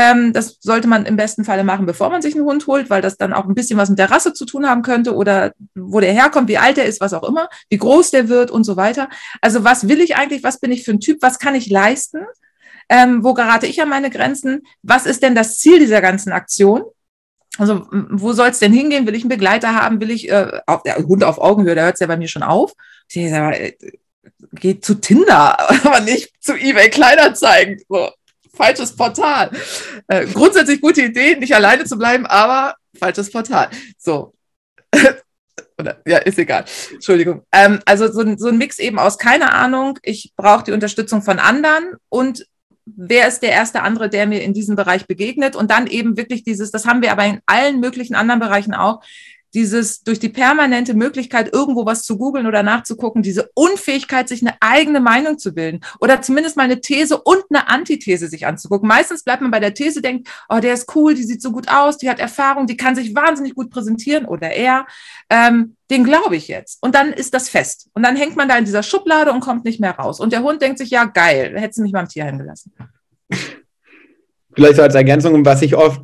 Ähm, 0.00 0.32
das 0.32 0.58
sollte 0.60 0.86
man 0.86 1.06
im 1.06 1.16
besten 1.16 1.44
Falle 1.44 1.64
machen, 1.64 1.84
bevor 1.84 2.08
man 2.08 2.22
sich 2.22 2.36
einen 2.36 2.44
Hund 2.44 2.68
holt, 2.68 2.88
weil 2.88 3.02
das 3.02 3.16
dann 3.16 3.32
auch 3.32 3.46
ein 3.46 3.54
bisschen 3.56 3.80
was 3.80 3.88
mit 3.88 3.98
der 3.98 4.12
Rasse 4.12 4.32
zu 4.32 4.46
tun 4.46 4.64
haben 4.64 4.82
könnte 4.82 5.12
oder 5.12 5.52
wo 5.74 5.98
der 5.98 6.12
herkommt, 6.12 6.46
wie 6.46 6.56
alt 6.56 6.78
er 6.78 6.84
ist, 6.84 7.00
was 7.00 7.12
auch 7.12 7.24
immer, 7.24 7.48
wie 7.68 7.78
groß 7.78 8.12
der 8.12 8.28
wird 8.28 8.52
und 8.52 8.62
so 8.62 8.76
weiter. 8.76 9.08
Also 9.40 9.64
was 9.64 9.88
will 9.88 10.00
ich 10.00 10.14
eigentlich, 10.14 10.44
was 10.44 10.60
bin 10.60 10.70
ich 10.70 10.84
für 10.84 10.92
ein 10.92 11.00
Typ, 11.00 11.20
was 11.20 11.40
kann 11.40 11.56
ich 11.56 11.68
leisten? 11.68 12.20
Ähm, 12.88 13.24
wo 13.24 13.34
gerate 13.34 13.66
ich 13.66 13.82
an 13.82 13.88
meine 13.88 14.08
Grenzen? 14.08 14.62
Was 14.82 15.04
ist 15.04 15.24
denn 15.24 15.34
das 15.34 15.58
Ziel 15.58 15.80
dieser 15.80 16.00
ganzen 16.00 16.30
Aktion? 16.30 16.84
Also 17.58 17.88
wo 17.90 18.32
soll 18.34 18.50
es 18.50 18.60
denn 18.60 18.72
hingehen? 18.72 19.04
Will 19.04 19.16
ich 19.16 19.22
einen 19.22 19.30
Begleiter 19.30 19.74
haben? 19.74 20.00
Will 20.00 20.12
ich 20.12 20.30
äh, 20.30 20.60
auf, 20.66 20.84
der 20.84 20.98
Hund 20.98 21.24
auf 21.24 21.38
Augenhöhe? 21.38 21.74
Da 21.74 21.82
hört 21.82 21.94
es 21.94 22.00
ja 22.00 22.06
bei 22.06 22.16
mir 22.16 22.28
schon 22.28 22.44
auf. 22.44 22.72
Ich 23.10 23.30
sage, 23.30 23.58
äh, 23.58 23.92
geht 24.52 24.84
zu 24.84 24.94
Tinder, 24.94 25.58
aber 25.84 25.98
nicht 25.98 26.32
zu 26.40 26.54
eBay 26.54 26.88
Kleiderzeigen. 26.88 27.82
So 27.88 28.10
falsches 28.58 28.94
Portal. 28.94 29.50
Äh, 30.08 30.26
grundsätzlich 30.26 30.80
gute 30.80 31.02
Idee, 31.02 31.36
nicht 31.36 31.54
alleine 31.54 31.84
zu 31.84 31.96
bleiben, 31.96 32.26
aber 32.26 32.74
falsches 32.98 33.30
Portal. 33.30 33.70
So. 33.96 34.34
Oder, 35.80 36.02
ja, 36.06 36.18
ist 36.18 36.38
egal. 36.38 36.64
Entschuldigung. 36.92 37.42
Ähm, 37.52 37.78
also 37.86 38.10
so, 38.10 38.36
so 38.36 38.48
ein 38.48 38.58
Mix 38.58 38.80
eben 38.80 38.98
aus 38.98 39.16
keine 39.16 39.52
Ahnung, 39.52 39.98
ich 40.02 40.32
brauche 40.36 40.64
die 40.64 40.72
Unterstützung 40.72 41.22
von 41.22 41.38
anderen 41.38 41.94
und 42.08 42.46
wer 42.84 43.28
ist 43.28 43.40
der 43.40 43.52
erste 43.52 43.82
andere, 43.82 44.08
der 44.08 44.26
mir 44.26 44.42
in 44.42 44.54
diesem 44.54 44.74
Bereich 44.74 45.06
begegnet 45.06 45.54
und 45.54 45.70
dann 45.70 45.86
eben 45.86 46.16
wirklich 46.16 46.42
dieses, 46.42 46.72
das 46.72 46.84
haben 46.84 47.02
wir 47.02 47.12
aber 47.12 47.24
in 47.26 47.40
allen 47.46 47.78
möglichen 47.80 48.16
anderen 48.16 48.40
Bereichen 48.40 48.74
auch, 48.74 49.02
dieses 49.54 50.02
durch 50.02 50.18
die 50.18 50.28
permanente 50.28 50.94
Möglichkeit, 50.94 51.52
irgendwo 51.52 51.86
was 51.86 52.02
zu 52.02 52.18
googeln 52.18 52.46
oder 52.46 52.62
nachzugucken, 52.62 53.22
diese 53.22 53.50
Unfähigkeit, 53.54 54.28
sich 54.28 54.42
eine 54.42 54.56
eigene 54.60 55.00
Meinung 55.00 55.38
zu 55.38 55.54
bilden 55.54 55.80
oder 56.00 56.22
zumindest 56.22 56.56
mal 56.56 56.64
eine 56.64 56.80
These 56.80 57.18
und 57.18 57.44
eine 57.50 57.68
Antithese 57.68 58.28
sich 58.28 58.46
anzugucken. 58.46 58.88
Meistens 58.88 59.24
bleibt 59.24 59.42
man 59.42 59.50
bei 59.50 59.60
der 59.60 59.74
These, 59.74 60.02
denkt, 60.02 60.28
oh, 60.48 60.58
der 60.60 60.74
ist 60.74 60.94
cool, 60.94 61.14
die 61.14 61.24
sieht 61.24 61.42
so 61.42 61.52
gut 61.52 61.68
aus, 61.68 61.98
die 61.98 62.10
hat 62.10 62.18
Erfahrung, 62.18 62.66
die 62.66 62.76
kann 62.76 62.94
sich 62.94 63.14
wahnsinnig 63.14 63.54
gut 63.54 63.70
präsentieren 63.70 64.26
oder 64.26 64.50
er. 64.50 64.86
Ähm, 65.30 65.76
den 65.90 66.04
glaube 66.04 66.36
ich 66.36 66.48
jetzt. 66.48 66.82
Und 66.82 66.94
dann 66.94 67.12
ist 67.12 67.32
das 67.32 67.48
fest. 67.48 67.88
Und 67.94 68.02
dann 68.02 68.16
hängt 68.16 68.36
man 68.36 68.48
da 68.48 68.58
in 68.58 68.64
dieser 68.64 68.82
Schublade 68.82 69.32
und 69.32 69.40
kommt 69.40 69.64
nicht 69.64 69.80
mehr 69.80 69.92
raus. 69.92 70.20
Und 70.20 70.32
der 70.32 70.42
Hund 70.42 70.60
denkt 70.60 70.78
sich, 70.78 70.90
ja, 70.90 71.04
geil, 71.04 71.54
hättest 71.56 71.78
du 71.78 71.82
mich 71.82 71.92
beim 71.92 72.08
Tier 72.08 72.26
hingelassen. 72.26 72.72
Vielleicht 74.54 74.76
so 74.76 74.82
als 74.82 74.94
Ergänzung, 74.94 75.44
was 75.44 75.62
ich 75.62 75.74
oft 75.74 76.02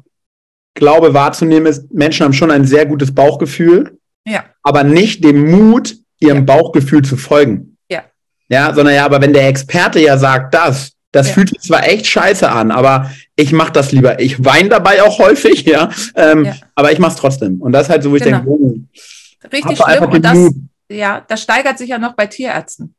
glaube 0.75 1.14
wahrzunehmen, 1.14 1.66
ist, 1.66 1.93
Menschen 1.93 2.25
haben 2.25 2.33
schon 2.33 2.51
ein 2.51 2.64
sehr 2.64 2.87
gutes 2.87 3.14
Bauchgefühl, 3.14 3.99
ja. 4.27 4.45
aber 4.62 4.85
nicht 4.85 5.25
den 5.25 5.51
Mut, 5.51 5.97
ihrem 6.20 6.47
ja. 6.47 6.55
Bauchgefühl 6.55 7.03
zu 7.03 7.16
folgen. 7.16 7.77
Ja. 7.89 8.05
Ja, 8.49 8.75
sondern 8.75 8.95
ja, 8.95 9.05
aber 9.05 9.20
wenn 9.20 9.33
der 9.33 9.49
Experte 9.49 10.01
ja 10.01 10.18
sagt, 10.18 10.55
das, 10.55 10.93
das 11.12 11.29
ja. 11.29 11.35
fühlt 11.35 11.51
sich 11.51 11.61
zwar 11.61 11.87
echt 11.87 12.07
scheiße 12.07 12.51
an, 12.51 12.70
aber 12.70 13.11
ich 13.37 13.53
mache 13.53 13.72
das 13.72 13.93
lieber. 13.93 14.20
Ich 14.20 14.45
weine 14.45 14.68
dabei 14.68 15.03
auch 15.03 15.18
häufig, 15.18 15.62
ja, 15.64 15.91
ähm, 16.16 16.47
ja. 16.47 16.57
aber 16.75 16.93
ich 16.93 16.99
mache 16.99 17.12
es 17.12 17.18
trotzdem. 17.18 17.61
Und 17.61 17.72
das 17.72 17.85
ist 17.85 17.91
halt 17.91 18.03
so, 18.03 18.11
wo 18.11 18.16
ich 18.16 18.22
genau. 18.22 18.39
denke, 18.39 18.51
oh, 18.51 18.75
richtig 19.53 19.79
schlimm. 19.79 20.05
Und 20.05 20.25
das, 20.25 20.51
ja, 20.91 21.25
das 21.27 21.43
steigert 21.43 21.79
sich 21.79 21.91
ja 21.91 21.99
noch 21.99 22.14
bei 22.14 22.27
Tierärzten. 22.27 22.95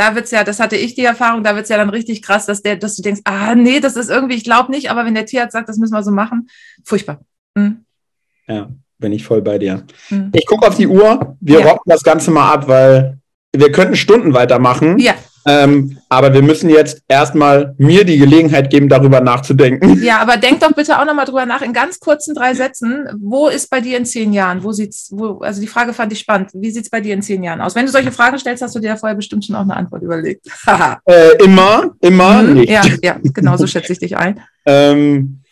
Da 0.00 0.14
wird's 0.14 0.30
ja, 0.30 0.44
das 0.44 0.60
hatte 0.60 0.76
ich 0.76 0.94
die 0.94 1.04
Erfahrung, 1.04 1.44
da 1.44 1.54
wird's 1.54 1.68
ja 1.68 1.76
dann 1.76 1.90
richtig 1.90 2.22
krass, 2.22 2.46
dass 2.46 2.62
der, 2.62 2.76
dass 2.76 2.96
du 2.96 3.02
denkst, 3.02 3.20
ah 3.24 3.54
nee, 3.54 3.80
das 3.80 3.96
ist 3.96 4.08
irgendwie, 4.08 4.34
ich 4.34 4.44
glaube 4.44 4.70
nicht, 4.70 4.90
aber 4.90 5.04
wenn 5.04 5.14
der 5.14 5.26
Tierarzt 5.26 5.52
sagt, 5.52 5.68
das 5.68 5.76
müssen 5.76 5.92
wir 5.92 6.02
so 6.02 6.10
machen, 6.10 6.48
furchtbar. 6.84 7.20
Mhm. 7.54 7.84
Ja, 8.48 8.70
bin 8.98 9.12
ich 9.12 9.24
voll 9.24 9.42
bei 9.42 9.58
dir. 9.58 9.84
Mhm. 10.08 10.30
Ich 10.34 10.46
gucke 10.46 10.66
auf 10.66 10.76
die 10.76 10.86
Uhr, 10.86 11.36
wir 11.40 11.60
ja. 11.60 11.66
rocken 11.66 11.90
das 11.90 12.02
Ganze 12.02 12.30
mal 12.30 12.50
ab, 12.50 12.66
weil 12.66 13.18
wir 13.54 13.70
könnten 13.72 13.94
Stunden 13.94 14.32
weitermachen. 14.32 14.98
Ja. 14.98 15.14
Ähm, 15.46 15.98
aber 16.12 16.34
wir 16.34 16.42
müssen 16.42 16.68
jetzt 16.68 17.02
erstmal 17.06 17.72
mir 17.78 18.04
die 18.04 18.18
Gelegenheit 18.18 18.68
geben, 18.68 18.88
darüber 18.88 19.20
nachzudenken. 19.20 20.00
Ja, 20.10 20.18
aber 20.18 20.38
denk 20.38 20.60
doch 20.60 20.72
bitte 20.72 20.98
auch 20.98 21.04
nochmal 21.04 21.26
drüber 21.26 21.46
nach, 21.46 21.62
in 21.62 21.72
ganz 21.72 22.00
kurzen 22.00 22.34
drei 22.34 22.54
Sätzen. 22.54 23.06
Wo 23.20 23.48
ist 23.48 23.70
bei 23.70 23.80
dir 23.80 23.96
in 23.96 24.04
zehn 24.04 24.32
Jahren? 24.32 24.64
Wo 24.64 24.72
sieht's, 24.72 25.10
wo, 25.12 25.38
also 25.38 25.60
die 25.60 25.66
Frage 25.66 25.92
fand 25.92 26.12
ich 26.12 26.18
spannend. 26.18 26.50
Wie 26.54 26.70
sieht's 26.70 26.90
bei 26.90 27.00
dir 27.00 27.14
in 27.14 27.22
zehn 27.22 27.42
Jahren 27.42 27.60
aus? 27.60 27.74
Wenn 27.74 27.86
du 27.86 27.92
solche 27.92 28.10
Fragen 28.10 28.38
stellst, 28.38 28.62
hast 28.62 28.74
du 28.74 28.80
dir 28.80 28.88
ja 28.88 28.96
vorher 28.96 29.14
bestimmt 29.14 29.44
schon 29.44 29.54
auch 29.54 29.60
eine 29.60 29.76
Antwort 29.76 30.02
überlegt. 30.02 30.46
äh, 31.04 31.44
immer, 31.44 31.94
immer 32.00 32.42
mhm, 32.42 32.54
nicht. 32.54 32.70
Ja, 32.70 32.82
ja, 33.02 33.18
genau 33.22 33.56
so 33.56 33.66
schätze 33.66 33.92
ich 33.92 33.98
dich 33.98 34.16
ein. 34.16 34.40
ähm, 34.66 35.42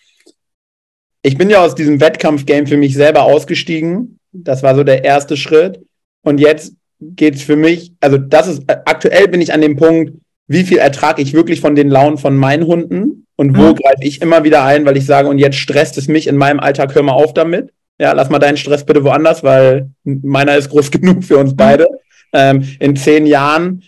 ich 1.22 1.36
bin 1.36 1.50
ja 1.50 1.62
aus 1.62 1.74
diesem 1.74 2.00
Wettkampfgame 2.00 2.66
für 2.66 2.76
mich 2.76 2.94
selber 2.94 3.22
ausgestiegen. 3.22 4.18
Das 4.32 4.62
war 4.62 4.74
so 4.74 4.82
der 4.82 5.04
erste 5.04 5.36
Schritt. 5.36 5.80
Und 6.22 6.38
jetzt 6.40 6.72
geht 7.00 7.36
es 7.36 7.42
für 7.42 7.56
mich, 7.56 7.92
also 8.00 8.18
das 8.18 8.48
ist, 8.48 8.62
aktuell 8.66 9.28
bin 9.28 9.40
ich 9.40 9.52
an 9.52 9.61
dem 9.61 9.76
Punkt, 9.76 10.14
wie 10.49 10.64
viel 10.64 10.78
ertrage 10.78 11.22
ich 11.22 11.34
wirklich 11.34 11.61
von 11.61 11.74
den 11.74 11.88
Launen 11.88 12.18
von 12.18 12.36
meinen 12.36 12.66
Hunden 12.66 13.26
und 13.36 13.57
wo 13.57 13.62
mhm. 13.62 13.74
greife 13.76 14.03
ich 14.03 14.20
immer 14.22 14.42
wieder 14.44 14.64
ein, 14.64 14.84
weil 14.86 14.96
ich 14.96 15.07
sage, 15.07 15.28
und 15.28 15.38
jetzt 15.38 15.59
stresst 15.59 15.99
es 15.99 16.09
mich 16.09 16.26
in 16.26 16.36
meinem 16.36 16.59
Alltag, 16.59 16.94
hör 16.94 17.03
mal 17.03 17.12
auf 17.12 17.34
damit. 17.34 17.72
Ja, 18.01 18.12
lass 18.12 18.30
mal 18.30 18.38
deinen 18.38 18.57
Stress 18.57 18.84
bitte 18.84 19.05
woanders, 19.05 19.44
weil 19.44 19.90
meiner 20.05 20.57
ist 20.57 20.70
groß 20.70 20.90
genug 20.90 21.22
für 21.22 21.38
uns 21.38 21.55
beide. 21.55 21.84
Mhm. 21.84 21.99
Ähm, 22.32 22.76
in 22.80 22.96
zehn 22.96 23.26
Jahren 23.26 23.84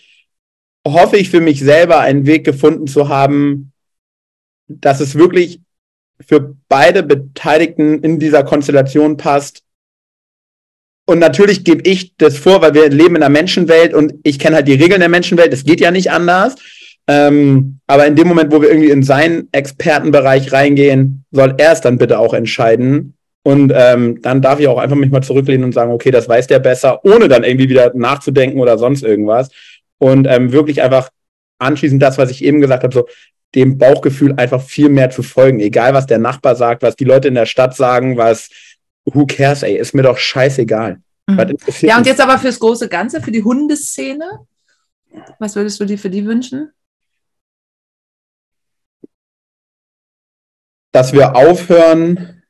hoffe 0.87 1.17
ich 1.17 1.31
für 1.31 1.41
mich 1.41 1.61
selber 1.61 2.01
einen 2.01 2.27
Weg 2.27 2.45
gefunden 2.45 2.87
zu 2.87 3.09
haben, 3.09 3.73
dass 4.69 5.01
es 5.01 5.15
wirklich 5.15 5.61
für 6.21 6.57
beide 6.69 7.03
Beteiligten 7.03 8.03
in 8.03 8.19
dieser 8.19 8.45
Konstellation 8.45 9.17
passt, 9.17 9.63
und 11.11 11.19
natürlich 11.19 11.65
gebe 11.65 11.83
ich 11.91 12.17
das 12.19 12.39
vor, 12.39 12.63
weil 12.63 12.73
wir 12.73 12.89
leben 12.89 13.17
in 13.17 13.25
einer 13.25 13.33
Menschenwelt 13.33 13.95
und 13.95 14.15
ich 14.23 14.39
kenne 14.39 14.55
halt 14.55 14.69
die 14.69 14.75
Regeln 14.75 15.01
der 15.01 15.09
Menschenwelt. 15.09 15.53
Es 15.53 15.65
geht 15.65 15.81
ja 15.81 15.91
nicht 15.91 16.13
anders. 16.13 16.55
Ähm, 17.09 17.81
aber 17.89 18.07
in 18.07 18.15
dem 18.15 18.29
Moment, 18.29 18.53
wo 18.53 18.63
wir 18.63 18.69
irgendwie 18.69 18.91
in 18.91 19.03
seinen 19.03 19.49
Expertenbereich 19.51 20.53
reingehen, 20.53 21.25
soll 21.33 21.55
er 21.59 21.73
es 21.73 21.81
dann 21.81 21.99
bitte 21.99 22.17
auch 22.21 22.33
entscheiden. 22.33 23.15
Und 23.43 23.73
ähm, 23.75 24.23
dann 24.23 24.41
darf 24.41 24.61
ich 24.61 24.69
auch 24.69 24.79
einfach 24.79 24.95
mich 24.95 25.11
mal 25.11 25.21
zurücklehnen 25.21 25.65
und 25.65 25.73
sagen, 25.73 25.91
okay, 25.91 26.13
das 26.13 26.29
weiß 26.29 26.47
der 26.47 26.61
besser, 26.61 27.05
ohne 27.05 27.27
dann 27.27 27.43
irgendwie 27.43 27.69
wieder 27.69 27.91
nachzudenken 27.93 28.61
oder 28.61 28.79
sonst 28.79 29.03
irgendwas. 29.03 29.51
Und 29.99 30.29
ähm, 30.29 30.53
wirklich 30.53 30.81
einfach 30.81 31.11
anschließend 31.59 32.01
das, 32.01 32.19
was 32.19 32.31
ich 32.31 32.45
eben 32.45 32.61
gesagt 32.61 32.85
habe, 32.85 32.95
so 32.95 33.09
dem 33.57 33.79
Bauchgefühl 33.79 34.35
einfach 34.37 34.63
viel 34.63 34.91
mehr 34.91 35.11
zu 35.11 35.25
folgen. 35.25 35.59
Egal, 35.59 35.93
was 35.93 36.07
der 36.07 36.19
Nachbar 36.19 36.55
sagt, 36.55 36.83
was 36.83 36.95
die 36.95 37.05
Leute 37.05 37.27
in 37.27 37.35
der 37.35 37.47
Stadt 37.47 37.75
sagen, 37.75 38.17
was 38.17 38.49
who 39.05 39.27
cares, 39.27 39.63
ey, 39.63 39.77
ist 39.77 39.95
mir 39.95 40.03
doch 40.03 40.19
scheißegal. 40.19 41.01
Mhm. 41.27 41.57
Ja, 41.81 41.99
und 41.99 42.07
jetzt 42.07 42.21
aber 42.21 42.39
fürs 42.39 42.59
große 42.59 42.89
Ganze, 42.89 43.21
für 43.21 43.31
die 43.31 43.43
Hundeszene, 43.43 44.47
was 45.39 45.57
würdest 45.57 45.81
du 45.81 45.85
dir 45.85 45.99
für 45.99 46.11
die 46.11 46.25
wünschen? 46.25 46.73
Dass 50.93 51.13
wir 51.13 51.37
aufhören, 51.37 52.43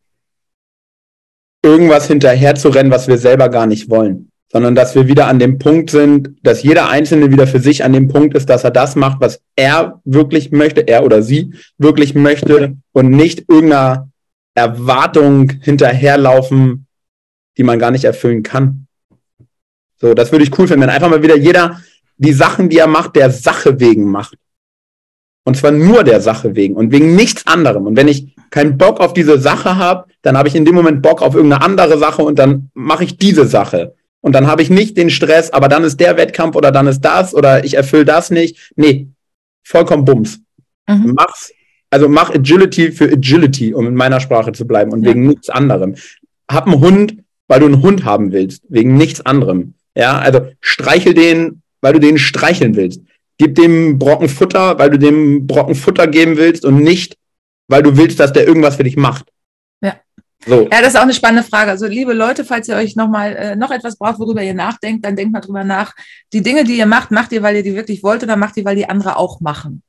irgendwas 1.63 2.07
hinterher 2.07 2.55
zu 2.55 2.69
rennen, 2.69 2.91
was 2.91 3.07
wir 3.07 3.19
selber 3.19 3.49
gar 3.49 3.67
nicht 3.67 3.91
wollen, 3.91 4.31
sondern 4.51 4.75
dass 4.75 4.95
wir 4.95 5.09
wieder 5.09 5.27
an 5.27 5.39
dem 5.39 5.59
Punkt 5.59 5.91
sind, 5.91 6.37
dass 6.43 6.63
jeder 6.63 6.89
Einzelne 6.89 7.31
wieder 7.31 7.47
für 7.47 7.61
sich 7.61 7.85
an 7.85 7.93
dem 7.93 8.09
Punkt 8.09 8.35
ist, 8.35 8.49
dass 8.49 8.65
er 8.65 8.71
das 8.71 8.97
macht, 8.97 9.21
was 9.21 9.43
er 9.57 10.01
wirklich 10.05 10.53
möchte, 10.53 10.81
er 10.89 11.05
oder 11.05 11.23
sie 11.23 11.55
wirklich 11.77 12.15
möchte 12.15 12.77
und 12.93 13.11
nicht 13.11 13.45
irgendeiner 13.49 14.10
Erwartung 14.55 15.51
hinterherlaufen, 15.63 16.87
die 17.57 17.63
man 17.63 17.79
gar 17.79 17.91
nicht 17.91 18.05
erfüllen 18.05 18.43
kann. 18.43 18.87
So, 19.97 20.15
das 20.15 20.33
würde 20.33 20.45
ich 20.45 20.59
cool 20.59 20.67
finden, 20.67 20.83
wenn 20.83 20.91
einfach 20.91 21.11
mal 21.11 21.23
wieder 21.23 21.37
jeder 21.37 21.81
die 22.17 22.33
Sachen, 22.33 22.69
die 22.69 22.79
er 22.79 22.87
macht, 22.87 23.17
der 23.17 23.31
Sache 23.31 23.81
wegen 23.81 24.11
macht. 24.11 24.37
Und 25.45 25.57
zwar 25.57 25.71
nur 25.71 26.05
der 26.05 26.21
Sache 26.21 26.55
wegen 26.55 26.77
und 26.77 26.93
wegen 26.93 27.17
nichts 27.17 27.47
anderem. 27.47 27.87
Und 27.87 27.97
wenn 27.97 28.09
ich 28.09 28.35
keinen 28.51 28.77
Bock 28.77 29.01
auf 29.01 29.15
diese 29.15 29.39
Sache 29.39 29.77
habe, 29.77 30.07
dann 30.23 30.37
habe 30.37 30.49
ich 30.49 30.55
in 30.55 30.65
dem 30.65 30.75
Moment 30.75 31.03
Bock 31.03 31.23
auf 31.23 31.35
irgendeine 31.35 31.65
andere 31.65 31.99
Sache 31.99 32.23
und 32.23 32.39
dann 32.39 32.71
mache 32.75 33.05
ich 33.05 33.17
diese 33.17 33.47
Sache. 33.47 33.95
Und 34.21 34.35
dann 34.35 34.47
habe 34.47 34.63
ich 34.63 34.69
nicht 34.69 34.99
den 34.99 35.09
Stress, 35.09 35.51
aber 35.51 35.69
dann 35.69 35.83
ist 35.83 35.99
der 35.99 36.17
Wettkampf 36.19 36.57
oder 36.57 36.71
dann 36.71 36.87
ist 36.87 37.01
das 37.01 37.35
oder 37.35 37.65
ich 37.65 37.75
erfülle 37.75 38.05
das 38.05 38.31
nicht. 38.31 38.73
Nee, 38.77 39.09
vollkommen 39.63 40.05
Bums. 40.05 40.41
Mhm. 40.87 41.15
Mach's 41.17 41.53
also 41.91 42.09
mach 42.09 42.30
Agility 42.30 42.93
für 42.93 43.11
Agility, 43.11 43.74
um 43.74 43.86
in 43.86 43.95
meiner 43.95 44.20
Sprache 44.20 44.53
zu 44.53 44.66
bleiben 44.66 44.93
und 44.93 45.03
ja. 45.03 45.11
wegen 45.11 45.26
nichts 45.26 45.51
anderem. 45.51 45.97
Hab 46.51 46.66
einen 46.66 46.80
Hund, 46.80 47.16
weil 47.49 47.61
du 47.61 47.66
einen 47.66 47.82
Hund 47.82 48.05
haben 48.05 48.32
willst, 48.32 48.62
wegen 48.68 48.97
nichts 48.97 49.20
anderem. 49.26 49.74
Ja, 49.97 50.18
also 50.18 50.47
streichel 50.61 51.14
den, 51.14 51.62
weil 51.80 51.93
du 51.93 52.01
den 52.01 52.18
streicheln 52.18 52.76
willst. 52.76 53.03
Gib 53.38 53.57
dem 53.57 53.99
Brocken 53.99 54.28
Futter, 54.28 54.78
weil 54.78 54.91
du 54.91 54.99
dem 54.99 55.47
Brocken 55.47 55.74
Futter 55.74 56.07
geben 56.07 56.36
willst 56.36 56.64
und 56.64 56.82
nicht, 56.82 57.16
weil 57.68 57.82
du 57.82 57.97
willst, 57.97 58.20
dass 58.20 58.32
der 58.32 58.47
irgendwas 58.47 58.76
für 58.76 58.84
dich 58.84 58.97
macht. 58.97 59.26
Ja. 59.82 59.97
So. 60.47 60.68
Ja, 60.70 60.80
das 60.80 60.88
ist 60.88 60.97
auch 60.97 61.03
eine 61.03 61.14
spannende 61.14 61.49
Frage. 61.49 61.70
Also, 61.70 61.86
liebe 61.86 62.12
Leute, 62.12 62.45
falls 62.45 62.68
ihr 62.68 62.76
euch 62.76 62.97
noch 62.97 63.09
mal 63.09 63.34
äh, 63.34 63.57
noch 63.57 63.70
etwas 63.70 63.97
braucht, 63.97 64.18
worüber 64.18 64.43
ihr 64.43 64.55
nachdenkt, 64.55 65.05
dann 65.05 65.16
denkt 65.16 65.32
mal 65.32 65.41
drüber 65.41 65.64
nach. 65.64 65.95
Die 66.32 66.43
Dinge, 66.43 66.64
die 66.64 66.76
ihr 66.76 66.86
macht, 66.86 67.11
macht 67.11 67.32
ihr, 67.32 67.43
weil 67.43 67.57
ihr 67.57 67.62
die 67.62 67.74
wirklich 67.74 68.03
wollt 68.03 68.22
oder 68.22 68.36
macht 68.36 68.57
ihr, 68.57 68.64
weil 68.64 68.76
die 68.76 68.88
andere 68.88 69.16
auch 69.16 69.41
machen? 69.41 69.82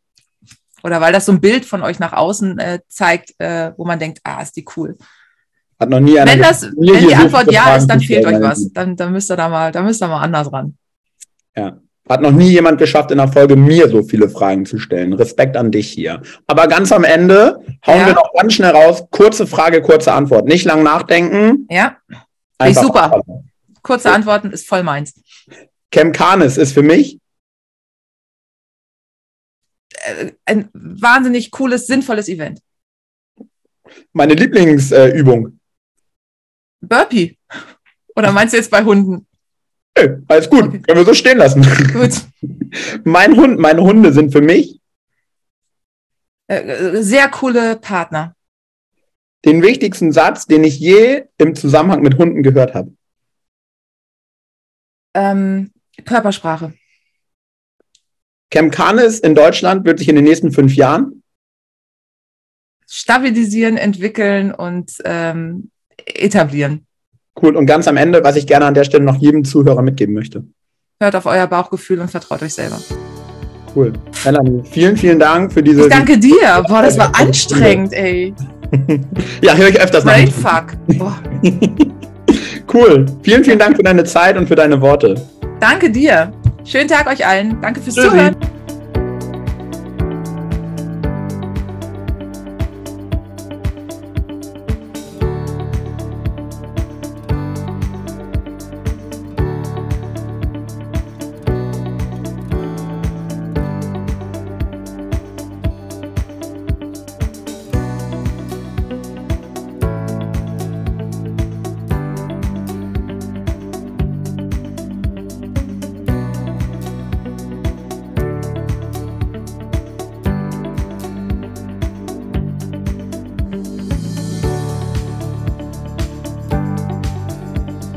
Oder 0.83 1.01
weil 1.01 1.13
das 1.13 1.25
so 1.25 1.31
ein 1.31 1.41
Bild 1.41 1.65
von 1.65 1.83
euch 1.83 1.99
nach 1.99 2.13
außen 2.13 2.59
äh, 2.59 2.79
zeigt, 2.87 3.33
äh, 3.39 3.71
wo 3.77 3.85
man 3.85 3.99
denkt, 3.99 4.19
ah, 4.23 4.41
ist 4.41 4.55
die 4.55 4.65
cool. 4.75 4.97
Hat 5.79 5.89
noch 5.89 5.99
nie 5.99 6.15
Wenn, 6.15 6.41
das, 6.41 6.63
wenn 6.63 7.07
die 7.07 7.15
Antwort 7.15 7.51
ja 7.51 7.75
ist, 7.75 7.87
dann 7.87 7.99
fehlt 7.99 8.25
euch 8.25 8.39
was. 8.39 8.71
Dann, 8.71 8.95
dann 8.95 9.11
müsst 9.11 9.31
ihr 9.31 9.37
da 9.37 9.49
mal, 9.49 9.71
da 9.71 9.81
müsst 9.81 10.01
ihr 10.01 10.07
mal 10.07 10.21
anders 10.21 10.51
ran. 10.51 10.75
Ja. 11.55 11.77
Hat 12.07 12.21
noch 12.21 12.31
nie 12.31 12.49
jemand 12.49 12.77
geschafft, 12.77 13.11
in 13.11 13.17
der 13.17 13.27
Folge 13.27 13.55
mir 13.55 13.87
so 13.87 14.03
viele 14.03 14.27
Fragen 14.27 14.65
zu 14.65 14.79
stellen. 14.79 15.13
Respekt 15.13 15.55
an 15.55 15.71
dich 15.71 15.89
hier. 15.89 16.21
Aber 16.45 16.67
ganz 16.67 16.91
am 16.91 17.03
Ende 17.03 17.59
hauen 17.87 17.99
ja. 17.99 18.07
wir 18.07 18.13
noch 18.13 18.31
ganz 18.37 18.53
schnell 18.53 18.71
raus. 18.71 19.03
Kurze 19.11 19.47
Frage, 19.47 19.81
kurze 19.81 20.11
Antwort. 20.11 20.45
Nicht 20.45 20.65
lang 20.65 20.83
nachdenken. 20.83 21.67
Ja. 21.69 21.97
Einfach 22.57 22.83
super. 22.83 23.03
Antworten. 23.03 23.51
Kurze 23.81 24.11
Antworten 24.11 24.51
ist 24.51 24.67
voll 24.67 24.83
meins. 24.83 25.13
Cam 25.91 26.11
Canis 26.11 26.57
ist 26.57 26.73
für 26.73 26.83
mich 26.83 27.20
ein 30.45 30.69
wahnsinnig 30.73 31.51
cooles, 31.51 31.87
sinnvolles 31.87 32.27
Event. 32.27 32.59
Meine 34.13 34.33
Lieblingsübung. 34.33 35.47
Äh, 35.47 35.51
Burpee. 36.81 37.37
Oder 38.15 38.31
meinst 38.31 38.53
du 38.53 38.57
jetzt 38.57 38.71
bei 38.71 38.83
Hunden? 38.83 39.27
Hey, 39.95 40.17
alles 40.27 40.49
gut, 40.49 40.63
okay. 40.63 40.79
können 40.79 40.99
wir 40.99 41.05
so 41.05 41.13
stehen 41.13 41.37
lassen. 41.37 41.61
Gut. 41.93 42.13
mein 43.03 43.35
Hund, 43.35 43.59
meine 43.59 43.81
Hunde 43.81 44.13
sind 44.13 44.31
für 44.31 44.41
mich 44.41 44.81
äh, 46.51 47.01
sehr 47.01 47.29
coole 47.29 47.77
Partner. 47.77 48.35
Den 49.45 49.61
wichtigsten 49.61 50.11
Satz, 50.11 50.45
den 50.45 50.63
ich 50.63 50.79
je 50.79 51.23
im 51.37 51.55
Zusammenhang 51.55 52.01
mit 52.01 52.17
Hunden 52.17 52.43
gehört 52.43 52.73
habe. 52.73 52.93
Ähm, 55.13 55.71
Körpersprache. 56.05 56.73
Chemcanis 58.51 59.19
in 59.19 59.33
Deutschland 59.33 59.85
wird 59.85 59.99
sich 59.99 60.09
in 60.09 60.15
den 60.15 60.25
nächsten 60.25 60.51
fünf 60.51 60.75
Jahren 60.75 61.21
stabilisieren, 62.91 63.77
entwickeln 63.77 64.53
und 64.53 64.91
ähm, 65.05 65.71
etablieren. 66.05 66.85
Cool. 67.41 67.55
Und 67.55 67.65
ganz 67.65 67.87
am 67.87 67.95
Ende, 67.95 68.23
was 68.23 68.35
ich 68.35 68.45
gerne 68.45 68.65
an 68.65 68.73
der 68.73 68.83
Stelle 68.83 69.05
noch 69.05 69.15
jedem 69.15 69.45
Zuhörer 69.45 69.81
mitgeben 69.81 70.13
möchte. 70.13 70.43
Hört 70.99 71.15
auf 71.15 71.25
euer 71.25 71.47
Bauchgefühl 71.47 72.01
und 72.01 72.11
vertraut 72.11 72.43
euch 72.43 72.53
selber. 72.53 72.77
Cool. 73.73 73.93
Melanie, 74.25 74.61
vielen, 74.69 74.97
vielen 74.97 75.19
Dank 75.19 75.53
für 75.53 75.63
diese. 75.63 75.83
Ich 75.83 75.87
danke 75.87 76.19
dir. 76.19 76.63
Boah, 76.67 76.81
das 76.81 76.97
war 76.97 77.17
anstrengend, 77.17 77.93
ey. 77.93 78.33
ja, 79.41 79.55
höre 79.55 79.69
ich 79.69 79.79
öfters 79.79 80.03
mal. 80.03 80.27
Fuck. 80.27 80.73
cool. 82.73 83.05
Vielen, 83.23 83.43
vielen 83.45 83.59
Dank 83.59 83.77
für 83.77 83.83
deine 83.83 84.03
Zeit 84.03 84.37
und 84.37 84.47
für 84.47 84.55
deine 84.55 84.81
Worte. 84.81 85.15
Danke 85.61 85.89
dir. 85.89 86.33
Schönen 86.63 86.87
Tag 86.87 87.07
euch 87.07 87.25
allen. 87.25 87.59
Danke 87.61 87.81
fürs 87.81 87.95
Tschüssi. 87.95 88.09
Zuhören. 88.09 88.35